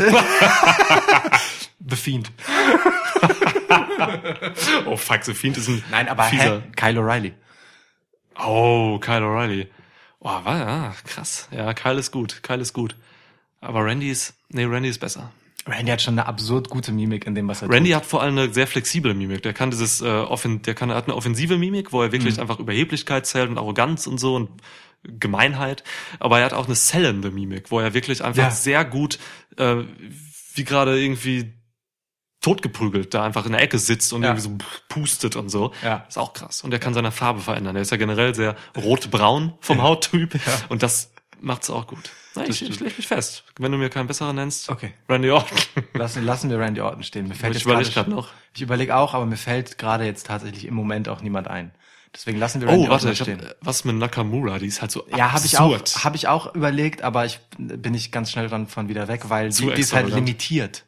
[1.87, 2.31] The Fiend.
[4.87, 6.63] oh fuck, The Fiend ist ein Nein, aber fieser.
[6.63, 6.71] hä?
[6.77, 7.33] Kyle O'Reilly.
[8.39, 9.69] Oh, Kyle O'Reilly.
[10.21, 11.49] Oh, war ja krass.
[11.51, 12.43] Ja, Kyle ist gut.
[12.43, 12.97] Kyle ist gut.
[13.61, 15.31] Aber Randy ist, nee, Randy ist besser.
[15.67, 17.97] Randy hat schon eine absurd gute Mimik in dem, was er Randy tut.
[17.97, 19.43] hat vor allem eine sehr flexible Mimik.
[19.43, 22.13] Der kann dieses, äh, offen, der kann, er hat eine offensive Mimik, wo er Mhm.
[22.13, 24.51] wirklich einfach Überheblichkeit zählt und Arroganz und so und
[25.03, 25.83] Gemeinheit.
[26.21, 28.51] Aber er hat auch eine sellende Mimik, wo er wirklich einfach Ja.
[28.51, 29.19] sehr gut,
[29.57, 29.77] äh,
[30.55, 31.55] wie gerade irgendwie
[32.41, 34.29] totgeprügelt da einfach in der Ecke sitzt und Ja.
[34.35, 34.59] irgendwie so
[34.91, 35.73] pustet und so.
[35.83, 36.05] Ja.
[36.09, 36.63] Ist auch krass.
[36.63, 37.75] Und er kann seine Farbe verändern.
[37.77, 40.39] Er ist ja generell sehr rot-braun vom Hauttyp.
[40.69, 41.14] Und das
[41.45, 42.11] macht's auch gut.
[42.35, 43.45] Na, ich, ich leg mich fest.
[43.59, 44.69] Wenn du mir keinen besseren nennst.
[44.69, 44.93] Okay.
[45.09, 45.57] Randy Orton.
[45.95, 47.29] Lassen, lassen wir Randy Orton stehen.
[47.29, 48.31] Mir fällt Ich jetzt überleg gerade- noch.
[48.55, 51.71] Ich überlege auch, aber mir fällt gerade jetzt tatsächlich im Moment auch niemand ein.
[52.13, 53.41] Deswegen lassen wir Randy Oh, warte, Orton ich stehen.
[53.41, 56.55] hab, was mit Nakamura, die ist halt so Ja, habe ich auch, habe ich auch
[56.55, 59.81] überlegt, aber ich bin ich ganz schnell dann von wieder weg, weil Zu die, die
[59.81, 60.85] ist halt limitiert.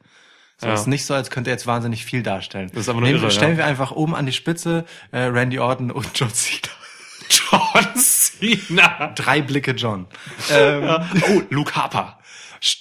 [0.58, 0.74] So Ja.
[0.74, 2.70] ist nicht so, als könnte er jetzt wahnsinnig viel darstellen.
[2.72, 3.58] Das ist aber nur Nehmen, irre, stellen ja.
[3.58, 6.72] wir einfach oben an die Spitze äh, Randy Orton und John Cena.
[7.28, 7.94] John
[8.40, 9.12] Cena.
[9.14, 10.06] Drei Blicke John.
[10.50, 10.88] Ähm,
[11.28, 12.18] Oh, Luke Harper.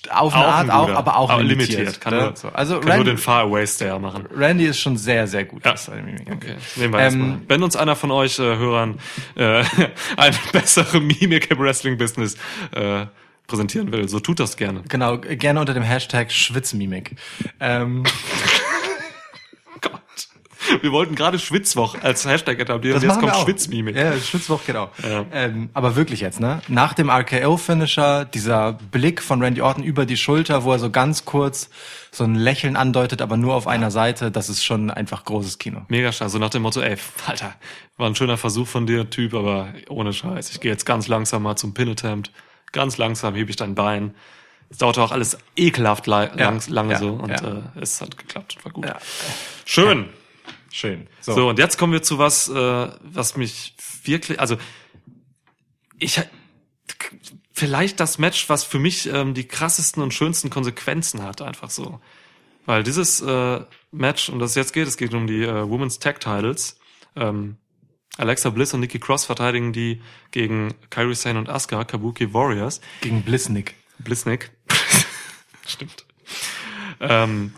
[0.09, 1.79] auf eine Auch Art auch, aber auch Aber limitiert.
[1.79, 2.01] limitiert.
[2.01, 2.21] Kann ne?
[2.21, 2.47] nur- so.
[2.49, 4.25] Also Kann nur Randy, den Far Away Stare machen.
[4.33, 5.65] Randy ist schon sehr, sehr gut.
[5.65, 5.73] Ja.
[5.73, 7.27] Okay, nehmen wir erstmal.
[7.29, 8.99] Ähm, Wenn uns einer von euch äh, Hörern
[9.35, 9.63] äh,
[10.17, 12.35] eine bessere Mimik im Wrestling-Business
[12.71, 13.05] äh,
[13.47, 14.81] präsentieren will, so tut das gerne.
[14.89, 17.15] Genau, gerne unter dem Hashtag Schwitzmimik.
[17.59, 18.03] Ähm.
[20.81, 22.95] Wir wollten gerade Schwitzwoch als Hashtag etablieren.
[23.01, 23.43] das und jetzt kommt.
[23.43, 23.95] Schwitzmimik.
[23.95, 24.89] Ja, Schwitzwoch geht auch.
[25.03, 25.25] Ja.
[25.31, 26.61] Ähm, aber wirklich jetzt, ne?
[26.67, 31.25] Nach dem RKO-Finisher, dieser Blick von Randy Orton über die Schulter, wo er so ganz
[31.25, 31.69] kurz
[32.11, 35.81] so ein Lächeln andeutet, aber nur auf einer Seite, das ist schon einfach großes Kino.
[35.89, 36.95] Mega stark, so nach dem Motto, ey,
[37.25, 37.53] Alter,
[37.97, 40.51] war ein schöner Versuch von dir, Typ, aber ohne Scheiß.
[40.51, 42.31] Ich gehe jetzt ganz langsam mal zum Pin-Attempt.
[42.71, 44.15] Ganz langsam hebe ich dein Bein.
[44.69, 47.35] Es dauerte auch alles ekelhaft la Ja, lang, lange ja, so und ja.
[47.75, 48.87] äh, es hat geklappt, war gut.
[49.65, 50.09] Schön.
[50.75, 51.07] Schön.
[51.21, 51.47] So.
[51.47, 54.57] und jetzt kommen wir zu was, äh, was mich wirklich, also
[55.97, 56.19] ich
[57.53, 62.01] vielleicht das Match, was für mich ähm, die krassesten und schönsten Konsequenzen hat, einfach so.
[62.65, 63.61] Weil dieses äh,
[63.93, 66.77] Match, um das es jetzt geht, es geht um die äh, Women's Tag Titles.
[67.15, 67.55] Ähm,
[68.17, 70.01] Alexa Bliss und Nikki Cross verteidigen die
[70.31, 72.81] gegen Kairi Sane und Asuka, Kabuki Warriors.
[72.99, 73.75] Gegen Blissnick.
[73.99, 74.51] Blissnick.
[75.65, 76.05] Stimmt.
[77.01, 77.51] Ähm,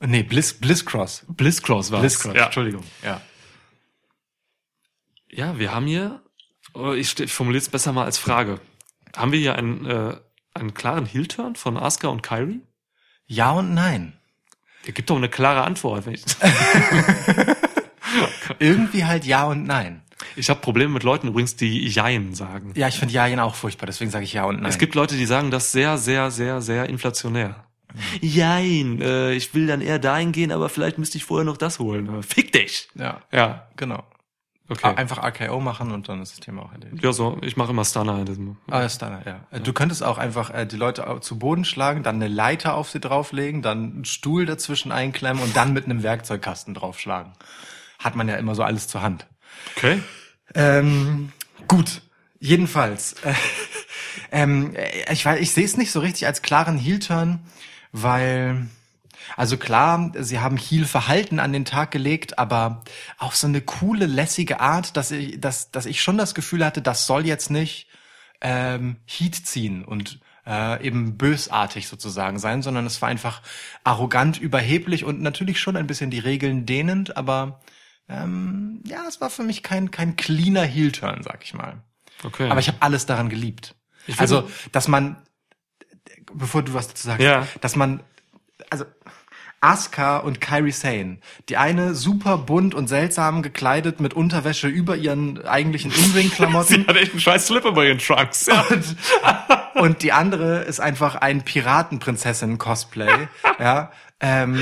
[0.00, 1.24] Nee, Bliss, Blisscross.
[1.28, 2.44] Bliss-Cross war Blisscross, Ja.
[2.46, 2.84] Entschuldigung.
[3.02, 3.20] Ja.
[5.30, 6.22] Ja, wir haben hier,
[6.74, 8.60] oh, ich, formuliere es besser mal als Frage.
[9.16, 10.16] Haben wir hier einen, äh,
[10.54, 12.60] einen klaren Heel-Turn von Asuka und Kyrie?
[13.26, 14.18] Ja und nein.
[14.86, 16.06] Der gibt doch eine klare Antwort.
[16.06, 16.24] Wenn ich
[18.58, 20.02] Irgendwie halt ja und nein.
[20.36, 22.72] ich habe Probleme mit Leuten übrigens, die Jein sagen.
[22.76, 24.70] Ja, ich finde Jain auch furchtbar, deswegen sage ich ja und nein.
[24.70, 27.65] Es gibt Leute, die sagen das sehr, sehr, sehr, sehr inflationär.
[28.20, 31.78] Jein, äh, ich will dann eher dahin gehen, aber vielleicht müsste ich vorher noch das
[31.78, 32.22] holen.
[32.22, 32.88] Fick dich!
[32.94, 34.04] ja, Ja, genau.
[34.68, 34.94] okay.
[34.96, 37.02] Einfach RKO machen und dann ist das Thema auch erledigt.
[37.02, 38.56] Ja, so, ich mache immer Stunner in diesem.
[38.68, 39.40] Ah, ist dann, ja.
[39.50, 42.90] Äh, Du könntest auch einfach äh, die Leute zu Boden schlagen, dann eine Leiter auf
[42.90, 47.32] sie drauflegen, dann einen Stuhl dazwischen einklemmen und dann mit einem Werkzeugkasten draufschlagen.
[47.98, 49.26] Hat man ja immer so alles zur Hand.
[49.76, 50.02] Okay.
[50.54, 51.32] Ähm,
[51.68, 52.02] gut.
[52.38, 53.14] Jedenfalls.
[53.22, 53.34] Äh,
[54.30, 57.40] ähm, äh, ich weiß, ich sehe es nicht so richtig als klaren Heel-Turn,
[57.92, 58.68] weil
[59.36, 62.84] also klar, sie haben Heel-Verhalten an den Tag gelegt, aber
[63.18, 66.82] auf so eine coole, lässige Art, dass ich, dass, dass ich schon das Gefühl hatte,
[66.82, 67.88] das soll jetzt nicht
[68.40, 73.42] ähm, Heat ziehen und äh, eben bösartig sozusagen sein, sondern es war einfach
[73.82, 77.60] arrogant, überheblich und natürlich schon ein bisschen die Regeln dehnend, aber
[78.08, 81.82] ähm, ja, es war für mich kein kein cleaner Heel-Turn, sag ich mal.
[82.22, 82.48] Okay.
[82.48, 83.74] Aber ich habe alles daran geliebt.
[84.06, 85.16] Ich also, dass man,
[86.36, 87.46] bevor du was dazu sagst, Ja.
[87.60, 88.00] dass man,
[88.70, 88.84] also
[89.60, 91.18] Asuka und Kairi Sane,
[91.48, 96.96] die eine super bunt und seltsam gekleidet mit Unterwäsche über ihren eigentlichen In-Ring-Klamotten Sie hat
[96.96, 98.46] echt einen scheiß Slipper bei ihren Trunks.
[98.46, 98.60] Ja.
[98.70, 98.96] und,
[99.74, 103.28] und die andere ist einfach ein Piratenprinzessin-Cosplay,
[103.58, 103.90] ja.
[104.18, 104.58] Ähm,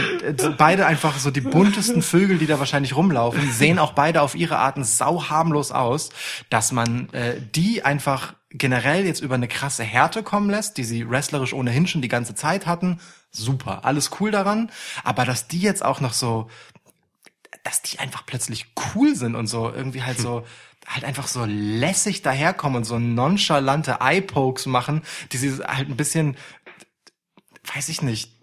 [0.59, 4.59] beide einfach so die buntesten Vögel, die da wahrscheinlich rumlaufen, sehen auch beide auf ihre
[4.59, 6.11] Arten sau harmlos aus,
[6.51, 11.11] dass man äh, die einfach generell jetzt über eine krasse Härte kommen lässt, die sie
[11.11, 13.01] wrestlerisch ohnehin schon die ganze Zeit hatten,
[13.31, 14.71] super, alles cool daran.
[15.03, 16.49] Aber dass die jetzt auch noch so,
[17.65, 20.45] dass die einfach plötzlich cool sind und so irgendwie halt so
[20.87, 25.03] halt einfach so lässig daherkommen und so nonchalante Eye-Pokes machen,
[25.33, 26.37] die sie halt ein bisschen,
[27.75, 28.34] weiß ich nicht,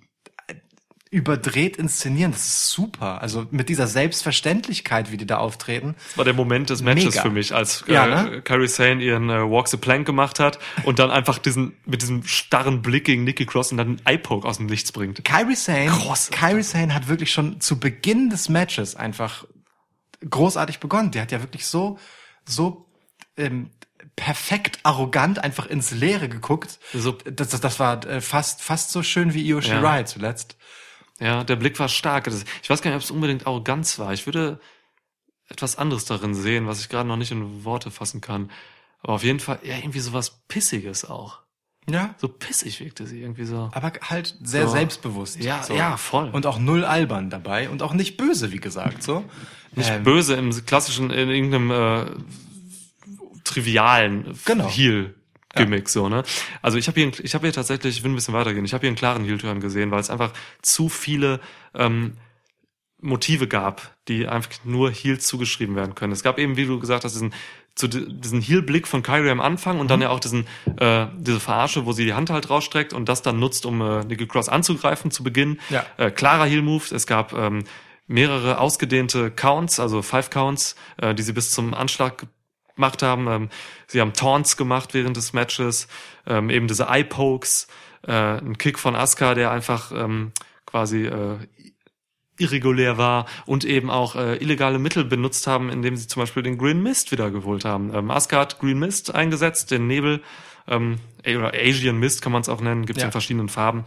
[1.12, 2.32] überdreht inszenieren.
[2.32, 3.22] Das ist super.
[3.22, 5.95] Also mit dieser Selbstverständlichkeit, wie die da auftreten.
[6.07, 7.22] Das war der Moment des Matches Mega.
[7.22, 8.41] für mich, als äh, Ja, ne?
[8.41, 12.24] Kairi Sane ihren äh, Walk the Plank gemacht hat und dann einfach diesen mit diesem
[12.24, 15.24] starren Blick gegen Nikki Cross und dann einen Eye-Poke aus dem Nichts bringt.
[15.26, 16.39] Kairi Sane, Großartig.
[16.39, 19.43] Kairi Sane hat wirklich schon zu Beginn des Matches einfach
[20.30, 21.12] großartig begonnen.
[21.12, 21.99] Die hat ja wirklich so,
[22.47, 22.86] so
[23.36, 23.72] ähm,
[24.16, 26.80] perfekt arrogant einfach ins Leere geguckt.
[26.93, 29.62] So- das, das, das war äh, fast, fast so schön wie Io Ja.
[29.64, 30.55] Shirai zuletzt.
[31.22, 32.28] Ja, der Blick war stark.
[32.28, 34.11] Ich weiß gar nicht, ob es unbedingt Arroganz war.
[34.11, 34.59] Ich würde
[35.49, 38.49] etwas anderes darin sehen, was ich gerade noch nicht in Worte fassen kann.
[39.03, 41.39] Aber auf jeden Fall, ja, irgendwie sowas Pissiges auch.
[41.89, 42.15] Ja.
[42.17, 43.69] So pissig wirkte sie irgendwie so.
[43.74, 44.74] Aber halt sehr So.
[44.74, 45.43] selbstbewusst.
[45.43, 46.30] Ja, ja, voll.
[46.32, 49.26] Und auch null albern dabei und auch nicht böse, wie gesagt, so.
[49.76, 52.05] Nicht Ähm, böse im klassischen, in irgendeinem äh,
[53.43, 54.67] trivialen Genau.
[55.56, 56.24] Heel-Gimmick, so, ne?
[56.62, 58.82] Also ich habe hier, ich habe hier tatsächlich, ich will ein bisschen weitergehen, ich habe
[58.82, 60.32] hier einen klaren Heel-Turn gesehen, weil es einfach
[60.62, 61.39] zu viele
[61.76, 62.14] ähm,
[63.04, 66.14] Motive gab, die einfach nur Heels zugeschrieben werden können.
[66.14, 67.34] Es gab eben, wie du gesagt hast, diesen,
[67.74, 69.89] zu, di- diesen Heel-Blick von Kyrie am Anfang und Mhm.
[69.89, 70.45] dann ja auch diesen,
[70.78, 74.04] äh, diese Verarsche, wo sie die Hand halt rausstreckt und das dann nutzt, um äh,
[74.04, 75.60] Nikki Cross anzugreifen zu Beginn.
[75.70, 75.84] Ja.
[75.97, 76.93] Äh, klarer Heel-Move.
[76.93, 77.64] Es gab ähm,
[78.06, 82.28] mehrere ausgedehnte Counts, also Five Counts, äh, die sie bis zum Anschlag
[82.82, 83.28] gemacht haben.
[83.28, 83.50] Ähm,
[83.88, 85.88] sie haben Taunts gemacht während des Matches,
[86.26, 87.68] ähm, eben diese Eye-Pokes,
[88.08, 90.32] äh, ein Kick von Asuka, der einfach ähm,
[90.66, 91.38] quasi äh,
[92.40, 96.58] irregulär war und eben auch äh, illegale Mittel benutzt haben, indem sie zum Beispiel den
[96.58, 97.94] Green Mist wiedergeholt haben.
[97.94, 100.22] Ähm, Asuka hat Green Mist eingesetzt, den Nebel,
[100.68, 103.08] ähm, oder Asian Mist kann man es auch nennen, gibt es Ja.
[103.10, 103.86] in verschiedenen Farben.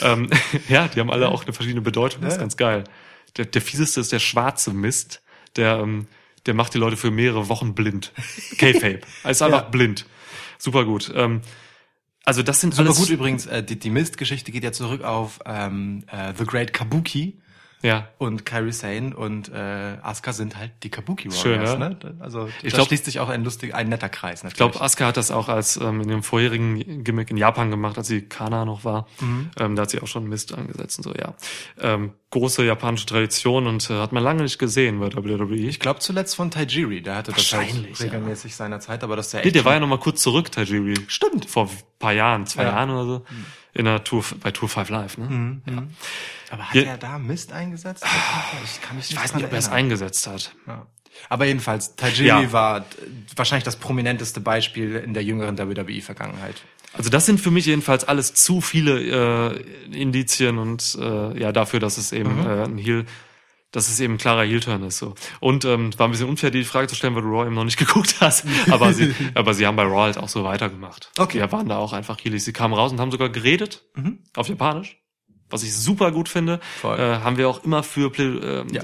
[0.00, 0.30] Ähm,
[0.70, 2.42] ja, die haben alle auch eine verschiedene Bedeutung, das ist Ja.
[2.42, 2.84] ganz geil.
[3.36, 5.20] Der, der fieseste ist der schwarze Mist,
[5.56, 6.06] der, ähm,
[6.46, 8.12] der macht die Leute für mehrere Wochen blind.
[8.58, 9.00] K-Fape.
[9.28, 9.68] Ist einfach Ja.
[9.68, 10.06] blind.
[10.58, 11.12] Super gut.
[11.14, 11.40] Ähm,
[12.24, 15.40] also das sind Super alles gut übrigens, äh, die, die Mist-Geschichte geht ja zurück auf
[15.44, 17.40] ähm, äh, The Great Kabuki
[17.82, 21.42] Ja, und Kairi Sane und äh, Asuka sind halt die Kabuki Warriors.
[21.72, 21.88] Schön, ja?
[21.88, 21.98] ne?
[22.20, 24.56] Also Ich ich glaub- schließt sich auch ein lustig, ein netter Kreis Ich natürlich.
[24.72, 28.06] glaube, Asuka hat das auch als ähm, in dem vorherigen Gimmick in Japan gemacht, als
[28.06, 29.08] sie Kana noch war.
[29.58, 31.34] Ähm, da hat sie auch schon Mist angesetzt und so, ja.
[31.80, 35.54] Ähm, große japanische Tradition und äh, hat man lange nicht gesehen bei WWE.
[35.54, 38.04] ich glaube zuletzt von Tajiri, der hatte das halt Wahrscheinlich, ja.
[38.06, 40.20] regelmäßig seiner Zeit, aber das ist ja nee, echt der war ja noch mal kurz
[40.22, 40.94] zurück, Tajiri.
[41.06, 41.48] Stimmt.
[41.48, 42.70] Vor ein paar Jahren, zwei Ja.
[42.70, 43.24] Jahren oder so.
[43.74, 45.60] In der Tour, bei Tour 5 Live, ne?
[46.50, 46.82] Aber hat Ja.
[46.82, 48.04] er da Mist eingesetzt?
[48.64, 50.54] Ich kann mich Ich weiß nicht, ob er es eingesetzt hat.
[50.66, 50.86] Ja.
[51.28, 52.52] Aber jedenfalls, Tajiri Ja.
[52.52, 52.82] war äh,
[53.36, 56.56] wahrscheinlich das prominenteste Beispiel in der jüngeren WWE-Vergangenheit.
[56.94, 59.00] Also das sind für mich jedenfalls alles zu viele
[59.52, 59.62] äh,
[59.98, 62.46] Indizien und äh, ja dafür, dass es eben Mhm.
[62.46, 63.04] äh, ein Heel,
[63.70, 64.98] dass es eben ein klarer Heel-Turn ist.
[64.98, 65.14] So.
[65.40, 67.64] Und ähm, war ein bisschen unfair, die Frage zu stellen, weil du Raw eben noch
[67.64, 68.44] nicht geguckt hast.
[68.70, 71.10] Aber sie, aber sie haben bei Raw halt auch so weitergemacht.
[71.18, 71.42] Okay.
[71.44, 72.44] Die waren da auch einfach heelig.
[72.44, 73.82] Sie kamen raus und haben sogar geredet
[74.36, 74.98] auf Japanisch,
[75.48, 76.60] was ich super gut finde.
[76.82, 76.98] Voll.
[76.98, 78.82] Äh, haben wir auch immer für Plä ähm, Ja.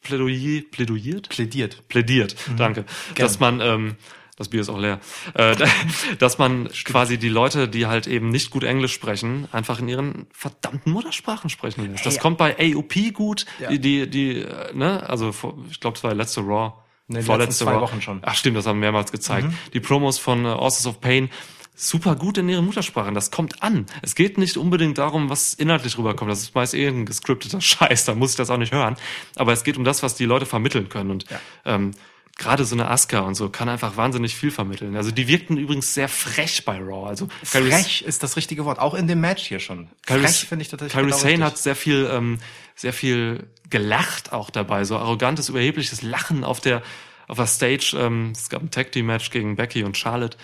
[0.00, 1.28] Plädoyer, plädoyiert?
[1.28, 1.86] Plädiert.
[1.88, 2.56] plädiert, Mhm.
[2.56, 2.84] danke,
[3.16, 3.96] dass man, ähm,
[4.38, 5.00] das Bier ist auch leer,
[5.34, 5.54] äh,
[6.18, 10.26] dass man quasi die Leute, die halt eben nicht gut Englisch sprechen, einfach in ihren
[10.32, 12.06] verdammten Muttersprachen sprechen lässt.
[12.06, 12.20] Das Hey.
[12.20, 13.68] kommt bei AOP gut, Ja.
[13.68, 15.34] die, die, die, äh, ne, also
[15.70, 16.72] ich glaube, es war letzte Raw.
[17.08, 17.80] Nee, vorletzte zwei Raw.
[17.82, 18.20] Wochen schon.
[18.22, 19.48] Ach stimmt, das haben wir mehrmals gezeigt.
[19.72, 21.30] Die Promos von äh, Authors of Pain,
[21.74, 23.14] super gut in ihren Muttersprachen.
[23.14, 23.86] Das kommt an.
[24.02, 26.30] Es geht nicht unbedingt darum, was inhaltlich rüberkommt.
[26.30, 28.96] Das ist meist irgendein gescripteter Scheiß, da muss ich das auch nicht hören.
[29.36, 31.10] Aber es geht um das, was die Leute vermitteln können.
[31.10, 31.24] Und
[31.64, 31.92] ähm,
[32.38, 34.96] gerade so eine Asuka und so kann einfach wahnsinnig viel vermitteln.
[34.96, 37.08] Also die wirkten übrigens sehr frech bei Raw.
[37.08, 39.88] Also Frech ist das richtige Wort, auch in dem Match hier schon.
[40.06, 42.38] Kairi- Frech finde ich tatsächlich Kairi genau Sane hat sehr viel, ähm,
[42.76, 46.82] sehr viel gelacht auch dabei, so arrogantes, überhebliches Lachen auf der
[47.26, 47.94] auf der Stage.
[47.98, 50.38] Ähm, es gab ein Tag Team Match gegen Becky und Charlotte,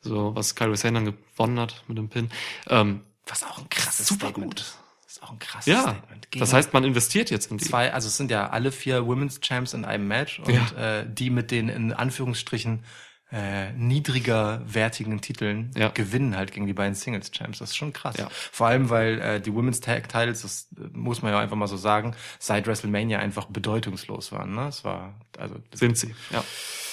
[0.00, 2.30] so was Kairi Sane dann gewonnen hat mit dem Pin.
[2.68, 4.74] Ähm, Was auch ein krasses Super Statement gut.
[5.16, 5.22] Ist.
[5.22, 6.30] Auch ein krasses ja, Statement.
[6.30, 7.64] Gegen das heißt, man investiert jetzt in die.
[7.64, 11.00] zwei, also es sind ja alle vier Women's Champs in einem Match und Ja.
[11.00, 12.84] äh, die mit den in Anführungsstrichen
[13.32, 15.88] äh, niedriger wertigen Titeln Ja.
[15.88, 17.58] gewinnen halt gegen die beiden Singles Champs.
[17.58, 18.16] Das ist schon krass.
[18.18, 18.28] Ja.
[18.30, 21.66] Vor allem, weil äh, die Women's Tag Titles, das äh, muss man ja einfach mal
[21.66, 24.54] so sagen, seit WrestleMania einfach bedeutungslos waren.
[24.54, 24.68] Ne?
[24.68, 26.42] Es war also Sind sie, ja.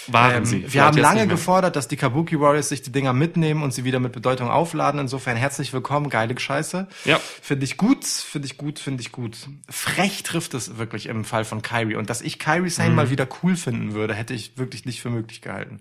[0.08, 0.74] Waren Ähm, sie.
[0.74, 4.02] wir haben lange gefordert, dass die Kabuki Warriors sich die Dinger mitnehmen und sie wieder
[4.02, 5.00] mit Bedeutung aufladen.
[5.00, 6.88] Insofern herzlich willkommen, geile Scheiße.
[7.06, 7.22] Ja.
[7.42, 9.38] Finde ich gut, finde ich gut, finde ich gut.
[9.70, 11.96] Frech trifft es wirklich im Fall von Kyrie.
[11.96, 12.96] Und dass ich Kyrie Sane Mhm.
[12.98, 15.80] mal wieder cool finden würde, hätte ich wirklich nicht für möglich gehalten.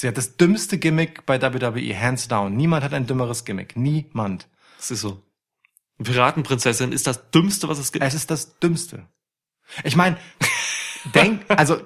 [0.00, 2.54] Sie hat das dümmste Gimmick bei WWE, hands down.
[2.56, 3.76] Niemand hat ein dümmeres Gimmick.
[3.76, 4.46] Niemand.
[4.76, 5.24] Das ist so.
[6.00, 8.04] Piratenprinzessin ist das Dümmste, was es gibt.
[8.04, 9.08] Es ist das Dümmste.
[9.82, 10.16] Ich meine,
[11.16, 11.80] denk, also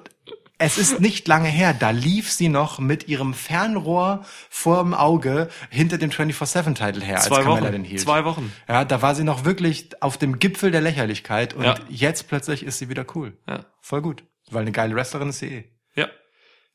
[0.58, 5.96] es ist nicht lange her, da lief sie noch mit ihrem Fernrohr vorm Auge hinter
[5.96, 7.72] dem 24-7-Titel her, Zwei als Carmella Wochen.
[7.72, 8.00] den hielt.
[8.02, 8.52] Zwei Wochen.
[8.68, 11.76] Ja, da war sie noch wirklich auf dem Gipfel der Lächerlichkeit und Ja.
[11.88, 13.38] jetzt plötzlich ist sie wieder cool.
[13.48, 13.64] Ja.
[13.80, 14.22] Voll gut.
[14.50, 15.64] Weil eine geile Wrestlerin ist sie eh.
[15.94, 16.08] Ja.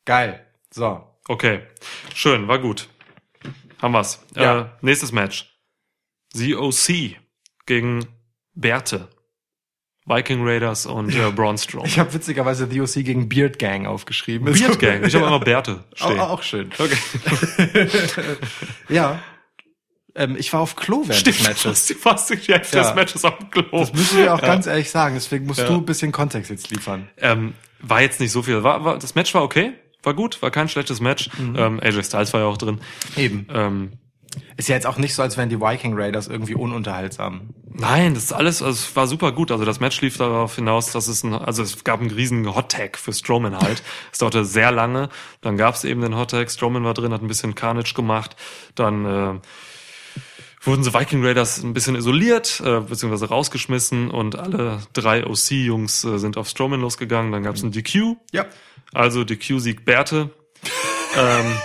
[0.06, 0.44] Geil.
[0.72, 1.04] So.
[1.28, 1.62] Okay.
[2.14, 2.88] Schön, war gut.
[3.82, 4.24] Haben wir's.
[4.36, 4.62] Ja.
[4.62, 5.54] Äh, nächstes Match.
[6.34, 7.16] ZOC
[7.66, 8.06] gegen
[8.54, 9.08] Bärte.
[10.06, 11.88] Viking Raiders und äh, Braun Strowman.
[11.88, 14.52] Ich habe witzigerweise The OC gegen Beard Gang aufgeschrieben.
[14.54, 15.04] Beard Gang.
[15.06, 16.20] Ich habe immer Bärte Auch, stehen.
[16.20, 16.70] auch schön.
[16.78, 17.88] Okay.
[18.90, 19.22] Ja.
[20.16, 21.62] Ähm, ich war auf Klo während des Matches.
[21.62, 22.84] fast, fast die Hälfte Ja.
[22.86, 23.66] des Matches auf dem Klo.
[23.82, 25.14] Das müssen wir auch ganz ehrlich sagen.
[25.16, 25.68] Deswegen musst Ja.
[25.68, 27.10] du ein bisschen Kontext jetzt liefern.
[27.18, 28.64] Ähm, war jetzt nicht so viel.
[28.64, 29.74] War, war, das Match war okay,
[30.04, 31.30] war gut, war kein schlechtes Match.
[31.38, 31.56] Mhm.
[31.58, 32.80] Ähm, AJ Styles war ja auch drin.
[33.16, 33.48] Eben.
[33.54, 33.92] Ähm,
[34.56, 37.54] Ist ja jetzt auch nicht so, als wären die Viking Raiders irgendwie ununterhaltsam.
[37.74, 39.52] nein, das ist alles, also es war super gut.
[39.52, 42.72] Also das Match lief darauf hinaus, dass es ein, also es gab einen riesen Hot
[42.72, 43.84] Tag für Strowman halt.
[44.12, 45.10] es dauerte sehr lange.
[45.42, 46.50] Dann gab es eben den Hot Tag.
[46.50, 48.36] Strowman war drin, hat ein bisschen Carnage gemacht.
[48.76, 49.40] Dann äh,
[50.62, 56.20] wurden die Viking Raiders ein bisschen isoliert, äh, beziehungsweise rausgeschmissen und alle drei OC-Jungs äh,
[56.20, 57.32] sind auf Strowman losgegangen.
[57.32, 58.18] Dann gab es ein DQ.
[58.32, 58.46] Ja.
[58.94, 60.30] Also DQ siegt Bärte.
[61.18, 61.54] ähm,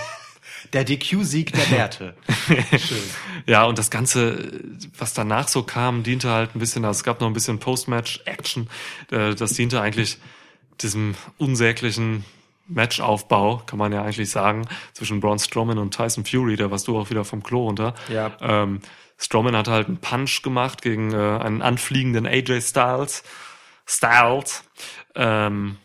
[0.73, 2.15] Der DQ-Sieg der Werte.
[2.79, 2.97] Schön.
[3.45, 4.51] Ja, und das Ganze,
[4.97, 8.69] was danach so kam, diente halt ein bisschen, also es gab noch ein bisschen Post-Match-Action.
[9.11, 10.17] Äh, Das diente eigentlich
[10.81, 12.25] diesem unsäglichen
[12.67, 16.97] Matchaufbau, kann man ja eigentlich sagen, zwischen Braun Strowman und Tyson Fury, da warst du
[16.97, 17.93] auch wieder vom Klo runter.
[18.09, 18.31] Ja.
[18.41, 18.79] Ähm,
[19.19, 23.23] Strowman hat halt einen Punch gemacht gegen äh, einen anfliegenden AJ Styles.
[23.85, 24.63] Styles.
[25.13, 25.77] Ähm,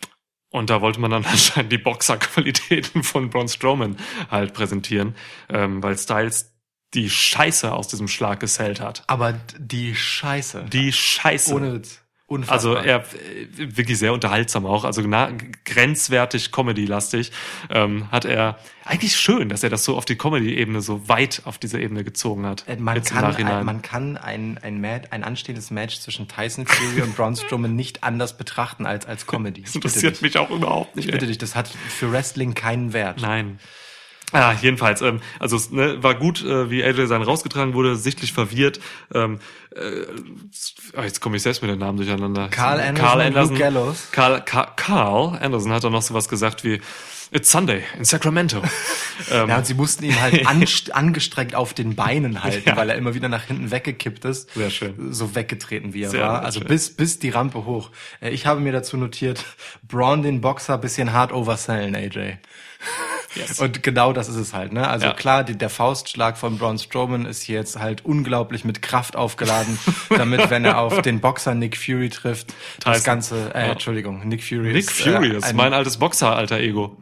[0.51, 3.96] und da wollte man dann anscheinend die Boxerqualitäten von Braun Strowman
[4.30, 5.14] halt präsentieren,
[5.49, 6.55] ähm, weil Styles
[6.94, 9.05] die Scheiße aus diesem Schlag gesellt hat.
[9.09, 10.64] Aber die Scheiße.
[10.72, 11.55] Die Scheiße.
[11.55, 12.03] Ohne Witz.
[12.28, 12.76] Unfassbar.
[12.76, 15.32] Also er äh, wirklich sehr unterhaltsam auch, also na,
[15.64, 17.32] grenzwertig Comedy-lastig
[17.70, 21.56] ähm, hat er eigentlich schön, dass er das so auf die Comedy-Ebene so weit auf
[21.56, 22.68] diese Ebene gezogen hat.
[22.68, 27.00] Äh, Man kann, ein, man kann ein, ein, Mat ein anstehendes Match zwischen Tyson Fury
[27.00, 29.62] und Braun Strowman nicht anders betrachten als als Comedy.
[29.62, 31.06] das interessiert mich auch überhaupt nicht.
[31.06, 31.28] Ich bitte ey.
[31.28, 33.22] dich, das hat für Wrestling keinen Wert.
[33.22, 33.58] Nein.
[34.32, 38.32] Ah, jedenfalls, ähm, also es ne, war gut, äh, wie AJ sein rausgetragen wurde, sichtlich
[38.34, 38.78] verwirrt.
[39.14, 39.38] Ähm,
[39.74, 42.48] äh, jetzt komme ich selbst mit den Namen durcheinander.
[42.48, 44.08] Carl Anderson und Luke Gallows.
[44.12, 46.80] Carl, Carl, Carl Anderson hat dann noch sowas gesagt wie
[47.30, 48.62] It's Sunday in Sacramento.
[49.30, 50.46] ähm, Ja, und sie mussten ihn halt
[50.94, 52.76] angestrengt auf den Beinen halten, Ja.
[52.76, 54.52] weil er immer wieder nach hinten weggekippt ist.
[54.54, 55.12] Sehr schön.
[55.12, 56.42] So weggetreten, wie er Sehr war.
[56.42, 56.68] Also schön.
[56.68, 57.90] bis, bis die Rampe hoch.
[58.20, 59.44] Äh, Ich habe mir dazu notiert,
[59.86, 62.38] Braun den Boxer bisschen hart oversellen, AJ.
[63.34, 63.58] Yes.
[63.60, 64.88] Und genau das ist es halt, ne?
[64.88, 65.12] Also Ja.
[65.12, 69.78] klar, die, der Faustschlag von Braun Strowman ist hier jetzt halt unglaublich mit Kraft aufgeladen,
[70.08, 73.04] damit, wenn er auf den Boxer Nick Fury trifft, das Tyson.
[73.04, 73.72] Ganze, äh, Ja.
[73.72, 76.96] Entschuldigung, Nick Fury Nick ist, Fury, äh, das ist ein- mein altes Boxer-Alter-Ego.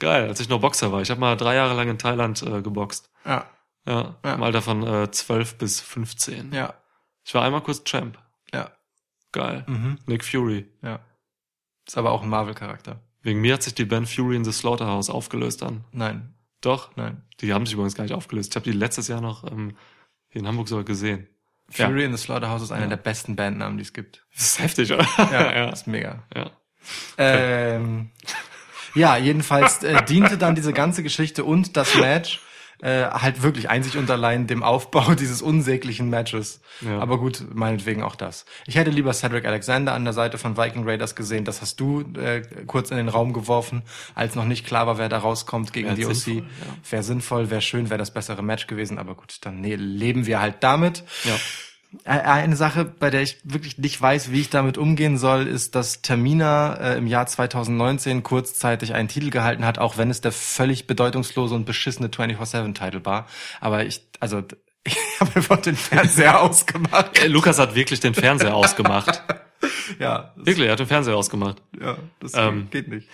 [0.00, 1.02] Geil, als ich noch Boxer war.
[1.02, 3.10] Ich habe mal drei Jahre lang in Thailand äh, geboxt.
[3.24, 3.46] Ja,
[3.86, 4.34] Ja, Ja.
[4.34, 6.52] im Alter von äh, 12 bis 15.
[6.52, 6.74] ja,
[7.24, 8.18] Ich war einmal kurz Champ.
[8.54, 8.70] ja,
[9.32, 9.64] Geil.
[9.66, 10.66] mhm, Nick Fury.
[10.82, 11.00] ja.
[11.86, 13.00] Ist aber auch ein Marvel-Charakter.
[13.22, 15.84] Wegen mir hat sich die Band Fury in the Slaughterhouse aufgelöst dann.
[15.92, 16.94] Nein, Doch?
[16.96, 17.22] nein.
[17.40, 18.52] Die haben sich übrigens gar nicht aufgelöst.
[18.52, 19.76] Ich habe die letztes Jahr noch ähm,
[20.28, 21.28] hier in Hamburg sogar gesehen.
[21.68, 22.06] Fury Ja.
[22.06, 24.24] in the Slaughterhouse ist einer der besten Bandnamen, die es gibt.
[24.34, 25.06] Das ist heftig, oder?
[25.18, 25.68] Ja, ja.
[25.70, 26.24] ist mega.
[26.34, 26.50] ja.
[27.16, 28.10] Ähm,
[28.94, 32.40] ja, jedenfalls äh, diente dann diese ganze Geschichte und das Match
[32.82, 36.60] äh, halt wirklich einzig und allein dem Aufbau dieses unsäglichen Matches.
[36.80, 36.98] Ja.
[36.98, 38.44] Aber gut, meinetwegen auch das.
[38.66, 41.44] Ich hätte lieber Cedric Alexander an der Seite von Viking Raiders gesehen.
[41.44, 43.82] Das hast du äh, kurz in den Raum geworfen,
[44.14, 46.26] als noch nicht klar war, wer da rauskommt gegen Wär die OC.
[46.26, 46.42] ja.
[46.90, 48.98] Wäre sinnvoll, wäre schön, wäre das bessere Match gewesen.
[48.98, 51.04] Aber gut, dann nee, leben wir halt damit.
[51.24, 51.36] ja.
[52.04, 56.00] Eine Sache, bei der ich wirklich nicht weiß, wie ich damit umgehen soll, ist, dass
[56.00, 60.86] Tamina äh, im Jahr 2019 kurzzeitig einen Titel gehalten hat, auch wenn es der völlig
[60.86, 63.26] bedeutungslose und beschissene 24-7-Titel war.
[63.60, 64.42] Aber ich, also,
[64.84, 67.18] ich habe einfach den Fernseher ausgemacht.
[67.22, 69.22] Äh, Lukas hat wirklich den Fernseher ausgemacht.
[70.00, 71.62] Ja, Wirklich, er hat den Fernseher ausgemacht.
[71.80, 73.08] ja, das Ähm, geht nicht.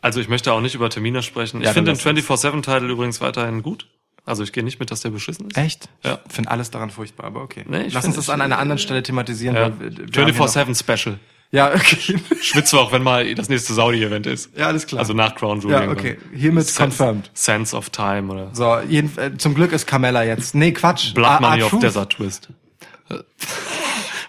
[0.00, 1.60] Also ich möchte auch nicht über Termine sprechen.
[1.60, 2.44] Ja, ich finde den lass uns.
[2.44, 3.86] 24-7-Titel übrigens weiterhin gut.
[4.24, 5.56] Also ich gehe nicht mit, dass der beschissen ist.
[5.56, 5.88] Echt?
[6.04, 6.20] Ja.
[6.28, 7.64] Ich finde alles daran furchtbar, aber okay.
[7.68, 9.56] Nee, ich Lass uns das an einer anderen Stelle thematisieren.
[9.56, 9.62] Ja.
[9.62, 11.18] weil wir- wir haben hier noch- 24-7 Special.
[11.50, 12.18] Ja, okay.
[12.40, 14.56] Schwitze auch, wenn mal das nächste Saudi-Event ist.
[14.56, 15.00] Ja, alles klar.
[15.00, 15.72] Also nach Crown Jewel.
[15.72, 16.16] Ja, okay.
[16.34, 17.30] Hiermit Sense, confirmed.
[17.34, 20.54] Sense of Time oder So, jeden, äh, zum Glück ist Carmella jetzt.
[20.54, 21.12] Nee, Quatsch.
[21.12, 21.78] Blood Ah, Money ah, of.
[21.80, 22.48] Desert Twist.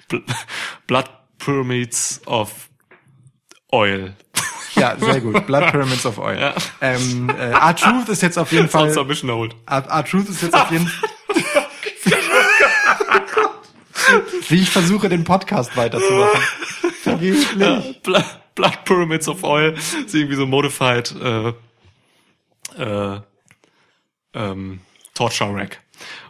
[0.10, 0.22] Bl-
[0.88, 1.06] Blood
[1.38, 2.70] Pyramids of
[3.72, 4.16] Oil.
[4.84, 5.48] Ja, sehr gut.
[5.48, 6.38] Blood Pyramids of Oil.
[6.38, 6.54] Ja.
[6.82, 8.92] Ähm, äh, R-Truth ist jetzt auf jeden Fall.
[8.92, 9.56] Submission Hold.
[9.66, 10.92] R-Truth ist jetzt auf jeden
[14.50, 16.42] Wie ich versuche, den Podcast weiterzumachen.
[17.02, 18.02] Vergeblich.
[18.04, 21.54] Blood, Blood Pyramids of Oil ist irgendwie so modified äh,
[22.78, 23.22] äh,
[24.34, 24.82] ähm,
[25.14, 25.80] Torture Rack.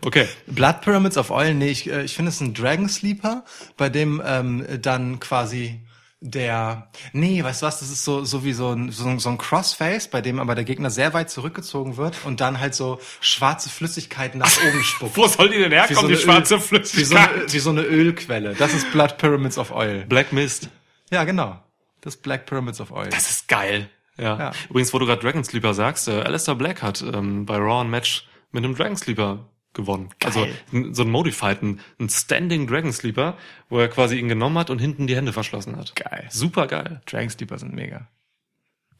[0.05, 0.27] Okay.
[0.45, 3.43] Blood Pyramids of Oil, nee, ich, äh, ich finde es ein Dragon Sleeper,
[3.77, 5.79] bei dem ähm, dann quasi
[6.25, 9.27] der, nee, weißt du was, das ist so, so wie so ein, so, ein- so
[9.29, 12.99] ein Crossface, bei dem aber der Gegner sehr weit zurückgezogen wird und dann halt so
[13.19, 15.17] schwarze Flüssigkeit nach oben spuckt.
[15.17, 16.97] Wo soll die denn herkommen, die eine schwarze Öl- Flüssigkeit?
[16.97, 18.55] Wie so, eine, wie so eine Ölquelle.
[18.55, 20.05] Das ist Blood Pyramids of Oil.
[20.07, 20.69] Black Mist.
[21.11, 21.61] Ja, genau.
[21.99, 23.09] Das ist Black Pyramids of Oil.
[23.09, 23.89] Das ist geil.
[24.17, 24.37] Ja.
[24.39, 24.51] Ja.
[24.69, 27.89] Übrigens, wo du gerade Dragon Sleeper sagst, äh, Alistair Black hat ähm, bei Raw ein
[27.89, 30.09] Match mit einem Dragon Sleeper gewonnen.
[30.23, 33.37] Also n- so ein Modified, ein, ein Standing Dragon Sleeper,
[33.69, 35.95] wo er quasi ihn genommen hat und hinten die Hände verschlossen hat.
[35.95, 36.27] Geil.
[36.29, 37.01] Super geil.
[37.05, 38.07] Dragon Sleeper sind mega.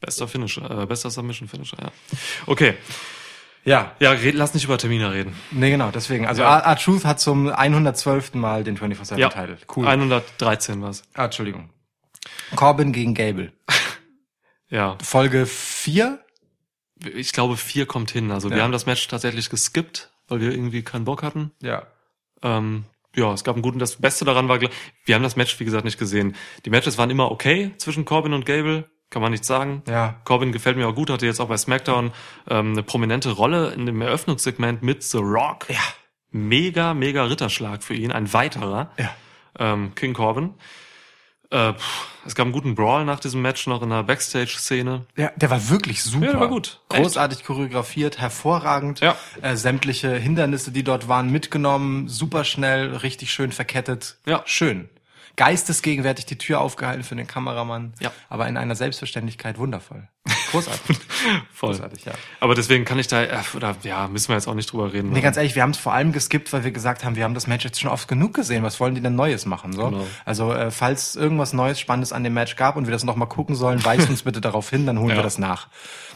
[0.00, 1.92] Bester Finisher, äh, bester Submission Finisher, ja.
[2.46, 2.74] Okay.
[3.64, 5.34] Ja, Ja, red, lass nicht über Termine reden.
[5.50, 6.26] nee, genau, deswegen.
[6.26, 6.58] Also Ja.
[6.58, 8.34] R-Truth hat zum 112.
[8.34, 9.30] Mal den 24-7 Ja.
[9.30, 9.56] Title.
[9.74, 9.86] Cool.
[9.86, 11.02] 113 war's.
[11.14, 11.70] ah, Entschuldigung.
[12.56, 13.52] Corbin gegen Gable.
[14.70, 14.96] Ja.
[15.02, 16.18] Folge 4?
[17.14, 18.30] Ich glaube, vier kommt hin.
[18.32, 18.62] Also wir Ja.
[18.64, 21.52] haben das Match tatsächlich geskippt, weil wir irgendwie keinen Bock hatten.
[21.62, 21.86] Ja.
[22.42, 22.84] Ähm,
[23.16, 23.78] ja, es gab einen guten.
[23.78, 26.34] Das Beste daran war, wir haben das Match, wie gesagt, nicht gesehen.
[26.64, 29.82] Die Matches waren immer okay zwischen Corbin und Gable, kann man nicht sagen.
[29.88, 30.20] Ja.
[30.24, 32.12] Corbin gefällt mir auch gut, hatte jetzt auch bei SmackDown
[32.48, 35.66] ähm, eine prominente Rolle in dem Eröffnungssegment mit The Rock.
[35.68, 35.80] Ja.
[36.30, 38.90] Mega, mega Ritterschlag für ihn, ein weiterer.
[38.98, 39.14] Ja.
[39.56, 40.54] Ähm, King Corbin.
[41.50, 45.06] Äh, pff, es gab einen guten Brawl nach diesem Match noch in der Backstage-Szene.
[45.16, 46.26] Ja, der war wirklich super.
[46.26, 46.80] Ja, der war gut.
[46.88, 49.00] Großartig choreografiert, hervorragend.
[49.00, 49.16] Ja.
[49.42, 54.16] Äh, sämtliche Hindernisse, die dort waren, mitgenommen, super schnell, richtig schön verkettet.
[54.26, 54.42] Ja.
[54.46, 54.88] Schön.
[55.36, 57.92] Geistesgegenwärtig die Tür aufgehalten für den Kameramann.
[58.00, 58.12] Ja.
[58.28, 60.08] Aber in einer Selbstverständlichkeit wundervoll.
[60.52, 60.96] Großartig.
[61.52, 61.70] Voll.
[61.72, 62.12] Großartig, ja.
[62.40, 65.10] Aber deswegen kann ich da, äh, oder ja, müssen wir jetzt auch nicht drüber reden.
[65.10, 67.34] Nee, ganz ehrlich, wir haben es vor allem geskippt, weil wir gesagt haben, wir haben
[67.34, 68.62] das Match jetzt schon oft genug gesehen.
[68.62, 69.72] Was wollen die denn Neues machen?
[69.72, 69.90] So?
[69.90, 70.06] Genau.
[70.24, 73.56] Also, äh, falls irgendwas Neues, Spannendes an dem Match gab und wir das nochmal gucken
[73.56, 75.16] sollen, weist uns bitte darauf hin, dann holen Ja.
[75.16, 75.68] wir das nach.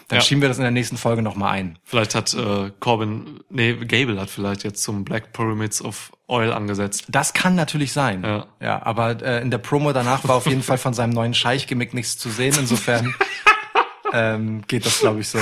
[0.06, 0.24] Dann Ja.
[0.24, 1.78] schieben wir das in der nächsten Folge nochmal ein.
[1.84, 7.06] Vielleicht hat äh, Corbin, nee, Gable hat vielleicht jetzt zum Black Pyramids of Oil angesetzt.
[7.08, 8.22] Das kann natürlich sein.
[8.22, 8.46] Ja.
[8.60, 11.94] ja aber äh, in der Promo danach war auf jeden Fall von seinem neuen Scheich-Gimmick
[11.94, 12.54] nichts zu sehen.
[12.58, 13.14] Insofern
[14.12, 15.38] ähm, geht das, glaube ich, so.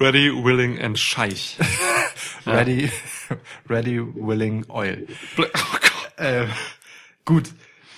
[0.00, 1.58] Ready, willing and scheich.
[2.46, 2.90] Ready,
[3.68, 5.06] ready, willing, oil.
[5.36, 5.92] Oh Gott.
[6.16, 6.46] Äh,
[7.24, 7.50] gut.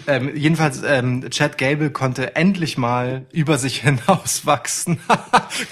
[0.07, 4.99] Ähm, jedenfalls, ähm, Chad Gable konnte endlich mal über sich hinauswachsen.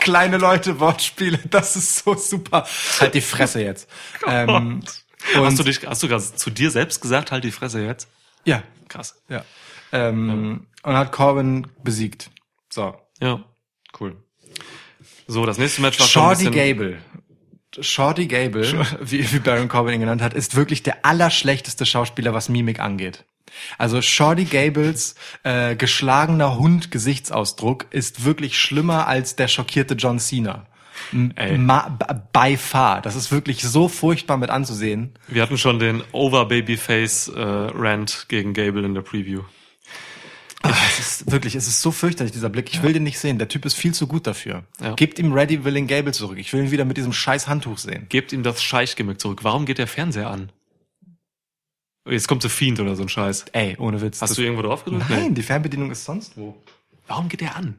[0.00, 2.66] Kleine Leute, Wortspiele, das ist so super.
[3.00, 3.88] Halt die Fresse jetzt.
[4.26, 4.82] Ähm,
[5.36, 8.08] und, Hast du dich, hast du gerade zu dir selbst gesagt, halt die Fresse jetzt?
[8.44, 9.20] ja, Krass.
[9.28, 9.44] ja.
[9.92, 12.30] Ähm, Und hat Corbin besiegt.
[12.70, 13.42] So, Ja.
[14.00, 14.16] cool.
[15.26, 16.98] So, das nächste Match war schon ein Shorty Gable.
[17.80, 22.48] Shorty Gable, wie, wie Baron Corbin ihn genannt hat, ist wirklich der allerschlechteste Schauspieler, was
[22.48, 23.24] Mimik angeht.
[23.76, 30.66] Also Shorty Gables äh, geschlagener Hund-Gesichtsausdruck ist wirklich schlimmer als der schockierte John Cena.
[31.12, 31.56] M- Ey.
[31.58, 31.98] Ma
[32.32, 33.00] by far.
[33.02, 35.14] Das ist wirklich so furchtbar mit anzusehen.
[35.28, 39.42] Wir hatten schon den Over Babyface äh, gegen Gable in der Preview.
[40.62, 42.68] Ah, es ist wirklich, es ist so fürchterlich, dieser Blick.
[42.72, 43.38] Ich will den nicht sehen.
[43.38, 44.64] Der Typ ist viel zu gut dafür.
[44.80, 44.94] Ja.
[44.94, 46.36] Gebt ihm Ready Willing Gable zurück.
[46.38, 48.06] Ich will ihn wieder mit diesem scheiß Handtuch sehen.
[48.08, 49.44] Gebt ihm das Scheich-Gimmick zurück.
[49.44, 50.50] Warum geht der Fernseher an?
[52.08, 53.46] Jetzt kommt The Fiend oder so ein Scheiß.
[53.52, 54.20] Ey, ohne Witz.
[54.20, 55.04] Hast du irgendwo drauf gedrückt?
[55.10, 56.56] Nein, die Fernbedienung ist sonst wo.
[57.06, 57.76] Warum geht der an?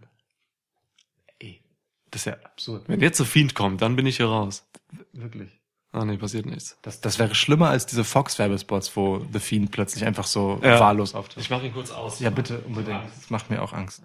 [2.12, 2.84] Das ist ja absurd.
[2.88, 4.66] Wenn jetzt The Fiend kommt, dann bin ich hier raus.
[5.14, 5.52] Wirklich.
[5.92, 6.78] Ah, nee, passiert nichts.
[6.84, 10.80] Das, das wäre schlimmer als diese Fox-Werbespots, wo The Fiend plötzlich einfach so Ja.
[10.80, 11.44] wahllos auftritt.
[11.44, 12.20] Ich mache ihn kurz aus.
[12.20, 13.02] Ja, bitte, unbedingt.
[13.16, 14.04] Das macht mir auch Angst.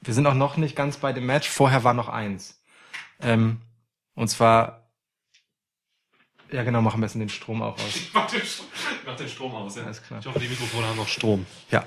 [0.00, 1.48] Wir sind auch noch nicht ganz bei dem Match.
[1.48, 2.60] Vorher war noch eins.
[3.20, 3.60] Ähm,
[4.14, 4.88] und zwar,
[6.50, 7.98] ja genau, machen wir jetzt den Strom auch aus.
[8.14, 8.42] Mach den,
[9.06, 9.84] mach den Strom aus, ja.
[9.84, 10.20] Alles klar.
[10.20, 11.46] Ich hoffe, die Mikrofone haben noch Strom.
[11.70, 11.86] Ja.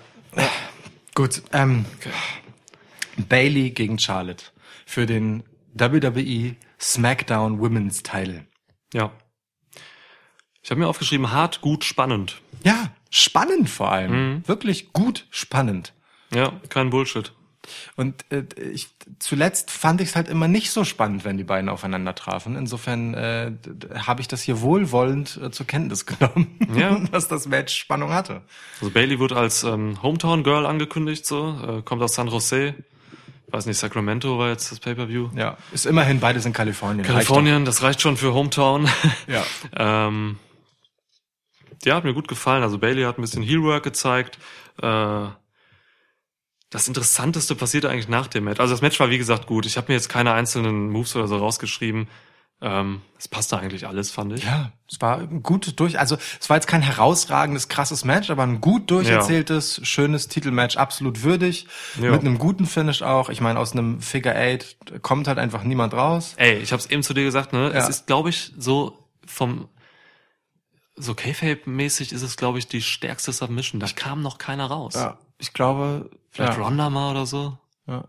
[1.14, 1.42] Gut.
[1.52, 1.86] Ähm,
[3.30, 4.46] Bailey gegen Charlotte
[4.86, 5.44] für den
[5.74, 8.46] WWE SmackDown Women's Title.
[8.94, 9.12] Ja.
[10.62, 12.42] Ich habe mir aufgeschrieben, hart, gut, spannend.
[12.64, 14.48] Ja, spannend vor allem.
[14.48, 15.94] Wirklich gut spannend.
[16.34, 17.34] Ja, kein Bullshit.
[17.96, 18.90] Und äh, ich,
[19.20, 22.56] zuletzt fand ich es halt immer nicht so spannend, wenn die beiden aufeinander trafen.
[22.56, 23.52] Insofern äh,
[24.06, 27.00] habe ich das hier wohlwollend äh, zur Kenntnis genommen, Ja.
[27.12, 28.42] dass das Match Spannung hatte.
[28.80, 32.76] Also Bailey wird als ähm, Hometown Girl angekündigt, so äh, kommt aus San Jose.
[33.56, 35.30] Weiß nicht, Sacramento war jetzt das Pay-per-View.
[35.34, 37.08] Ja, ist immerhin beides in Kalifornien.
[37.08, 38.84] Kalifornien, das reicht schon für Hometown.
[38.84, 39.28] Reicht.
[39.28, 39.46] Ja.
[39.78, 40.38] ähm,
[41.86, 42.64] ja, hat mir gut gefallen.
[42.64, 44.40] Also Bailey hat ein bisschen Heelwork gezeigt.
[44.82, 45.28] Äh,
[46.70, 48.60] das Interessanteste passierte eigentlich nach dem Match.
[48.60, 49.66] Also das Match war wie gesagt gut.
[49.66, 52.10] Ich habe mir jetzt keine einzelnen Moves oder so rausgeschrieben.
[52.62, 54.44] Ähm, es passte eigentlich alles, fand ich.
[54.46, 58.62] Ja, es war gut durch, also es war jetzt kein herausragendes, krasses Match, aber ein
[58.62, 61.68] gut durcherzähltes, schönes Titelmatch, absolut würdig,
[62.02, 62.12] Ja.
[62.12, 63.30] mit einem guten Finish auch.
[63.30, 66.34] Ich meine, aus einem Figure Eight kommt halt einfach niemand raus.
[66.38, 67.68] Ey, ich habe es eben zu dir gesagt, ne?
[67.70, 67.88] Es Ja.
[67.90, 69.68] ist, glaube ich, so vom
[70.96, 73.82] so K-Fape-mäßig ist es, glaube ich, die stärkste Submission.
[73.82, 74.94] Da kam noch keiner raus.
[74.96, 77.58] Ja, ich glaube, Vielleicht ja, Ronda mal oder so.
[77.86, 78.06] ja.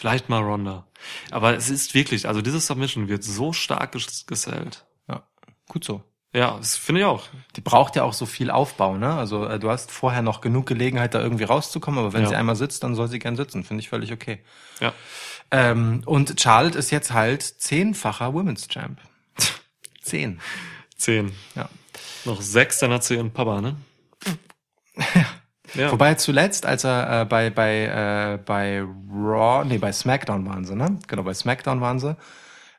[0.00, 0.86] Vielleicht mal Ronda.
[1.30, 4.86] Aber es ist wirklich, also diese Submission wird so stark ges gesellt.
[5.08, 5.22] ja,
[5.68, 6.02] gut so.
[6.32, 7.24] Ja, das finde ich auch.
[7.56, 9.12] Die braucht ja auch so viel Aufbau, ne?
[9.12, 12.28] Also äh, du hast vorher noch genug Gelegenheit, da irgendwie rauszukommen, aber wenn Ja.
[12.30, 13.62] sie einmal sitzt, dann soll sie gern sitzen.
[13.62, 14.42] Finde ich völlig okay.
[14.80, 14.94] Ja.
[15.50, 19.00] Ähm, und Charlotte ist jetzt halt zehnfacher Women's Champ.
[20.00, 20.40] Zehn.
[20.96, 21.32] Zehn.
[21.56, 21.68] Ja.
[22.24, 23.76] Noch sechs, dann hat sie ihren Papa, ne?
[25.14, 25.26] Ja.
[25.90, 28.82] Wobei zuletzt, als er äh, bei bei äh, bei
[29.12, 30.98] Raw, nee, bei SmackDown waren sie, ne?
[31.06, 32.16] Genau, bei SmackDown waren sie.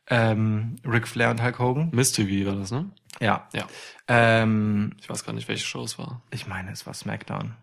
[0.10, 1.90] Ähm, Ric Flair und Hulk Hogan.
[1.94, 2.90] Miss TV war das, ne?
[3.20, 3.48] Ja.
[3.54, 3.66] Ja.
[4.08, 6.22] Ähm, Ich weiß gar nicht, welche Show es war.
[6.32, 7.56] ich meine, es war SmackDown.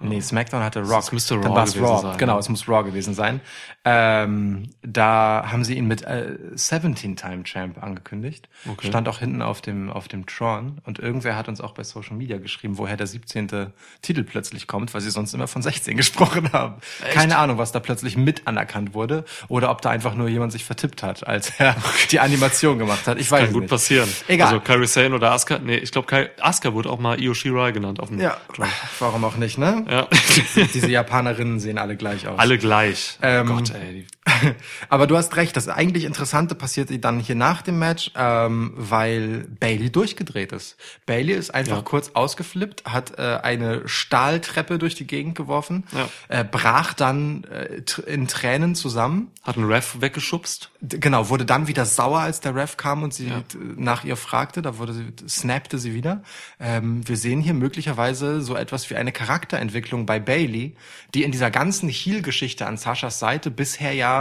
[0.00, 1.00] Nee, SmackDown hatte Rock.
[1.04, 2.02] Es müsste Raw gewesen Raw.
[2.02, 3.40] sein, Genau, es muss Raw gewesen sein.
[3.84, 8.48] Ähm, da haben sie ihn mit äh, 17-Time-Champ angekündigt.
[8.70, 8.88] Okay.
[8.88, 10.78] Stand auch hinten auf dem, auf dem Tron.
[10.84, 13.72] Und irgendwer hat uns auch bei Social Media geschrieben, woher der 17.
[14.02, 16.74] Titel plötzlich kommt, weil sie sonst immer von 16 gesprochen haben.
[17.12, 19.24] Keine Ahnung, was da plötzlich mit anerkannt wurde.
[19.48, 21.76] Oder ob da einfach nur jemand sich vertippt hat, als er
[22.10, 23.18] die Animation gemacht hat.
[23.18, 23.70] Ich weiß Kann gut nicht.
[23.70, 24.08] passieren.
[24.28, 24.48] Egal.
[24.48, 28.00] Also Kairi Sane oder Asuka, nee, ich glaube Asuka wurde auch mal Io Shirai genannt
[28.00, 28.66] auf dem Ja, Drum.
[28.98, 29.83] warum auch nicht, ne?
[29.88, 30.08] Ja.
[30.74, 32.38] Diese Japanerinnen sehen alle gleich aus.
[32.38, 33.18] Alle gleich.
[33.22, 34.06] Ähm, oh Gott, ey.
[34.88, 39.46] Aber du hast recht, das eigentlich Interessante passiert dann hier nach dem Match, ähm, weil
[39.60, 40.76] Bailey durchgedreht ist.
[41.06, 41.82] Bailey ist einfach Ja.
[41.82, 46.08] kurz ausgeflippt, hat äh, eine Stahltreppe durch die Gegend geworfen, Ja.
[46.28, 49.30] äh, brach dann äh, in Tränen zusammen.
[49.42, 50.70] Hat ein Ref weggeschubst.
[50.80, 53.42] Genau, wurde dann wieder sauer, als der Ref kam und sie Ja.
[53.76, 54.62] nach ihr fragte.
[54.62, 56.22] Da wurde sie, snappte sie wieder.
[56.58, 60.74] Ähm, wir sehen hier möglicherweise so etwas wie eine Charakterentwicklung bei Bailey,
[61.14, 64.13] die in dieser ganzen Heel-Geschichte an Saschas Seite bisher ja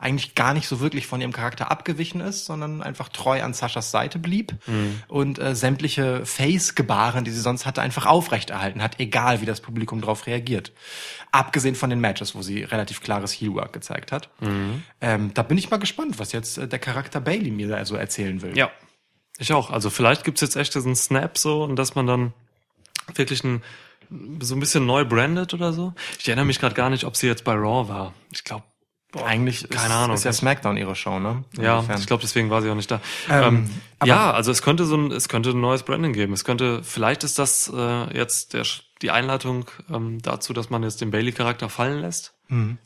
[0.00, 3.90] eigentlich gar nicht so wirklich von ihrem Charakter abgewichen ist, sondern einfach treu an Saschas
[3.90, 4.54] Seite blieb
[5.08, 10.00] und äh, sämtliche Face-Gebaren, die sie sonst hatte, einfach aufrechterhalten hat, egal wie das Publikum
[10.00, 10.72] darauf reagiert.
[11.32, 14.30] Abgesehen von den Matches, wo sie relativ klares Heel-Work gezeigt hat.
[15.02, 17.94] Ähm, da bin ich mal gespannt, was jetzt äh, der Charakter Bailey mir da so
[17.94, 18.56] erzählen will.
[18.56, 18.70] Ja.
[19.38, 19.70] Ich auch.
[19.70, 22.32] Also vielleicht gibt's jetzt echt diesen Snap so und dass man dann
[23.14, 23.62] wirklich ein,
[24.40, 25.92] so ein bisschen neu brandet oder so.
[26.18, 28.14] Ich erinnere mich gerade gar nicht, ob sie jetzt bei Raw war.
[28.32, 28.64] Ich glaube,
[29.24, 30.14] Eigentlich ist, Keine Ahnung.
[30.16, 31.44] ist ja SmackDown ihre Show, ne?
[31.58, 32.00] ja, Insofern.
[32.00, 33.00] ich glaube, deswegen war sie auch nicht da.
[33.28, 33.68] Ähm,
[34.00, 36.32] Ähm, ja, also es könnte so ein, es könnte ein neues Branding geben.
[36.32, 38.64] Es könnte, vielleicht ist das äh, jetzt der,
[39.02, 42.34] die Einleitung ähm, dazu, dass man jetzt den Bailey-Charakter fallen lässt,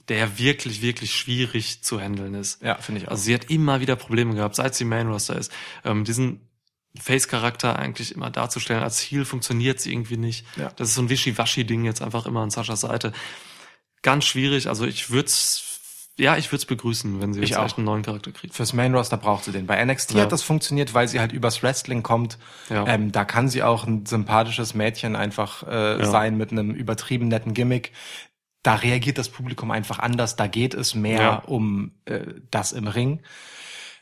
[0.09, 2.61] der wirklich, wirklich schwierig zu handeln ist.
[2.61, 2.69] Mhm.
[2.69, 3.13] Ja, finde ich auch.
[3.13, 5.51] Also sie hat immer wieder Probleme gehabt, seit sie Main Roster ist.
[5.87, 6.41] Ähm, diesen
[7.01, 10.45] Face-Charakter eigentlich immer darzustellen als Heel funktioniert sie irgendwie nicht.
[10.57, 10.71] Ja.
[10.77, 13.13] Das ist so ein Wischi-Waschi-Ding jetzt einfach immer an Saschas Seite.
[14.03, 14.69] Ganz schwierig.
[14.69, 15.29] Also ich würde
[16.19, 17.65] ja, ich würde es begrüßen, wenn sie Ich jetzt auch.
[17.65, 18.55] echt einen neuen Charakter kriegt.
[18.55, 19.67] Fürs Main Roster braucht sie den.
[19.67, 20.23] Bei NXT Ja.
[20.23, 22.39] hat das funktioniert, weil sie halt übers Wrestling kommt.
[22.71, 22.87] Ja.
[22.87, 26.05] Ähm, da kann sie auch ein sympathisches Mädchen einfach äh, Ja.
[26.07, 27.93] sein mit einem übertrieben netten Gimmick.
[28.63, 30.37] Da reagiert das Publikum einfach anders.
[30.37, 32.21] Da geht es mehr um äh,
[32.51, 33.21] das im Ring.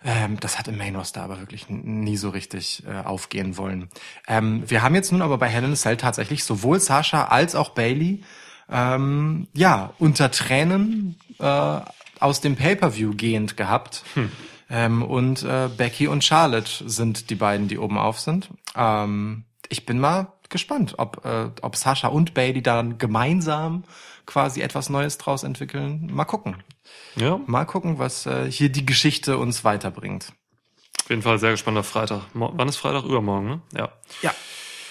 [0.04, 3.88] Ähm, das hat im Main Roster aber wirklich nie so richtig äh, aufgehen wollen.
[4.28, 8.22] Ähm, wir haben jetzt nun aber bei a Cell tatsächlich sowohl Sascha als auch Bailey
[8.68, 11.80] ähm, ja unter Tränen äh,
[12.22, 14.04] aus dem Pay-per-View gehend gehabt.
[14.70, 18.48] Ähm, und äh, Becky und Charlotte sind die beiden, die oben auf sind.
[18.74, 23.84] Ähm, ich bin mal gespannt, ob, äh, ob Sascha und Bailey dann gemeinsam
[24.24, 26.08] quasi etwas Neues draus entwickeln.
[26.12, 26.56] Mal gucken.
[27.16, 30.32] Ja, Mal gucken, was äh, hier die Geschichte uns weiterbringt.
[31.02, 32.34] auf jeden Fall sehr gespannt auf Freitag.
[32.34, 33.04] Mo wann ist Freitag?
[33.04, 33.60] Übermorgen, ne?
[33.76, 33.88] Ja.
[34.22, 34.34] Ja.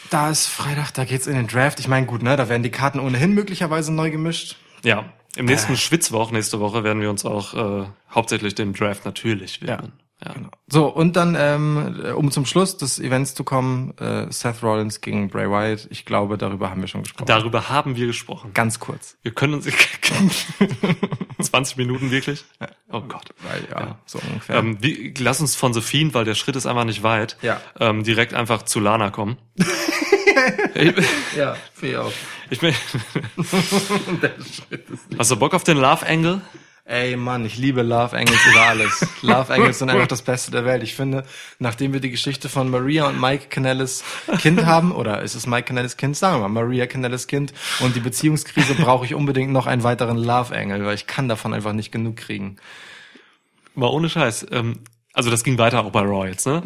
[0.10, 1.80] Da ist Freitag, da geht's in den Draft.
[1.80, 4.58] Ich meine, gut, ne, da werden die Karten ohnehin möglicherweise neu gemischt.
[4.84, 5.06] Ja.
[5.36, 5.52] Im Äh.
[5.52, 7.53] nächsten Schwitzwoch, nächste Woche, werden wir uns auch
[7.84, 9.94] äh, hauptsächlich dem Draft natürlich widmen.
[10.24, 10.34] Ja.
[10.36, 10.49] Genau.
[10.68, 15.30] So, und dann, ähm, um zum Schluss des Events zu kommen, äh, Seth Rollins gegen
[15.30, 15.88] Bray Wyatt.
[15.90, 17.26] Ich glaube, darüber haben wir schon gesprochen.
[17.26, 18.52] Darüber haben wir gesprochen.
[18.53, 19.18] Ganz kurz.
[19.24, 19.68] Wir können uns
[21.40, 22.45] 20 Minuten wirklich?
[22.91, 23.34] Oh Gott.
[23.41, 24.58] Weil, ja, so ungefähr.
[24.58, 27.60] Ähm, wie, lass uns von The Fiend, weil der Schritt ist einfach nicht weit, Ja.
[27.80, 29.38] ähm, direkt einfach zu Lana kommen.
[31.38, 32.11] ja, finde ich auch.
[32.49, 32.73] ich bin,
[35.18, 36.41] hast du Bock auf den Love Angle?
[36.84, 39.07] Ey Mann, ich liebe Love Angles über alles.
[39.22, 40.84] Love Angles sind einfach das Beste der Welt.
[40.84, 41.23] Ich finde,
[41.59, 44.03] nachdem wir die Geschichte von Maria und Mike Canellis
[44.39, 46.18] Kind haben, oder ist es Mike Canellis Kind?
[46.18, 50.18] Sagen wir mal, Maria Canellis Kind und die Beziehungskrise, brauche ich unbedingt noch einen weiteren
[50.18, 52.57] Love Angle, weil ich kann davon einfach nicht genug kriegen.
[53.76, 54.47] Mal ohne Scheiß.
[54.51, 54.80] Ähm,
[55.13, 56.61] also das ging weiter auch bei Raw jetzt, ne?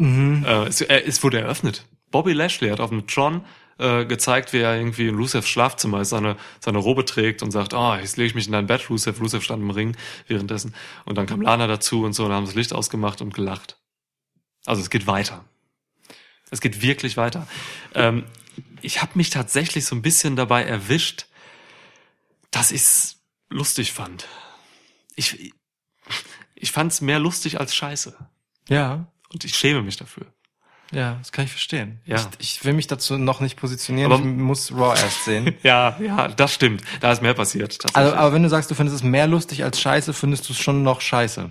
[0.46, 1.84] Äh, es, äh, es wurde eröffnet.
[2.10, 3.42] Bobby Lashley hat auf dem Tron
[3.78, 7.74] äh, gezeigt, wie er irgendwie in Rusevs Schlafzimmer ist, seine, seine Robe trägt und sagt,
[7.74, 9.20] ah, jetzt lege ich mich in dein Bett, Rusev.
[9.20, 9.96] Rusev stand im Ring
[10.28, 10.74] währenddessen.
[11.04, 13.78] Und dann kam Lana dazu und so, und haben das Licht ausgemacht und gelacht.
[14.64, 15.44] Also es geht weiter.
[16.50, 17.46] Es geht wirklich weiter.
[17.94, 18.24] Ähm,
[18.80, 21.26] ich habe mich tatsächlich so ein bisschen dabei erwischt,
[22.50, 23.20] dass ich's
[23.50, 24.26] lustig fand.
[25.16, 25.52] Ich,
[26.54, 28.16] ich fand's mehr lustig als scheiße.
[28.68, 30.26] Ja, Und ich schäme mich dafür.
[30.92, 32.00] Ja, das kann ich verstehen.
[32.04, 32.16] Ja.
[32.38, 35.54] Ich, ich will mich dazu noch nicht positionieren, Aber- ich muss Raw erst sehen.
[35.62, 36.82] Ja, ja, das stimmt.
[37.00, 37.78] Da ist mehr passiert.
[37.94, 40.58] Also, aber wenn du sagst, du findest es mehr lustig als scheiße, findest du es
[40.58, 41.50] schon noch scheiße.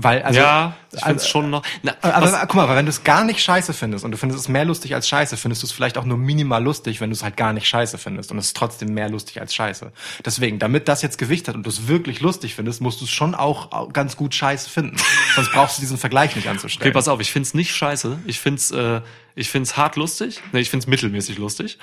[0.00, 1.62] Weil, also, ja, ich finde es also- schon noch.
[1.82, 4.16] Na, Aber, was, guck mal, aber wenn du es gar nicht scheiße findest und du
[4.16, 7.10] findest es mehr lustig als scheiße, findest du es vielleicht auch nur minimal lustig, wenn
[7.10, 9.90] du es halt gar nicht scheiße findest und es ist trotzdem mehr lustig als scheiße.
[10.24, 13.10] Deswegen, damit das jetzt Gewicht hat und du es wirklich lustig findest, musst du es
[13.10, 14.96] schon auch ganz gut scheiße finden.
[15.34, 16.82] Sonst brauchst du diesen Vergleich nicht anzustellen.
[16.82, 18.18] okay, pass auf, ich finde es nicht scheiße.
[18.26, 19.00] Ich finde es äh,
[19.34, 20.40] ich find's hart lustig.
[20.52, 21.78] Nee, ich finde es mittelmäßig lustig.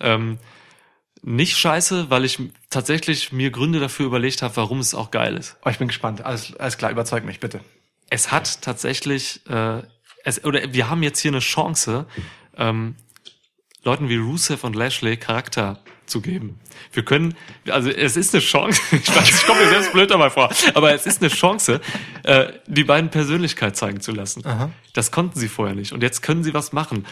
[0.00, 0.38] Ähm,
[1.26, 2.38] nicht scheiße, weil ich
[2.70, 5.56] tatsächlich mir Gründe dafür überlegt habe, warum es auch geil ist.
[5.64, 6.24] Oh, ich bin gespannt.
[6.24, 7.60] Alles, alles klar, überzeug mich, bitte.
[8.10, 9.82] es hat tatsächlich, äh,
[10.22, 12.06] es, oder wir haben jetzt hier eine Chance,
[12.56, 12.94] ähm,
[13.82, 16.60] Leuten wie Rusev und Lashley Charakter zu geben.
[16.92, 17.36] Wir können,
[17.68, 20.94] also es ist eine Chance, ich weiß, ich komme mir selbst blöd dabei vor, aber
[20.94, 21.80] es ist eine Chance,
[22.22, 24.44] äh, die beiden Persönlichkeit zeigen zu lassen.
[24.92, 25.92] Das konnten sie vorher nicht.
[25.92, 27.04] Und jetzt können sie was machen.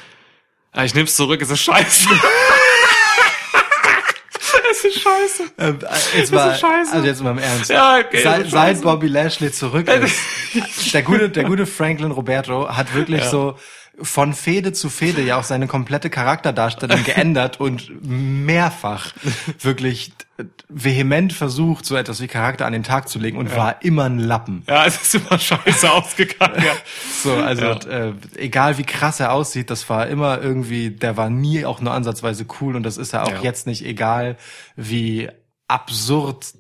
[0.71, 2.09] Ah, ich nehme es zurück, es ist scheiße.
[4.85, 5.43] es ist scheiße.
[5.59, 5.79] Ähm,
[6.17, 6.93] jetzt mal, ist scheiße.
[6.93, 7.71] Also jetzt mal im Ernst.
[7.71, 8.83] Ja, okay, seit, das seit.
[8.83, 13.57] Bobby Lashley zurück ist, der gute, der gute Franklin Roberto hat wirklich so
[14.03, 19.13] von Fehde zu Fehde ja auch seine komplette Charakterdarstellung geändert und mehrfach
[19.61, 20.13] wirklich
[20.69, 24.19] vehement versucht, so etwas wie Charakter an den Tag zu legen und war immer ein
[24.19, 24.65] Lappen.
[24.69, 26.63] Ja, es ist immer scheiße ausgegangen.
[26.65, 26.73] Ja.
[27.23, 28.09] So, also Ja.
[28.09, 31.93] äh, egal wie krass er aussieht, das war immer irgendwie, der war nie auch nur
[31.95, 33.41] ansatzweise cool und das ist er auch Ja.
[33.43, 34.37] jetzt nicht, egal
[34.77, 35.29] wie
[35.69, 36.55] absurd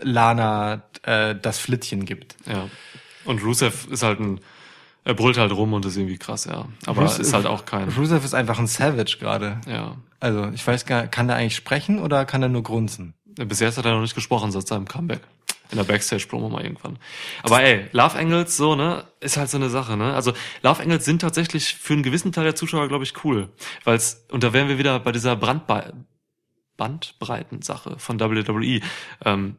[0.00, 2.36] Lana äh, das Flittchen gibt.
[2.46, 2.68] Ja.
[3.24, 4.40] Und Rusev ist halt ein,
[5.04, 6.66] er brüllt halt rum und ist irgendwie krass, ja.
[6.86, 9.60] Aber Rus- ist halt auch kein, Rusev ist einfach ein Savage gerade.
[9.66, 9.96] ja.
[10.20, 13.12] Also ich weiß gar kann der eigentlich sprechen oder kann er nur grunzen?
[13.26, 15.20] Bisher hat er noch nicht gesprochen seit seinem Comeback.
[15.70, 16.98] In der Backstage-Promo mal irgendwann.
[17.42, 20.14] Aber ey, Love Angles, so, ne, ist halt so eine Sache, ne?
[20.14, 20.32] Also,
[20.62, 23.48] Love Angles sind tatsächlich für einen gewissen Teil der Zuschauer, glaube ich, cool.
[23.82, 25.94] Weil's, und da wären wir wieder bei dieser Brandbe
[26.76, 28.80] Bandbreiten-Sache von WWE.
[29.24, 29.56] Ähm,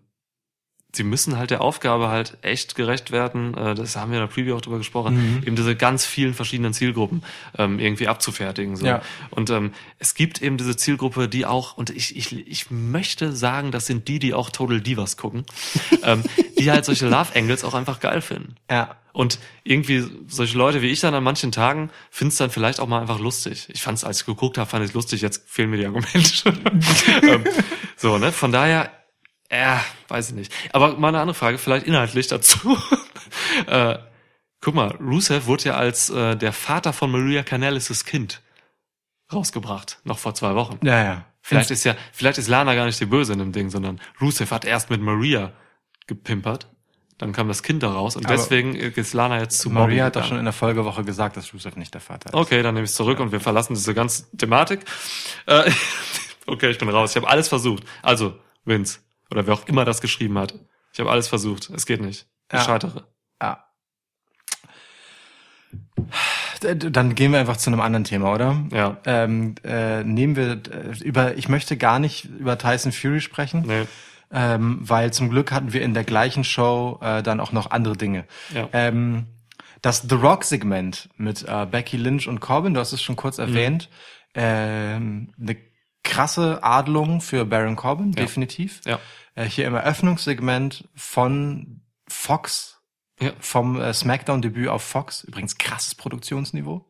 [0.95, 4.33] sie müssen halt der Aufgabe halt echt gerecht werden, äh, das haben wir in der
[4.33, 7.23] Preview auch drüber gesprochen, eben diese ganz vielen verschiedenen Zielgruppen
[7.57, 8.75] ähm, irgendwie abzufertigen.
[8.75, 8.85] So.
[8.85, 9.01] Ja.
[9.31, 13.71] Und ähm, es gibt eben diese Zielgruppe, die auch, und ich, ich, ich möchte sagen,
[13.71, 15.45] das sind die, die auch Total Divas gucken,
[16.03, 16.23] ähm,
[16.57, 18.55] die halt solche Love Angles auch einfach geil finden.
[18.69, 18.95] Ja.
[19.13, 22.87] Und irgendwie solche Leute wie ich dann an manchen Tagen finden es dann vielleicht auch
[22.87, 23.69] mal einfach lustig.
[23.71, 25.85] Ich fand es, als ich geguckt habe, fand ich es lustig, jetzt fehlen mir die
[25.85, 26.49] Argumente.
[27.23, 27.45] ähm,
[27.95, 28.33] so, ne?
[28.33, 28.91] Von daher,
[29.49, 29.77] äh,
[30.07, 30.53] weiß ich nicht.
[30.73, 32.77] Aber mal eine andere Frage, vielleicht inhaltlich dazu.
[33.67, 33.97] äh,
[34.61, 38.41] guck mal, Rusev wurde ja als äh, der Vater von Maria Canellis' Kind
[39.31, 40.79] rausgebracht, noch vor zwei Wochen.
[40.83, 41.25] Ja, ja.
[41.41, 44.49] Vielleicht ist ja, vielleicht ist Lana gar nicht die Böse in dem Ding, sondern Rusev
[44.51, 45.51] hat erst mit Maria
[46.07, 46.67] gepimpert.
[47.19, 49.97] Dann kam das Kind da raus und Aber deswegen ist Lana jetzt zu Maria Bobby
[49.99, 52.33] hat doch schon in der Folgewoche gesagt, dass Rusev nicht der Vater ist.
[52.33, 54.81] Okay, dann nehme ich es zurück und wir verlassen diese ganze Thematik.
[55.45, 55.71] Äh,
[56.47, 57.11] okay, ich bin raus.
[57.11, 57.83] Ich habe alles versucht.
[58.01, 58.99] Also, Vince,
[59.31, 60.53] oder wer auch immer das geschrieben hat.
[60.93, 61.69] Ich habe alles versucht.
[61.71, 62.27] Es geht nicht.
[62.51, 62.63] Ich Ja.
[62.63, 63.07] scheitere.
[63.41, 63.65] Ja.
[66.63, 68.63] D- Dann gehen wir einfach zu einem anderen Thema, oder?
[68.71, 68.97] Ja.
[69.05, 73.85] Ähm, äh, nehmen wir äh, über, ich möchte gar nicht über Tyson Fury sprechen, Nee.
[74.31, 77.97] ähm, weil zum Glück hatten wir in der gleichen Show äh, dann auch noch andere
[77.97, 78.25] Dinge.
[78.53, 78.69] Ja.
[78.73, 79.27] Ähm,
[79.81, 83.89] das The Rock-Segment mit äh, Becky Lynch und Corbin, du hast es schon kurz erwähnt,
[84.33, 85.57] ähm, eine
[86.05, 88.79] krasse Adelung für Baron Corbin, definitiv.
[88.85, 88.99] Ja.
[89.35, 92.79] Äh, hier im Eröffnungssegment von Fox
[93.19, 93.31] Ja.
[93.39, 95.23] vom äh, SmackDown-Debüt auf Fox.
[95.25, 96.85] Übrigens krasses Produktionsniveau.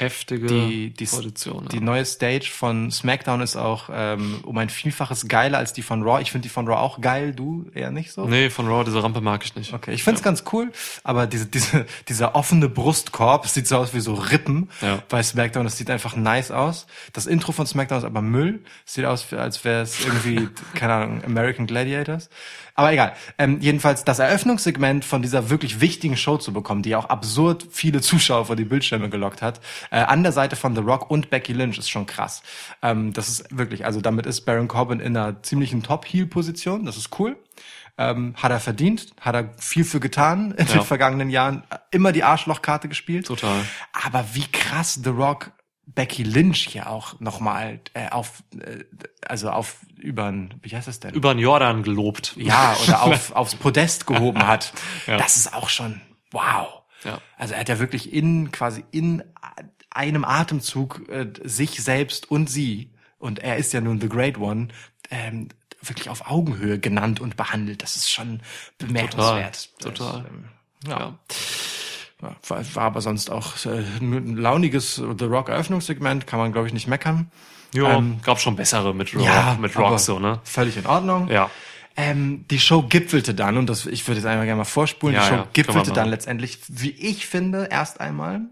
[0.00, 1.68] Heftige Die, die, Produktion.
[1.70, 1.82] die ja.
[1.82, 6.20] neue Stage von SmackDown ist auch ähm, um ein Vielfaches geiler als die von Raw.
[6.22, 8.26] Ich finde die von Raw auch geil, du eher nicht so?
[8.26, 9.74] Nee, von Raw, diese Rampe mag ich nicht.
[9.74, 10.72] Okay, ich find's ganz cool,
[11.04, 15.02] aber diese, diese, dieser offene Brustkorb, es sieht so aus wie so Rippen Ja.
[15.08, 16.86] bei SmackDown, das sieht einfach nice aus.
[17.12, 21.24] Das Intro von SmackDown ist aber Müll, sieht aus, als wäre es irgendwie, keine Ahnung,
[21.24, 22.30] American Gladiators.
[22.80, 23.12] Aber egal.
[23.36, 28.00] Ähm, jedenfalls das Eröffnungssegment von dieser wirklich wichtigen Show zu bekommen, die auch absurd viele
[28.00, 31.52] Zuschauer vor die Bildschirme gelockt hat, äh, an der Seite von The Rock und Becky
[31.52, 32.42] Lynch ist schon krass.
[32.80, 37.18] Ähm, das ist wirklich, also damit ist Baron Corbin in einer ziemlichen Top-Heel-Position, das ist
[37.18, 37.36] cool.
[37.98, 40.72] Ähm, hat er verdient, hat er viel für getan in Ja.
[40.72, 43.26] den vergangenen Jahren, immer die Arschlochkarte gespielt.
[43.26, 43.60] Total.
[43.92, 45.50] Aber wie krass The Rock
[45.94, 48.84] Becky Lynch hier auch nochmal äh, auf, äh,
[49.26, 51.14] also auf übern, wie heißt das denn?
[51.14, 52.34] Über den Jordan gelobt.
[52.36, 54.72] ja, oder auf, aufs Podest gehoben hat.
[55.06, 55.16] Ja.
[55.16, 56.00] Das ist auch schon
[56.30, 56.82] wow.
[57.04, 57.20] Ja.
[57.36, 59.22] Also er hat ja wirklich in quasi in
[59.90, 64.68] einem Atemzug äh, sich selbst und sie und er ist ja nun the Great One
[65.10, 65.48] ähm,
[65.82, 67.82] wirklich auf Augenhöhe genannt und behandelt.
[67.82, 68.40] Das ist schon
[68.78, 69.70] bemerkenswert.
[69.78, 70.22] Total.
[70.22, 70.44] Das, ähm,
[70.86, 70.98] ja.
[70.98, 71.18] Ja.
[72.22, 76.66] Ja, war, war aber sonst auch äh, ein launiges The Rock Eröffnungssegment, kann man glaube
[76.66, 77.30] ich nicht meckern.
[77.72, 80.40] Ja, Ähm, gab schon bessere mit Rock, mit aber Rock so, ne?
[80.44, 81.28] Völlig in Ordnung.
[81.28, 81.50] Ja.
[81.96, 85.22] Ähm, die Show gipfelte dann, und das, ich würde jetzt einmal gerne mal vorspulen, Ja,
[85.22, 88.42] die Show ja, gipfelte dann letztendlich, wie ich finde, erst einmal,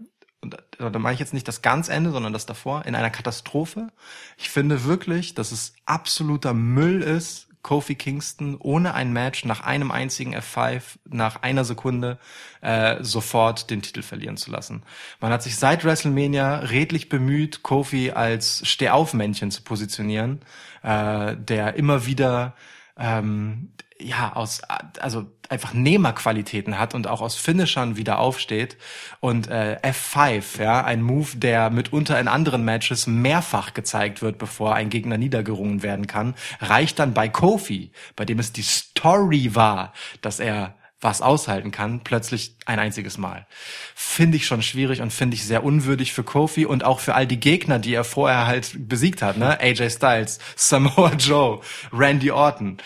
[0.41, 3.09] und da, da meine ich jetzt nicht das ganz Ende, sondern das davor, in einer
[3.09, 3.89] Katastrophe.
[4.37, 9.91] Ich finde wirklich, dass es absoluter Müll ist, Kofi Kingston ohne ein Match nach einem
[9.91, 12.17] einzigen F5 nach einer Sekunde
[12.61, 14.83] äh, sofort den Titel verlieren zu lassen.
[15.19, 20.39] Man hat sich seit WrestleMania redlich bemüht, Kofi als Stehaufmännchen zu positionieren,
[20.83, 22.55] äh, der immer wieder
[22.97, 24.61] ähm, ja aus
[24.99, 28.77] also einfach Nehmerqualitäten hat und auch aus Finishern wieder aufsteht.
[29.19, 34.75] Und äh, F5 ja ein Move der mitunter in anderen Matches mehrfach gezeigt wird bevor
[34.75, 39.93] ein Gegner niedergerungen werden kann reicht dann bei Kofi bei dem es die Story war
[40.21, 43.47] dass er was aushalten kann, plötzlich ein einziges Mal.
[43.95, 47.25] Finde ich schon schwierig und finde ich sehr unwürdig für Kofi und auch für all
[47.25, 49.59] die Gegner, die er vorher halt besiegt hat, ne?
[49.61, 51.61] AJ Styles, Samoa Joe,
[51.93, 52.79] Randy Orton.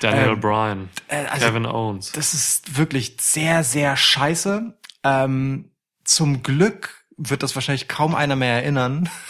[0.00, 2.10] Daniel Ähm, Bryan, äh, also- Kevin Owens.
[2.12, 4.74] Das ist wirklich sehr, sehr scheiße.
[5.04, 5.70] Ähm,
[6.04, 9.08] zum Glück wird das wahrscheinlich kaum einer mehr erinnern.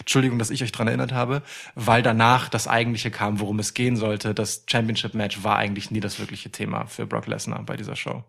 [0.00, 1.42] Entschuldigung, dass ich euch dran erinnert habe,
[1.74, 4.34] weil danach das eigentliche kam, worum es gehen sollte.
[4.34, 8.24] Das Championship Match war eigentlich nie das wirkliche Thema für Brock Lesnar bei dieser Show.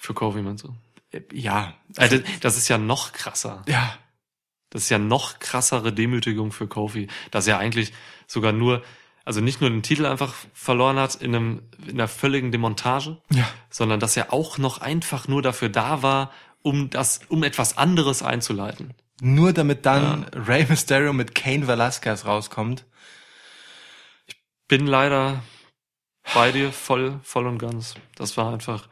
[0.00, 0.74] Für Kofi meinst du?
[1.12, 3.62] Äh, Ja, Also, das ist ja noch krasser.
[3.68, 3.94] ja,
[4.70, 7.92] Das ist ja noch krassere Demütigung für Kofi, dass er eigentlich
[8.26, 8.82] sogar nur,
[9.24, 13.46] also nicht nur den Titel einfach verloren hat in einem, in einer völligen Demontage, Ja.
[13.70, 16.30] sondern dass er auch noch einfach nur dafür da war,
[16.62, 18.94] um das, um etwas anderes einzuleiten.
[19.24, 22.84] Nur damit dann Rey Mysterio mit Kane Velasquez rauskommt.
[24.66, 25.44] Bin leider
[26.34, 27.94] bei dir voll, voll und ganz.
[28.16, 28.88] Das war einfach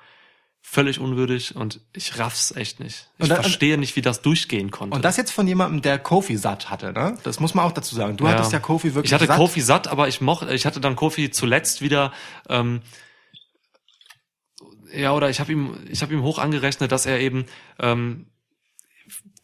[0.62, 3.08] völlig unwürdig und ich raff's echt nicht.
[3.18, 4.94] Ich Und da- verstehe nicht, wie das durchgehen konnte.
[4.94, 7.18] Und das jetzt von jemandem, der Kofi satt hatte, ne?
[7.24, 8.16] Das muss man auch dazu sagen.
[8.16, 9.36] Du hattest ja Kofi wirklich Ich hatte satt.
[9.36, 12.12] Kofi satt, aber ich mochte, ich hatte dann Kofi zuletzt wieder,
[12.48, 12.82] ähm,
[14.94, 17.46] ja, oder ich habe ihm, ich habe ihm hoch angerechnet, dass er eben
[17.80, 18.26] ähm,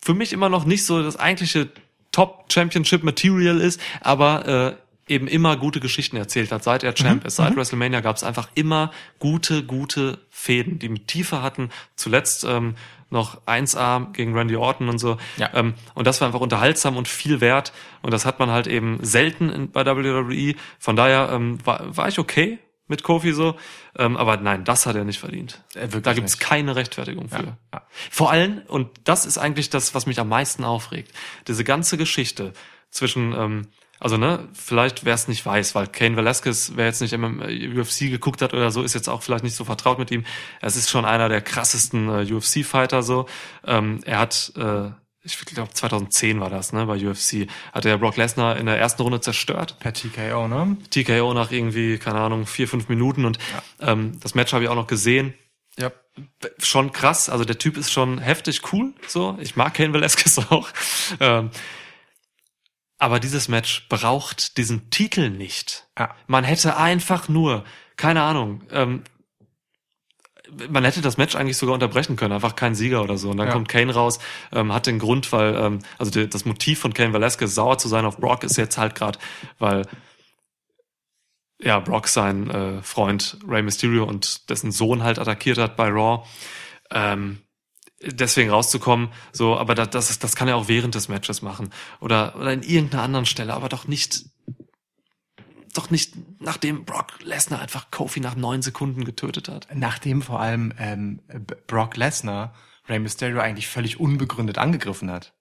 [0.07, 1.69] für mich immer noch nicht so das eigentliche
[2.13, 4.79] Top Championship Material ist, aber
[5.09, 7.37] äh, eben immer gute Geschichten erzählt hat, seit er Champ ist.
[7.37, 11.71] Seit WrestleMania gab es einfach immer gute, gute Fäden, die mit Tiefe hatten.
[11.97, 12.77] Zuletzt ähm,
[13.11, 15.17] noch 1A gegen Randy Orton und so.
[15.39, 15.51] Ja.
[15.55, 17.73] Ähm, und das war einfach unterhaltsam und viel wert.
[18.03, 20.55] Und das hat man halt eben selten in, bei WWE.
[20.79, 23.57] Von daher ähm, war, war ich okay mit Kofi so.
[23.97, 25.63] Ähm, aber nein, das hat er nicht verdient.
[25.75, 26.41] Äh, da gibt's nicht.
[26.41, 27.43] keine Rechtfertigung für.
[27.43, 27.83] Ja, ja.
[28.11, 31.13] Vor allem, und das ist eigentlich das, was mich am meisten aufregt,
[31.49, 32.53] diese ganze Geschichte
[32.91, 33.69] zwischen, ähm,
[33.99, 37.79] also ne, vielleicht wer es nicht weiß, weil Kane Velasquez, wer jetzt nicht im äh,
[37.79, 40.25] UFC geguckt hat oder so, ist jetzt auch vielleicht nicht so vertraut mit ihm.
[40.61, 43.27] Es ist schon einer der krassesten äh, UFC-Fighter so.
[43.65, 44.91] Ähm, er hat, äh,
[45.27, 49.03] ich glaube 2010 war das, ne, bei UFC, hat er Brock Lesnar in der ersten
[49.03, 49.77] Runde zerstört.
[49.81, 50.77] Per TKO, ne?
[50.91, 53.39] TKO nach irgendwie, keine Ahnung, vier, fünf Minuten und
[53.81, 55.35] ähm, das Match habe ich auch noch gesehen
[55.79, 55.91] Ja.
[56.59, 57.29] schon krass.
[57.29, 58.95] Also der Typ ist schon heftig cool.
[59.09, 60.69] So, ich mag Kane Velasquez auch.
[61.21, 61.51] Ähm,
[62.99, 65.87] aber dieses Match braucht diesen Titel nicht.
[65.99, 66.15] Ja.
[66.27, 67.65] Man hätte einfach nur,
[67.97, 69.03] keine Ahnung, ähm,
[70.71, 73.31] man hätte das Match eigentlich sogar unterbrechen können, einfach kein Sieger oder so.
[73.31, 73.53] Und dann Ja.
[73.53, 74.19] kommt Kane raus,
[74.53, 77.89] ähm, hat den Grund, weil, ähm, also die, das Motiv von Kane Velasquez sauer zu
[77.89, 79.19] sein auf Brock ist jetzt halt gerade,
[79.59, 79.83] weil
[81.59, 86.27] ja, Brock seinen äh, Freund Rey Mysterio und dessen Sohn halt attackiert hat bei Raw.
[86.91, 87.39] Ähm,
[88.03, 91.71] deswegen rauszukommen, so, aber das, das, das kann er auch während des Matches machen.
[92.01, 94.27] Oder, oder in irgendeiner anderen Stelle, aber doch nicht,
[95.77, 99.69] doch nicht, nachdem Brock Lesnar einfach Kofi nach neun Sekunden getötet hat.
[99.75, 101.21] Nachdem vor allem ähm,
[101.67, 102.55] Brock Lesnar
[102.89, 105.33] Rey Mysterio eigentlich völlig unbegründet angegriffen hat.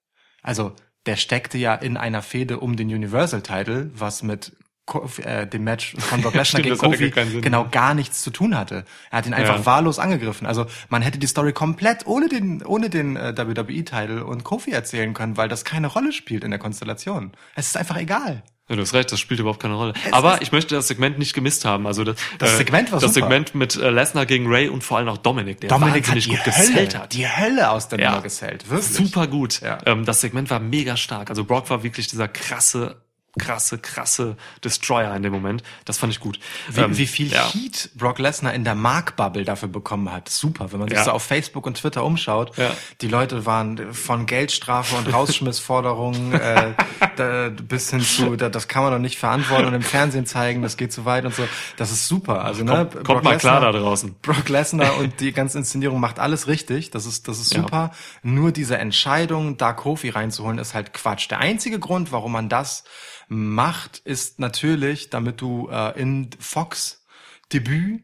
[0.42, 0.72] Also
[1.06, 5.64] der steckte ja in einer Fehde um den Universal Title, was mit Kofi, äh, dem
[5.64, 7.10] Match von Brock Lesnar gegen Kofi
[7.40, 8.84] genau gar nichts zu tun hatte.
[9.10, 9.66] Er hat ihn einfach Ja.
[9.66, 10.46] wahllos angegriffen.
[10.46, 14.70] Also man hätte die Story komplett ohne den ohne den äh, WWE Title und Kofi
[14.72, 17.32] erzählen können, weil das keine Rolle spielt in der Konstellation.
[17.56, 18.42] Es ist einfach egal.
[18.68, 19.94] Ja, du hast recht, das spielt überhaupt keine Rolle.
[20.10, 21.86] Aber ist- ich möchte das Segment nicht gemisst haben.
[21.86, 23.26] Also das, Das Segment war Das super.
[23.26, 26.24] Segment mit äh, Lesnar gegen Ray und vor allem auch Dominik, der Dominik hat wahnsinnig
[26.24, 27.12] die gut Hölle, gesellt hat.
[27.12, 28.10] die Hölle aus der Ja.
[28.10, 28.68] Nummer gesellt.
[28.68, 28.88] Wirklich.
[28.88, 29.60] Super gut.
[29.60, 29.78] Ja.
[29.86, 31.30] Ähm, das Segment war mega stark.
[31.30, 32.96] Also Brock war wirklich dieser krasse,
[33.38, 35.62] krasse, krasse Destroyer in dem Moment.
[35.84, 36.38] Das fand ich gut.
[36.70, 37.52] Wie, Ähm, wie viel ja.
[37.52, 40.28] Heat Brock Lesnar in der Mark-Bubble dafür bekommen hat.
[40.28, 41.04] Super, wenn man sich Ja.
[41.04, 42.56] so auf Facebook und Twitter umschaut.
[42.56, 42.70] Ja.
[43.00, 46.72] Die Leute waren von Geldstrafe und Rausschmissforderungen äh,
[47.16, 50.62] da, bis hin zu, da, das kann man doch nicht verantworten und im Fernsehen zeigen,
[50.62, 51.46] das geht zu weit und so.
[51.76, 52.44] Das ist super.
[52.44, 54.14] Also, ne, Kommt, kommt mal klar da draußen.
[54.22, 56.90] Brock Lesnar und die ganze Inszenierung macht alles richtig.
[56.90, 57.92] Das ist, das ist super.
[58.22, 61.30] Nur diese Entscheidung, da Kofi reinzuholen, ist halt Quatsch.
[61.30, 62.84] Der einzige Grund, warum man das
[63.28, 67.04] macht, ist natürlich, damit du äh, in Fox
[67.52, 68.02] Debüt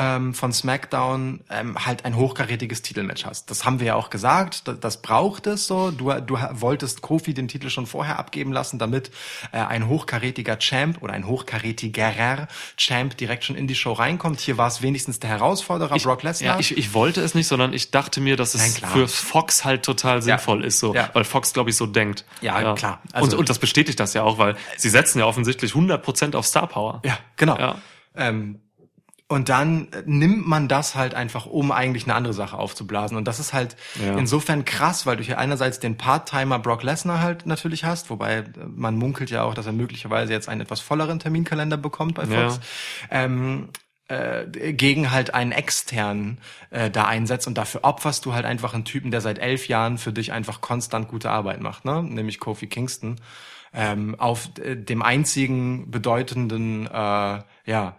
[0.00, 3.50] ähm, von SmackDown ähm, halt ein hochkarätiges Titelmatch hast.
[3.50, 5.90] Das haben wir ja auch gesagt, das, das braucht es so.
[5.90, 9.10] Du, du wolltest Kofi den Titel schon vorher abgeben lassen, damit
[9.52, 12.48] äh, ein hochkarätiger Champ oder ein hochkarätigerer
[12.78, 14.40] Champ direkt schon in die Show reinkommt.
[14.40, 16.54] Hier war es wenigstens der Herausforderer Brock Lesnar.
[16.54, 18.90] Ja, ich, ich wollte es nicht, sondern ich dachte mir, dass Nein, es klar.
[18.92, 21.10] für Fox halt total sinnvoll ist, so, Ja.
[21.12, 22.24] weil Fox, glaube ich, so denkt.
[22.40, 23.02] Ja, klar.
[23.12, 26.46] Also- und, und das bestätigt das ja auch, weil sie setzen ja offensichtlich 100% auf
[26.46, 27.02] Star Power.
[27.04, 27.58] Ja, genau.
[27.58, 27.76] Ja.
[28.16, 28.60] Ähm,
[29.30, 33.16] und dann nimmt man das halt einfach, um eigentlich eine andere Sache aufzublasen.
[33.16, 34.18] Und das ist halt Ja.
[34.18, 38.96] insofern krass, weil du hier einerseits den Part-Timer Brock Lesnar halt natürlich hast, wobei man
[38.96, 42.58] munkelt ja auch, dass er möglicherweise jetzt einen etwas volleren Terminkalender bekommt bei Fox.
[43.08, 43.68] Ähm,
[44.08, 46.38] äh, gegen halt einen externen
[46.70, 49.96] äh, da einsetzt und dafür opferst du halt einfach einen Typen, der seit elf Jahren
[49.96, 52.02] für dich einfach konstant gute Arbeit macht, ne?
[52.02, 53.20] Nämlich Kofi Kingston.
[53.72, 57.94] Ähm, auf äh, dem einzigen bedeutenden äh, ja,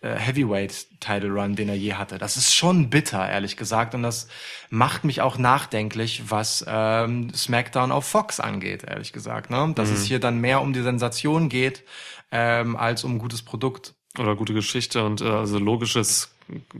[0.00, 2.18] Heavyweight Title Run, den er je hatte.
[2.18, 4.28] Das ist schon bitter, ehrlich gesagt, und das
[4.70, 9.72] macht mich auch nachdenklich, was ähm, SmackDown auf Fox angeht, ehrlich gesagt, ne?
[9.74, 11.84] Dass es hier dann mehr um die Sensation geht
[12.30, 13.94] ähm, als um gutes Produkt.
[14.18, 16.30] Oder gute Geschichte und äh, also logisches,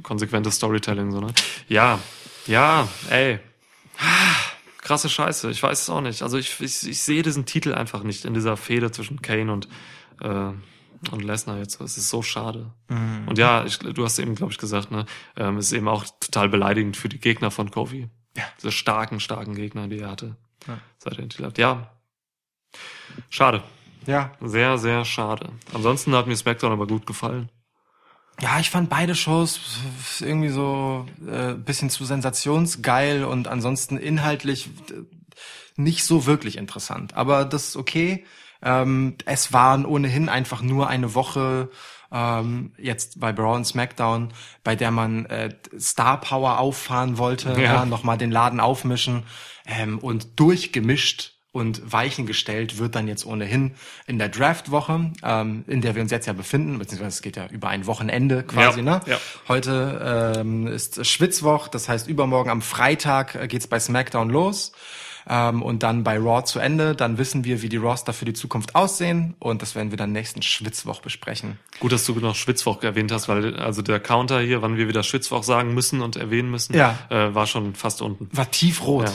[0.03, 1.33] konsequentes Storytelling, so, ne?
[1.69, 1.99] Ja,
[2.47, 3.39] ja, ey.
[4.81, 6.23] Krasse Scheiße, ich weiß es auch nicht.
[6.23, 9.69] Also ich, ich, ich sehe diesen Titel einfach nicht in dieser Fehde zwischen Kane und,
[10.23, 10.53] äh,
[11.11, 11.81] und Lesnar jetzt.
[11.81, 12.73] Es ist so schade.
[12.89, 15.07] Und ja, ich, du hast eben, glaube ich, gesagt, ne,
[15.37, 18.09] ähm, es ist eben auch total beleidigend für die Gegner von Kofi.
[18.37, 18.45] Ja.
[18.59, 20.37] Diese starken, starken Gegner, die er hatte.
[20.99, 21.59] Seit er den Titel hat.
[21.59, 21.91] Ja.
[23.31, 23.63] Schade.
[24.07, 24.33] Ja.
[24.41, 25.51] Sehr, sehr schade.
[25.73, 27.51] Ansonsten hat mir SmackDown aber gut gefallen.
[28.41, 29.61] Ja, ich fand beide Shows
[30.21, 35.03] irgendwie so äh, bisschen zu sensationsgeil und ansonsten inhaltlich äh,
[35.77, 37.15] nicht so wirklich interessant.
[37.15, 38.25] Aber das ist okay.
[38.63, 41.71] Ähm, es waren ohnehin einfach nur eine Woche
[42.11, 44.33] ähm, jetzt bei Braun SmackDown,
[44.65, 47.59] bei der man äh, Star Power auffahren wollte, ja.
[47.59, 47.85] Ja.
[47.85, 49.25] nochmal den Laden aufmischen
[49.67, 53.75] ähm, und durchgemischt und Weichen gestellt wird dann jetzt ohnehin
[54.07, 57.47] in der Draftwoche, ähm, in der wir uns jetzt ja befinden, beziehungsweise es geht ja
[57.49, 59.01] über ein Wochenende quasi, Ja, ne?
[59.07, 59.19] ja.
[59.49, 64.73] Heute ähm, ist Schwitzwoch, das heißt übermorgen am Freitag äh, geht's bei SmackDown los
[65.29, 66.95] ähm, und dann bei Raw zu Ende.
[66.95, 70.13] Dann wissen wir, wie die Roster für die Zukunft aussehen und das werden wir dann
[70.13, 71.59] nächsten Schwitzwoch besprechen.
[71.81, 75.03] Gut, dass du noch Schwitzwoch erwähnt hast, weil also der Counter hier, wann wir wieder
[75.03, 76.99] Schwitzwoch sagen müssen und erwähnen müssen, Ja.
[77.11, 78.29] äh, war schon fast unten.
[78.33, 79.07] War tiefrot.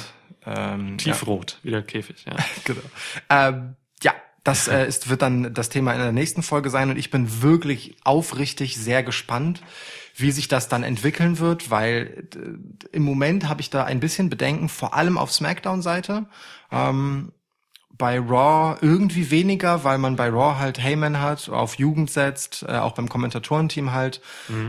[0.45, 0.73] Ja.
[0.75, 2.25] Ähm, Tiefrot, wie der Käfig.
[2.25, 2.35] Ja.
[2.65, 2.81] genau.
[3.29, 4.13] Ähm, ja,
[4.43, 7.41] das äh, ist, wird dann das Thema in der nächsten Folge sein und ich bin
[7.41, 9.61] wirklich aufrichtig sehr gespannt,
[10.15, 14.29] wie sich das dann entwickeln wird, weil äh, im Moment habe ich da ein bisschen
[14.29, 16.25] Bedenken, vor allem auf SmackDown-Seite.
[16.71, 17.31] Ähm,
[17.95, 22.77] bei Raw irgendwie weniger, weil man bei Raw halt Heyman hat, auf Jugend setzt, äh,
[22.77, 24.19] auch beim Kommentatorenteam halt.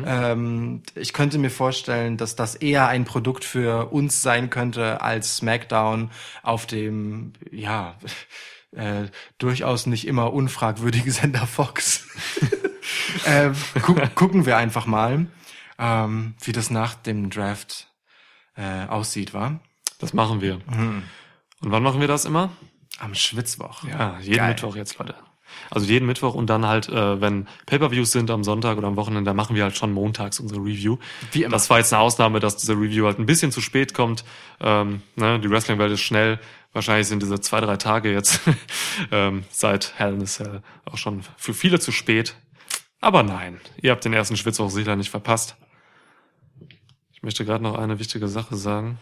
[0.07, 5.39] Ähm, ich könnte mir vorstellen, dass das eher ein Produkt für uns sein könnte als
[5.39, 6.11] SmackDown
[6.43, 7.97] auf dem, ja,
[8.75, 12.07] äh, durchaus nicht immer unfragwürdige Sender Fox.
[13.27, 15.27] äh, gu gucken wir einfach mal,
[15.79, 17.89] ähm, wie das nach dem Draft
[18.57, 19.61] äh, aussieht, war?
[19.99, 20.57] Das machen wir.
[20.67, 21.03] Mhm.
[21.61, 22.51] Und wann machen wir das immer?
[22.99, 23.85] Am Schwitzwoch.
[23.85, 24.51] Ja, jeden Geil.
[24.51, 25.15] Mittwoch jetzt, Leute.
[25.71, 29.29] Also jeden Mittwoch und dann halt, äh, wenn Pay-Per-Views sind am Sonntag oder am Wochenende,
[29.29, 30.99] dann machen wir halt schon montags unsere Review.
[31.33, 31.53] Wie immer.
[31.53, 34.25] Das war jetzt eine Ausnahme, dass diese Review halt ein bisschen zu spät kommt.
[34.61, 36.39] Ähm, ne, die Wrestling-Welt ist schnell.
[36.75, 38.41] Wahrscheinlich sind diese zwei, drei Tage jetzt
[39.13, 42.35] ähm, seit Hell in a Cell auch schon für viele zu spät.
[43.01, 45.57] Aber nein, ihr habt den ersten Schwitzwoch sicher nicht verpasst.
[47.13, 48.99] Ich möchte gerade noch eine wichtige Sache sagen.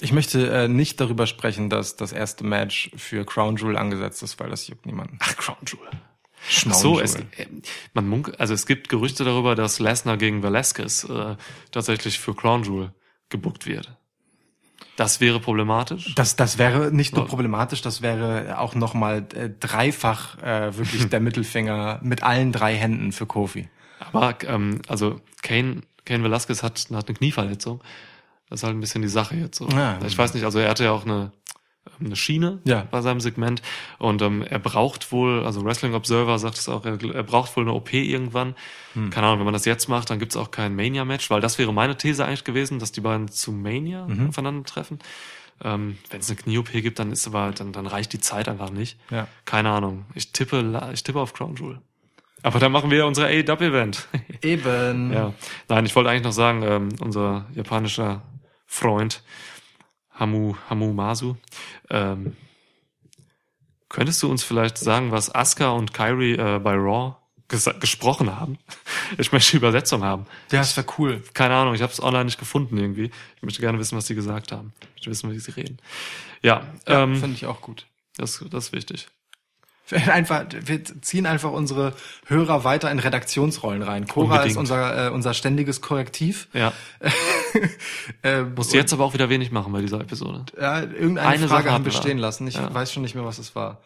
[0.00, 4.40] Ich möchte äh, nicht darüber sprechen, dass das erste Match für Crown Jewel angesetzt ist,
[4.40, 5.18] weil das juckt niemanden.
[5.20, 5.88] Ach, Crown Jewel.
[5.92, 7.46] Ach Schmaun so, es, äh,
[7.94, 11.36] man munk, also es gibt Gerüchte darüber, dass Lesnar gegen Velasquez äh,
[11.70, 12.92] tatsächlich für Crown Jewel
[13.28, 13.96] gebuckt wird.
[14.96, 16.14] Das wäre problematisch.
[16.14, 21.20] Das, das wäre nicht nur problematisch, das wäre auch nochmal äh, dreifach äh, wirklich der
[21.20, 23.68] Mittelfinger mit allen drei Händen für Kofi.
[24.12, 27.82] Aber ähm, also Kane, Kane Velasquez hat, hat eine Knieverletzung.
[28.48, 29.68] Das ist halt ein bisschen die Sache jetzt so.
[29.68, 29.98] Ja.
[30.06, 31.32] Ich weiß nicht, also er hatte ja auch eine,
[32.00, 32.86] eine Schiene Ja.
[32.90, 33.62] bei seinem Segment
[33.98, 37.64] und ähm, er braucht wohl, also Wrestling Observer sagt es auch, er, er braucht wohl
[37.64, 38.54] eine OP irgendwann.
[38.94, 39.10] Hm.
[39.10, 41.72] Keine Ahnung, wenn man das jetzt macht, dann gibt's auch kein Mania-Match, weil das wäre
[41.72, 44.28] meine These eigentlich gewesen, dass die beiden zu Mania Mhm.
[44.28, 44.98] aufeinandertreffen.
[45.62, 48.70] Ähm, wenn es eine Knie-OP gibt, dann ist aber, dann, dann reicht die Zeit einfach
[48.70, 48.98] nicht.
[49.10, 49.28] Ja.
[49.44, 50.04] Keine Ahnung.
[50.14, 51.80] Ich tippe, ich tippe auf Crown Jewel.
[52.42, 54.08] Aber dann machen wir unser AEW-Event.
[54.42, 55.12] Eben.
[55.12, 55.32] Ja,
[55.68, 58.22] nein, ich wollte eigentlich noch sagen, ähm, unser japanischer
[58.66, 59.22] Freund
[60.14, 61.36] Hamu, Hamu Masu,
[61.90, 62.36] ähm,
[63.88, 67.16] könntest du uns vielleicht sagen, was Asuka und Kyrie äh, bei Raw
[67.48, 68.58] ges gesprochen haben?
[69.18, 70.24] Ich möchte die Übersetzung haben.
[70.50, 71.22] Ja, das wäre cool.
[71.34, 73.10] Keine Ahnung, ich habe es online nicht gefunden irgendwie.
[73.36, 74.72] Ich möchte gerne wissen, was sie gesagt haben.
[74.80, 75.78] Ich möchte wissen, wie sie reden.
[76.42, 77.86] Ja, Ja, ähm, Finde ich auch gut.
[78.16, 79.08] das, das ist wichtig.
[79.90, 81.92] Einfach, wir ziehen einfach unsere
[82.26, 84.06] Hörer weiter in Redaktionsrollen rein.
[84.06, 84.52] Cora Unbedingt.
[84.52, 86.48] ist unser, äh, unser ständiges Korrektiv.
[86.54, 86.72] Ja,
[88.22, 90.44] äh, musst du jetzt aber auch wieder wenig machen bei dieser Episode.
[90.58, 91.92] Ja, irgendeine Eine Frage Sache haben wir.
[91.92, 92.46] stehen lassen.
[92.46, 92.72] Ich Ja.
[92.72, 93.78] weiß schon nicht mehr, was es war.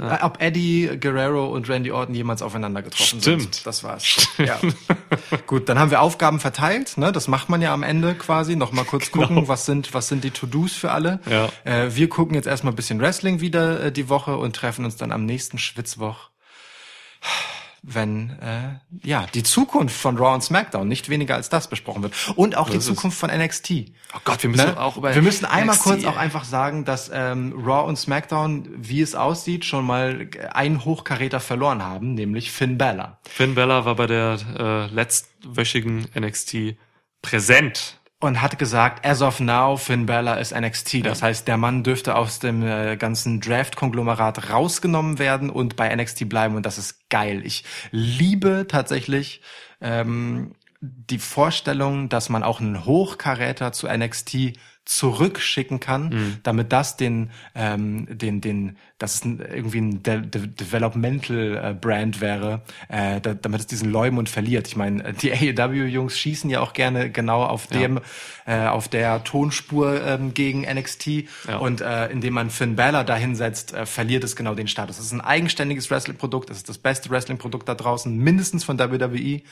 [0.00, 3.42] Äh, Ob Eddie Guerrero und Randy Orton jemals aufeinander getroffen Stimmt.
[3.42, 3.66] sind.
[3.66, 4.28] Das war's.
[4.38, 4.58] Ja.
[5.46, 6.96] Gut, dann haben wir Aufgaben verteilt.
[6.96, 7.12] Ne?
[7.12, 8.56] Das macht man ja am Ende quasi.
[8.56, 11.20] Noch mal kurz gucken, was sind was sind die To-Dos für alle.
[11.24, 11.50] Genau.
[11.64, 11.72] Ja.
[11.84, 14.96] Äh, wir gucken jetzt erstmal ein bisschen Wrestling wieder äh, die Woche und treffen uns
[14.96, 16.30] dann am nächsten Schwitzwoch
[17.82, 22.14] wenn äh, ja die Zukunft von Raw und SmackDown nicht weniger als das besprochen wird
[22.36, 22.94] und auch die ist es.
[22.94, 23.70] Zukunft von NXT.
[24.14, 24.80] Oh Gott, wir müssen Ne?
[24.80, 28.68] auch über Wir müssen einmal NXT kurz auch einfach sagen, dass ähm, Raw und SmackDown,
[28.76, 33.18] wie es aussieht, schon mal einen Hochkaräter verloren haben, nämlich Finn Balor.
[33.28, 36.76] Finn Bella war bei der äh, letztwöchigen NXT
[37.22, 37.99] präsent.
[38.22, 41.06] Und hat gesagt, as of now, Finn Balor ist NXT.
[41.06, 46.28] Das heißt, der Mann dürfte aus dem äh, ganzen Draft-Konglomerat rausgenommen werden und bei NXT
[46.28, 46.54] bleiben.
[46.54, 47.40] Und das ist geil.
[47.46, 49.40] Ich liebe tatsächlich
[49.80, 54.52] ähm, die Vorstellung, dass man auch einen Hochkaräter zu NXT
[54.90, 60.48] zurückschicken kann, damit das den, ähm, den, den, das ist ein, irgendwie ein De De
[60.48, 64.66] Developmental äh, Brand wäre, äh, da, damit es diesen Leumund verliert.
[64.66, 68.00] Ich meine, die AEW-Jungs schießen ja auch gerne genau auf dem,
[68.46, 71.06] äh, auf der Tonspur ähm, gegen NXT
[71.46, 71.58] Ja.
[71.58, 74.98] und äh, indem man Finn Balor da hinsetzt, äh, verliert es genau den Status.
[74.98, 79.42] Es ist ein eigenständiges Wrestling-Produkt, es ist das beste Wrestling-Produkt da draußen, mindestens von WWE.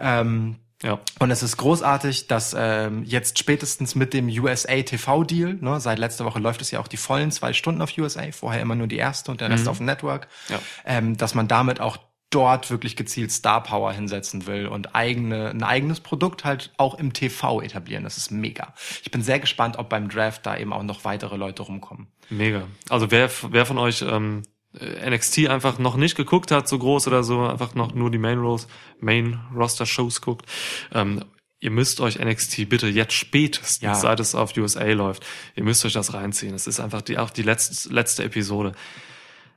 [0.00, 0.98] Ähm, Ja.
[1.18, 5.98] und es ist großartig, dass ähm, jetzt spätestens mit dem USA TV Deal, ne, seit
[5.98, 8.86] letzter Woche läuft es ja auch die vollen zwei Stunden auf USA, vorher immer nur
[8.86, 10.58] die erste und der Rest auf dem Network, Ja.
[10.86, 11.98] ähm, dass man damit auch
[12.30, 17.12] dort wirklich gezielt Star Power hinsetzen will und eigene, ein eigenes Produkt halt auch im
[17.12, 18.04] TV etablieren.
[18.04, 18.72] Das ist mega.
[19.02, 22.06] Ich bin sehr gespannt, ob beim Draft da eben auch noch weitere Leute rumkommen.
[22.30, 22.62] Mega.
[22.88, 27.06] Also wer, wer von euch ähm, äh, NXT einfach noch nicht geguckt hat, so groß
[27.08, 28.68] oder so, einfach noch nur die Main Rows,
[29.00, 30.46] Main Roster Shows guckt,
[30.92, 31.24] ähm,
[31.58, 33.94] ihr müsst euch NXT bitte jetzt spätestens, Ja.
[33.94, 35.26] seit es auf USA läuft,
[35.56, 36.54] ihr müsst euch das reinziehen.
[36.54, 38.72] Es ist einfach die, auch die letzte, letzte Episode.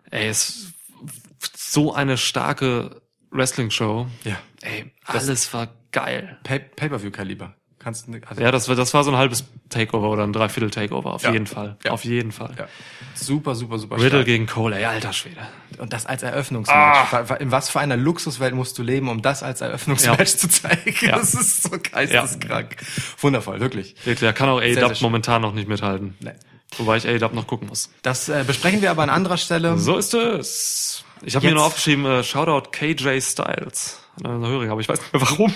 [0.10, 4.08] Ey, es ist so eine starke Wrestling-Show.
[4.24, 4.38] Ja.
[4.62, 6.40] Ey, alles war geil.
[6.44, 7.56] Pay- Pay-per-view-Kaliber.
[7.84, 11.14] Kannst also, Ja, das, war- das war so ein halbes Takeover oder ein Dreiviertel Takeover,
[11.14, 11.34] auf Ja.
[11.34, 11.76] jeden Fall.
[11.84, 11.92] Ja.
[11.92, 12.54] Auf jeden Fall.
[12.58, 12.68] ja.
[13.16, 14.26] Super, super, super Riddle stark.
[14.26, 15.42] gegen Cole, ey, alter Schwede.
[15.80, 17.12] Und das als Eröffnungsmatch.
[17.30, 20.26] Wa- In was für einer Luxuswelt musst du leben, um das als Eröffnungsmatch Ja.
[20.38, 20.96] zu zeigen?
[21.02, 21.18] Ja.
[21.18, 22.78] Das ist so geisteskrank.
[23.20, 23.96] Wundervoll, wirklich.
[24.06, 26.16] Wirklich, da kann auch A-Dub momentan noch nicht mithalten.
[26.22, 26.32] Nee.
[26.78, 27.90] Wobei ich A-Dub noch gucken muss.
[28.02, 29.78] Das äh, besprechen wir aber an anderer Stelle.
[29.78, 31.04] So ist es.
[31.22, 34.00] Ich habe mir noch aufgeschrieben, äh, Shoutout KJ Styles.
[34.24, 35.54] Äh, Höring, aber ich weiß nicht mehr warum.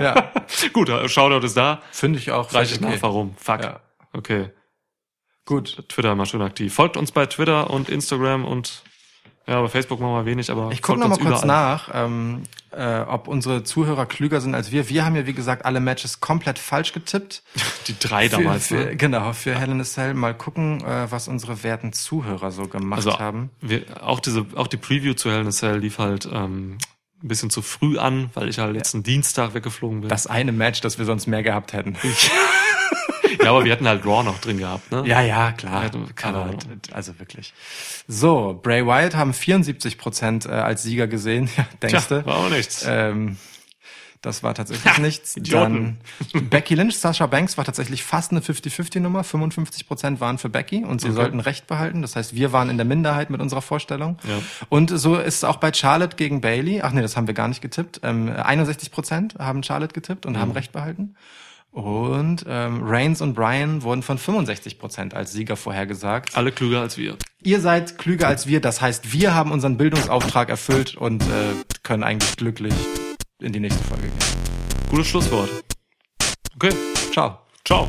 [0.00, 0.32] Ja.
[0.72, 1.80] Gut, äh, Shoutout ist da.
[1.92, 2.52] Finde ich auch.
[2.52, 3.34] Reicht völlig nach, warum?
[3.36, 3.62] Fuck.
[3.62, 3.80] Ja.
[4.12, 4.50] Okay.
[5.46, 5.84] Gut.
[5.88, 6.72] Twitter mal schön aktiv.
[6.74, 8.82] Folgt uns bei Twitter und Instagram und
[9.46, 11.76] Ja, aber Facebook machen wir wenig, aber Ich gucke folgt noch mal uns kurz überall.
[11.76, 14.88] nach, ähm, äh, ob unsere Zuhörer klüger sind als wir.
[14.88, 17.42] Wir haben ja, wie gesagt, alle Matches komplett falsch getippt.
[17.88, 18.96] Die drei damals, für, für, ne?
[18.96, 20.14] Genau, für Hell in a Cell.
[20.14, 23.50] Mal gucken, äh, was unsere werten Zuhörer so gemacht Also haben.
[23.60, 26.78] wir, auch diese, auch die Preview zu Hell in a Cell lief halt ähm,
[27.24, 30.10] ein bisschen zu früh an, weil ich halt letzten Dienstag weggeflogen bin.
[30.10, 31.96] Das eine Match, das wir sonst mehr gehabt hätten.
[33.42, 35.04] ja, aber wir hatten halt Raw noch drin gehabt, ne?
[35.06, 35.84] Ja, ja, klar.
[35.84, 35.90] Ja,
[36.22, 36.50] Aber,
[36.92, 37.54] also wirklich.
[38.06, 41.48] So, Bray Wyatt haben 74 Prozent äh, als Sieger gesehen.
[41.56, 42.26] Ja, Tja, denkst du?
[42.26, 42.84] war auch nichts.
[42.86, 43.36] Ähm,
[44.24, 45.36] das war tatsächlich nichts.
[45.36, 45.98] Idioten.
[46.32, 49.24] Dann Becky Lynch, Sasha Banks war tatsächlich fast eine 50-50-Nummer.
[49.24, 51.16] 55 Prozent waren für Becky und sie Okay.
[51.16, 52.02] sollten Recht behalten.
[52.02, 54.18] Das heißt, wir waren in der Minderheit mit unserer Vorstellung.
[54.24, 54.38] Ja.
[54.68, 56.80] Und so ist es auch bei Charlotte gegen Bailey.
[56.82, 58.00] Ach nee, das haben wir gar nicht getippt.
[58.02, 61.14] Ähm, 61 Prozent haben Charlotte getippt und haben Recht behalten.
[61.70, 66.36] Und ähm, Reigns und Bryan wurden von 65 Prozent als Sieger vorhergesagt.
[66.36, 67.16] Alle klüger als wir.
[67.42, 71.26] Ihr seid klüger als wir, das heißt, wir haben unseren Bildungsauftrag erfüllt und äh,
[71.82, 72.72] können eigentlich glücklich
[73.44, 74.18] in die nächste Folge gehen.
[74.90, 75.50] Gutes Schlusswort.
[76.56, 76.72] Okay,
[77.12, 77.38] Ciao.
[77.64, 77.88] ciao.